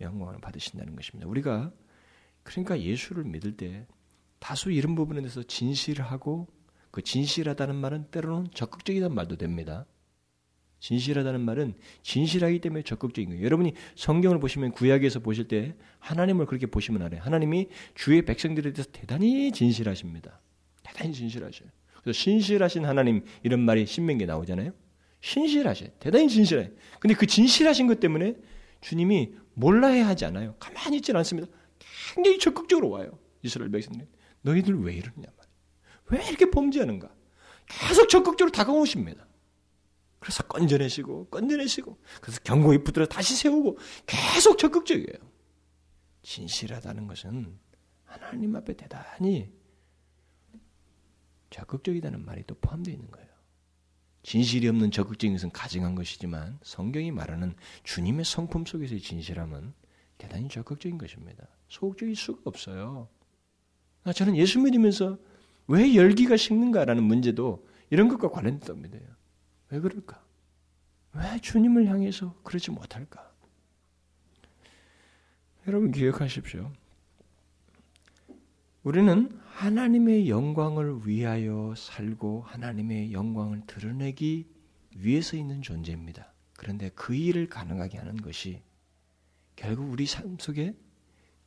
영광을 0.00 0.40
받으신다는 0.40 0.96
것입니다. 0.96 1.28
우리가 1.28 1.72
그러니까 2.42 2.80
예수를 2.80 3.24
믿을 3.24 3.56
때 3.56 3.86
다소 4.42 4.70
이런 4.72 4.96
부분에 4.96 5.20
대해서 5.20 5.40
진실하고 5.44 6.48
그 6.90 7.00
진실하다는 7.00 7.76
말은 7.76 8.06
때로는 8.10 8.48
적극적이라는 8.52 9.14
말도 9.14 9.36
됩니다. 9.36 9.86
진실하다는 10.80 11.40
말은 11.40 11.74
진실하기 12.02 12.58
때문에 12.58 12.82
적극적인 12.82 13.30
거예요. 13.30 13.44
여러분이 13.44 13.74
성경을 13.94 14.40
보시면 14.40 14.72
구약에서 14.72 15.20
보실 15.20 15.46
때 15.46 15.76
하나님을 16.00 16.46
그렇게 16.46 16.66
보시면 16.66 17.02
알아요. 17.02 17.20
하나님이 17.22 17.68
주의 17.94 18.20
백성들에 18.22 18.72
대해서 18.72 18.90
대단히 18.90 19.52
진실하십니다. 19.52 20.40
대단히 20.82 21.14
진실하셔요. 21.14 21.68
그래서 22.02 22.18
신실하신 22.18 22.84
하나님 22.84 23.24
이런 23.44 23.60
말이 23.60 23.86
신명기에 23.86 24.26
나오잖아요. 24.26 24.72
신실하셔요. 25.20 25.90
대단히 26.00 26.28
진실해. 26.28 26.72
근데 26.98 27.14
그 27.14 27.26
진실하신 27.26 27.86
것 27.86 28.00
때문에 28.00 28.34
주님이 28.80 29.34
몰라야 29.54 30.08
하지 30.08 30.24
않아요. 30.24 30.56
가만히 30.58 30.96
있지 30.96 31.12
않습니다. 31.12 31.48
굉장히 32.16 32.40
적극적으로 32.40 32.90
와요. 32.90 33.21
이스라엘 33.42 33.70
백성들. 33.70 34.08
너희들 34.42 34.82
왜 34.82 34.94
이러냐 34.94 35.14
말이에요. 35.16 35.52
왜 36.10 36.28
이렇게 36.28 36.50
범죄하는가? 36.50 37.14
계속 37.66 38.08
적극적으로 38.08 38.50
다가오십니다. 38.50 39.26
그래서 40.18 40.44
건져내시고 40.44 41.26
건져내시고 41.30 41.98
그래서 42.20 42.40
경고에 42.44 42.78
붙들어 42.78 43.06
다시 43.06 43.34
세우고 43.34 43.78
계속 44.06 44.56
적극적이에요. 44.58 45.32
진실하다는 46.22 47.08
것은 47.08 47.58
하나님 48.04 48.54
앞에 48.54 48.74
대단히 48.74 49.50
적극적이다는 51.50 52.24
말이 52.24 52.44
또 52.46 52.54
포함되어 52.54 52.94
있는 52.94 53.10
거예요. 53.10 53.28
진실이 54.22 54.68
없는 54.68 54.92
적극적인 54.92 55.34
것은 55.34 55.50
가증한 55.50 55.96
것이지만 55.96 56.58
성경이 56.62 57.10
말하는 57.10 57.54
주님의 57.82 58.24
성품 58.24 58.64
속에서의 58.64 59.00
진실함은 59.00 59.74
대단히 60.18 60.48
적극적인 60.48 60.98
것입니다. 60.98 61.48
소극적일 61.68 62.14
수가 62.14 62.42
없어요. 62.44 63.08
아, 64.04 64.12
저는 64.12 64.36
예수 64.36 64.60
믿으면서 64.60 65.18
왜 65.68 65.94
열기가 65.94 66.36
식는가라는 66.36 67.02
문제도 67.02 67.66
이런 67.90 68.08
것과 68.08 68.30
관련된 68.30 68.60
겁니다. 68.60 68.98
왜 69.70 69.80
그럴까? 69.80 70.22
왜 71.14 71.38
주님을 71.40 71.86
향해서 71.86 72.34
그러지 72.42 72.70
못할까? 72.70 73.30
여러분 75.66 75.92
기억하십시오. 75.92 76.72
우리는 78.82 79.30
하나님의 79.46 80.28
영광을 80.28 81.06
위하여 81.06 81.74
살고 81.76 82.42
하나님의 82.42 83.12
영광을 83.12 83.62
드러내기 83.66 84.48
위해서 84.96 85.36
있는 85.36 85.62
존재입니다. 85.62 86.32
그런데 86.54 86.90
그 86.94 87.14
일을 87.14 87.48
가능하게 87.48 87.98
하는 87.98 88.16
것이 88.16 88.62
결국 89.54 89.90
우리 89.92 90.06
삶 90.06 90.36
속에 90.38 90.74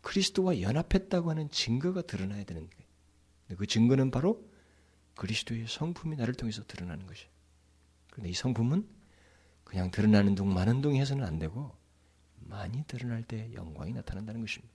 그리스도와 0.05 0.61
연합했다고 0.61 1.31
하는 1.31 1.49
증거가 1.49 2.03
드러나야 2.03 2.43
되는 2.43 2.69
거예요. 2.69 3.57
그 3.57 3.65
증거는 3.65 4.11
바로 4.11 4.47
그리스도의 5.15 5.65
성품이 5.67 6.15
나를 6.15 6.35
통해서 6.35 6.63
드러나는 6.67 7.07
것이. 7.07 7.25
그런데 8.11 8.29
이 8.29 8.33
성품은 8.33 8.87
그냥 9.63 9.89
드러나는 9.89 10.35
둥 10.35 10.53
마는 10.53 10.81
둥 10.81 10.95
해서는 10.95 11.25
안 11.25 11.39
되고 11.39 11.75
많이 12.35 12.83
드러날 12.85 13.23
때 13.23 13.51
영광이 13.53 13.93
나타난다는 13.93 14.41
것입니다. 14.41 14.71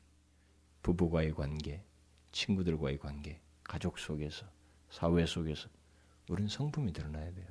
부부와의 0.83 1.33
관계, 1.35 1.85
친구들과의 2.33 2.99
관계, 2.99 3.41
가족 3.63 4.01
속에서, 4.01 4.47
사회 4.91 5.27
속에서 5.27 5.69
우리는 6.29 6.49
성품이 6.49 6.93
드러나야 6.93 7.33
돼요. 7.33 7.47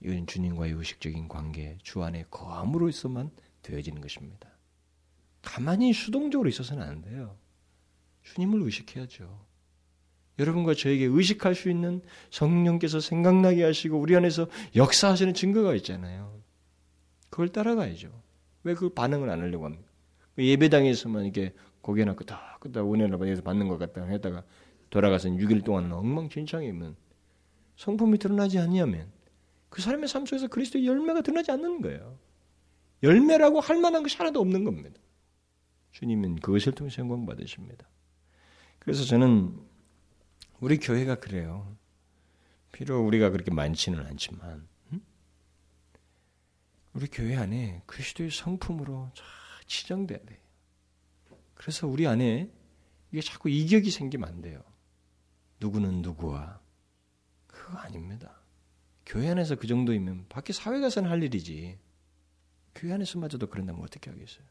이건 0.00 0.26
주님과의 0.26 0.72
의식적인 0.72 1.28
관계, 1.28 1.76
주 1.82 2.02
안에 2.02 2.24
거함으로서만 2.30 3.30
되어지는 3.60 4.00
것입니다. 4.00 4.49
가만히 5.42 5.92
수동적으로 5.92 6.48
있어서는 6.48 6.82
안 6.82 7.02
돼요. 7.02 7.36
주님을 8.22 8.62
의식해야죠. 8.62 9.46
여러분과 10.38 10.74
저에게 10.74 11.04
의식할 11.04 11.54
수 11.54 11.70
있는 11.70 12.02
성령께서 12.30 13.00
생각나게 13.00 13.62
하시고 13.62 13.98
우리 13.98 14.16
안에서 14.16 14.46
역사하시는 14.74 15.34
증거가 15.34 15.74
있잖아요. 15.74 16.40
그걸 17.28 17.48
따라가야죠. 17.48 18.10
왜 18.62 18.74
그 18.74 18.90
반응을 18.90 19.30
안 19.30 19.40
하려고 19.40 19.64
합니까? 19.64 19.84
그 20.34 20.44
예배당에서만 20.44 21.24
이렇게 21.24 21.52
고개나 21.80 22.14
끄다 22.14 22.58
끄다 22.60 22.82
은혜를 22.82 23.18
받아서 23.18 23.42
받는 23.42 23.68
것 23.68 23.78
같다 23.78 24.04
했다가 24.04 24.44
돌아가서 24.90 25.28
6일 25.30 25.64
동안 25.64 25.90
엉망진창이면 25.92 26.96
성품이 27.76 28.18
드러나지 28.18 28.58
않냐면 28.58 29.10
그 29.70 29.80
사람의 29.80 30.08
삶 30.08 30.26
속에서 30.26 30.48
그리스도의 30.48 30.86
열매가 30.86 31.22
드러나지 31.22 31.50
않는 31.52 31.80
거예요. 31.80 32.18
열매라고 33.02 33.60
할 33.60 33.80
만한 33.80 34.02
것이 34.02 34.16
하나도 34.16 34.40
없는 34.40 34.64
겁니다. 34.64 35.00
주님은 35.92 36.36
그것을 36.36 36.72
통해서 36.72 37.02
영광 37.02 37.26
받으십니다. 37.26 37.88
그래서 38.78 39.04
저는 39.04 39.58
우리 40.60 40.78
교회가 40.78 41.16
그래요. 41.16 41.76
비록 42.72 43.06
우리가 43.06 43.30
그렇게 43.30 43.50
많지는 43.50 44.04
않지만 44.06 44.68
우리 46.92 47.06
교회 47.06 47.36
안에 47.36 47.82
그리스도의 47.86 48.30
성품으로 48.30 49.10
지정돼야 49.66 50.18
돼. 50.18 50.40
그래서 51.54 51.86
우리 51.86 52.06
안에 52.06 52.50
이게 53.12 53.20
자꾸 53.20 53.48
이격이 53.48 53.90
생기면 53.90 54.28
안 54.28 54.40
돼요. 54.40 54.62
누구는 55.60 56.02
누구와 56.02 56.60
그거 57.46 57.78
아닙니다. 57.78 58.40
교회 59.06 59.28
안에서 59.28 59.56
그 59.56 59.66
정도이면 59.66 60.26
밖에 60.28 60.52
사회 60.52 60.80
가서는 60.80 61.10
할 61.10 61.22
일이지. 61.22 61.78
교회 62.74 62.92
안에서마저도 62.92 63.48
그런다면 63.48 63.82
어떻게 63.82 64.10
하겠어요? 64.10 64.44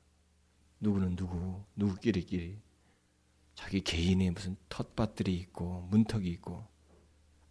누구는 0.79 1.15
누구, 1.15 1.63
누구끼리끼리 1.75 2.57
자기 3.53 3.81
개인의 3.81 4.31
무슨 4.31 4.55
텃밭들이 4.69 5.35
있고 5.35 5.87
문턱이 5.89 6.27
있고 6.29 6.65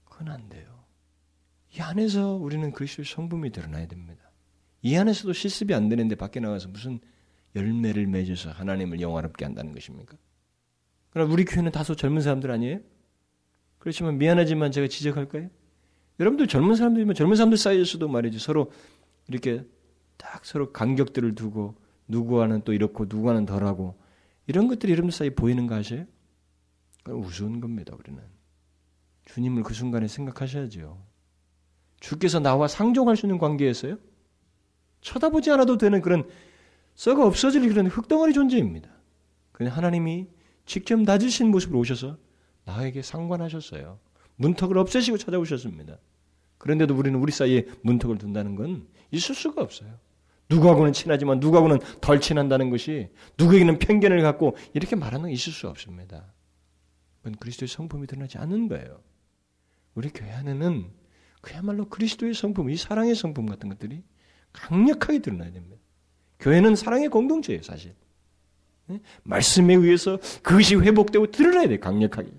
그건 0.05 0.29
안 0.29 0.49
돼요. 0.49 0.85
이 1.76 1.81
안에서 1.81 2.35
우리는 2.35 2.72
그리스도의 2.72 3.05
성품이 3.05 3.51
드러나야 3.51 3.87
됩니다. 3.87 4.31
이 4.81 4.97
안에서도 4.97 5.33
실습이 5.33 5.74
안 5.74 5.89
되는데 5.89 6.14
밖에 6.14 6.41
나가서 6.41 6.68
무슨 6.68 7.01
열매를 7.55 8.07
맺어서 8.07 8.51
하나님을 8.51 9.01
영화롭게 9.01 9.45
한다는 9.45 9.74
것입니까? 9.74 10.16
그럼 11.11 11.31
우리 11.31 11.45
교회는 11.45 11.72
다소 11.72 11.95
젊은 11.95 12.22
사람들 12.22 12.51
아니에요? 12.51 12.81
그렇지만 13.79 14.18
미안하지만 14.18 14.72
제가 14.72 14.89
지적할까요? 14.89 15.51
여러분들 16.20 16.49
젊은 16.49 16.74
사람들이면 16.74 17.14
젊은 17.14 17.37
사람들 17.37 17.59
사이에서도 17.59 18.09
말이지 18.09 18.39
서로 18.39 18.72
이렇게 19.29 19.64
딱 20.16 20.45
서로 20.45 20.72
간격들을 20.72 21.35
두고 21.35 21.76
누구와는 22.09 22.62
또 22.64 22.72
이렇고 22.72 23.04
누구와는 23.09 23.46
덜하고 23.46 23.94
이런 24.46 24.66
것들이 24.66 24.92
여러분 24.92 25.11
사이에 25.11 25.30
보이는 25.30 25.66
거 25.66 25.74
아세요? 25.74 26.06
우스운 27.06 27.61
겁니다, 27.61 27.94
우리는. 27.98 28.20
주님을 29.26 29.62
그 29.62 29.74
순간에 29.74 30.09
생각하셔야죠. 30.09 30.98
주께서 32.00 32.40
나와 32.40 32.66
상종할 32.68 33.16
수 33.16 33.26
있는 33.26 33.38
관계였어요? 33.38 33.98
쳐다보지 35.00 35.50
않아도 35.52 35.76
되는 35.76 36.00
그런 36.00 36.28
썩어 36.94 37.26
없어질 37.26 37.68
그런 37.68 37.86
흙덩어리 37.86 38.32
존재입니다. 38.32 38.90
그냥 39.52 39.76
하나님이 39.76 40.28
직접 40.66 41.00
낮으신 41.00 41.50
모습으로 41.50 41.78
오셔서 41.78 42.18
나에게 42.64 43.02
상관하셨어요. 43.02 43.98
문턱을 44.36 44.78
없애시고 44.78 45.18
찾아오셨습니다. 45.18 45.98
그런데도 46.59 46.94
우리는 46.96 47.18
우리 47.18 47.32
사이에 47.32 47.66
문턱을 47.82 48.18
둔다는 48.18 48.56
건 48.56 48.86
있을 49.11 49.34
수가 49.34 49.62
없어요. 49.62 49.98
누구하고는 50.51 50.92
친하지만 50.92 51.40
누구하고는 51.40 51.78
덜 52.01 52.20
친한다는 52.20 52.70
것이 52.70 53.11
누구에게는 53.38 53.78
편견을 53.78 54.22
갖고 54.22 54.57
이렇게 54.74 54.96
말하는 54.96 55.22
건 55.22 55.30
있을 55.30 55.53
수 55.53 55.68
없습니다. 55.68 56.32
그건 57.18 57.34
그리스도의 57.36 57.68
성품이 57.68 58.07
드러나지 58.07 58.38
않는 58.38 58.68
거예요. 58.68 59.03
우리 59.94 60.09
교회 60.11 60.30
안에는 60.30 60.90
그야말로 61.40 61.88
그리스도의 61.88 62.34
성품, 62.34 62.70
이 62.70 62.76
사랑의 62.76 63.14
성품 63.14 63.46
같은 63.46 63.68
것들이 63.68 64.03
강력하게 64.53 65.20
드러나야 65.20 65.53
됩니다. 65.53 65.76
교회는 66.40 66.76
사랑의 66.76 67.09
공동체예요, 67.09 67.62
사실. 67.62 67.94
네? 68.86 69.01
말씀에 69.24 69.74
의해서 69.74 70.18
그것이 70.42 70.76
회복되고 70.76 71.30
드러나야 71.30 71.68
돼요, 71.68 71.78
강력하게. 71.80 72.30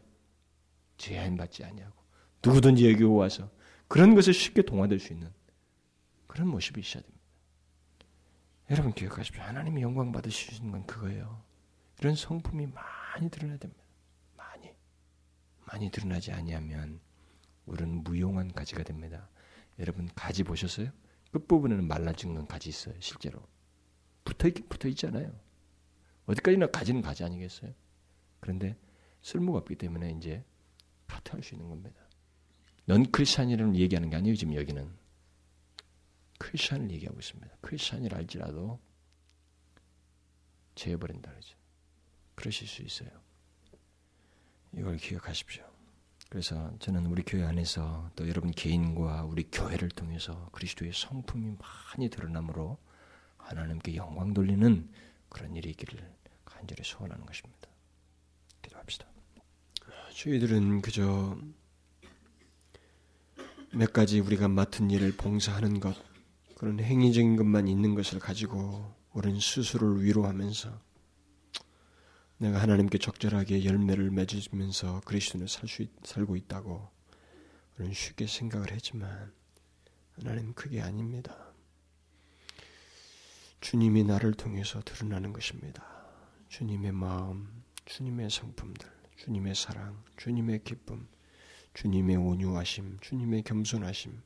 제한 0.98 1.38
받지 1.38 1.64
아니하고 1.64 1.96
누구든지 2.44 2.90
여기 2.90 3.04
와서 3.04 3.50
그런 3.88 4.16
것을 4.16 4.34
쉽게 4.34 4.62
동화될 4.62 5.00
수 5.00 5.14
있는 5.14 5.30
그런 6.28 6.48
모습이 6.48 6.82
있어야 6.82 7.02
됩니다. 7.04 7.19
여러분 8.70 8.94
기억하십시오. 8.94 9.42
하나님이 9.42 9.82
영광 9.82 10.12
받으시는 10.12 10.72
건 10.72 10.86
그거예요. 10.86 11.42
이런 12.00 12.16
성품이 12.16 12.68
많이 12.68 13.30
드러나야 13.30 13.58
됩니다. 13.58 13.84
많이. 14.38 14.72
많이 15.66 15.90
드러나지 15.90 16.32
아니하면 16.32 17.00
우리는 17.66 18.04
무용한 18.04 18.54
가지가 18.54 18.84
됩니다. 18.84 19.28
여러분 19.80 20.08
가지 20.14 20.44
보셨어요? 20.44 20.92
끝부분에는 21.32 21.88
말라 21.88 22.14
죽는 22.14 22.48
가지 22.48 22.70
있어요. 22.70 22.96
실제로. 23.00 23.42
붙어 24.24 24.48
있 24.48 24.70
붙어 24.70 24.88
있잖아요. 24.90 25.34
어디까지나 26.28 26.68
가지는 26.68 27.02
가지 27.02 27.24
아니겠어요? 27.24 27.74
그런데 28.40 28.78
쓸모가 29.24 29.60
없기 29.60 29.76
때문에 29.76 30.12
이제 30.12 30.44
파트할 31.08 31.42
수 31.42 31.56
있는 31.56 31.70
겁니다. 31.70 32.00
넌 32.86 33.12
크리스찬이라는 33.12 33.76
얘기하는 33.76 34.12
게 34.12 34.16
아니에요. 34.16 34.36
지금 34.36 34.54
여기는 34.54 34.92
크리스천을 36.40 36.90
얘기하고 36.92 37.20
있습니다. 37.20 37.58
크리스천이라 37.62 38.18
할지라도 38.18 38.80
재해버린다 40.74 41.30
그러죠. 41.30 41.56
그러실 42.36 42.68
수 42.68 42.82
있어요. 42.82 43.10
이걸 44.74 44.98
기억하십시오. 44.98 45.64
그래서 46.30 46.72
저는 46.80 47.06
우리 47.08 47.24
교회 47.24 47.44
안에서 47.44 48.12
또 48.16 48.28
여러분 48.30 48.52
개인과 48.52 49.24
우리 49.24 49.44
교회를 49.52 49.90
통해서 49.90 50.50
그리스도의 50.52 50.94
성품이 50.94 51.58
많이 51.58 52.10
드러남으로 52.10 52.78
하나님께 53.38 53.96
영광 53.96 54.34
돌리는 54.34 54.90
그런 55.28 55.56
일이 55.56 55.72
있기를 55.72 56.16
간절히 56.46 56.84
소원하는 56.84 57.26
것입니다. 57.26 57.68
기도합시다. 58.62 59.08
저희들은 60.16 60.82
그저 60.82 61.38
몇 63.72 63.94
가지 63.94 64.20
우리가 64.20 64.48
맡은 64.48 64.92
일을 64.92 65.14
봉사하는 65.16 65.80
것, 65.80 65.96
그런 66.60 66.78
행위적인 66.78 67.38
것만 67.38 67.70
있는 67.70 67.96
것을 67.96 68.20
가지고 68.20 68.94
우리는 69.14 69.40
스스로를 69.40 70.04
위로하면서 70.04 70.78
내가 72.40 72.62
하나님께 72.62 72.98
적절하게 72.98 73.64
열매를 73.64 74.12
맺으면서 74.12 75.00
수, 75.68 75.88
살고 76.04 76.36
있다고 76.36 76.86
우리는 77.78 77.94
쉽게 77.94 78.28
생각을 78.28 78.74
했지만 78.74 79.32
하나님 80.18 80.54
그게 80.54 80.82
아닙니다. 80.82 81.34
주님이 83.62 84.04
나를 84.04 84.34
통해서 84.34 84.82
드러나는 84.84 85.32
것입니다. 85.32 85.82
주님의 86.50 86.92
마음, 86.92 87.64
주님의 87.86 88.30
성품들, 88.30 88.86
주님의 89.16 89.56
사랑, 89.56 90.04
주님의 90.18 90.66
기쁨, 90.66 91.08
주님의 91.74 92.18
온유하심, 92.18 92.98
주님의 93.00 93.44
겸손하심, 93.44 94.22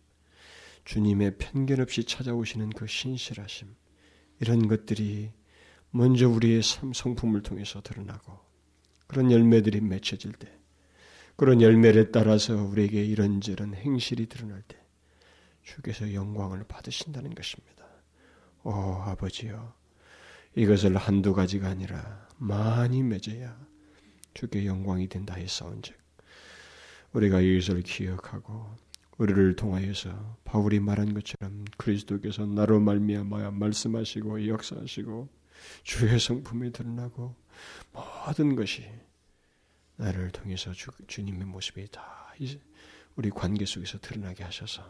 주님의 0.85 1.37
편견 1.37 1.79
없이 1.79 2.03
찾아오시는 2.03 2.71
그 2.71 2.87
신실하심, 2.87 3.73
이런 4.39 4.67
것들이 4.67 5.31
먼저 5.91 6.27
우리의 6.27 6.61
성품을 6.63 7.43
통해서 7.43 7.81
드러나고 7.81 8.39
그런 9.07 9.31
열매들이 9.31 9.81
맺혀질 9.81 10.33
때, 10.33 10.51
그런 11.35 11.61
열매를 11.61 12.11
따라서 12.11 12.55
우리에게 12.55 13.03
이런저런 13.03 13.73
행실이 13.73 14.27
드러날 14.27 14.61
때, 14.63 14.77
주께서 15.63 16.13
영광을 16.13 16.63
받으신다는 16.67 17.33
것입니다. 17.35 17.85
오 18.63 18.71
아버지여, 18.71 19.73
이것을 20.55 20.97
한두 20.97 21.33
가지가 21.33 21.67
아니라 21.67 22.27
많이 22.37 23.01
맺어야 23.01 23.57
주께 24.33 24.65
영광이 24.65 25.07
된다 25.07 25.35
했사온즉 25.35 25.95
우리가 27.13 27.41
이것을 27.41 27.81
기억하고 27.81 28.75
우리를 29.17 29.55
통하여서 29.55 30.37
바울이 30.43 30.79
말한 30.79 31.13
것처럼 31.13 31.65
그리스도께서 31.77 32.45
나로 32.45 32.79
말미암아 32.79 33.51
말씀하시고 33.51 34.47
역사하시고 34.47 35.29
주의 35.83 36.19
성품이 36.19 36.71
드러나고 36.71 37.35
모든 37.91 38.55
것이 38.55 38.89
나를 39.95 40.31
통해서 40.31 40.71
주, 40.73 40.89
주님의 41.07 41.45
모습이 41.45 41.87
다 41.91 42.33
우리 43.15 43.29
관계 43.29 43.65
속에서 43.65 43.99
드러나게 43.99 44.43
하셔서 44.43 44.83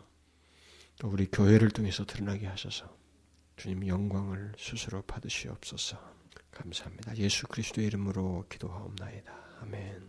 또 0.99 1.09
우리 1.09 1.27
교회를 1.27 1.69
통해서 1.71 2.05
드러나게 2.05 2.47
하셔서 2.47 2.95
주님 3.57 3.87
영광을 3.87 4.53
스스로 4.57 5.01
받으시옵소서. 5.03 6.13
감사합니다. 6.51 7.17
예수 7.17 7.47
그리스도의 7.47 7.87
이름으로 7.87 8.45
기도하옵나이다. 8.49 9.33
아멘. 9.61 10.01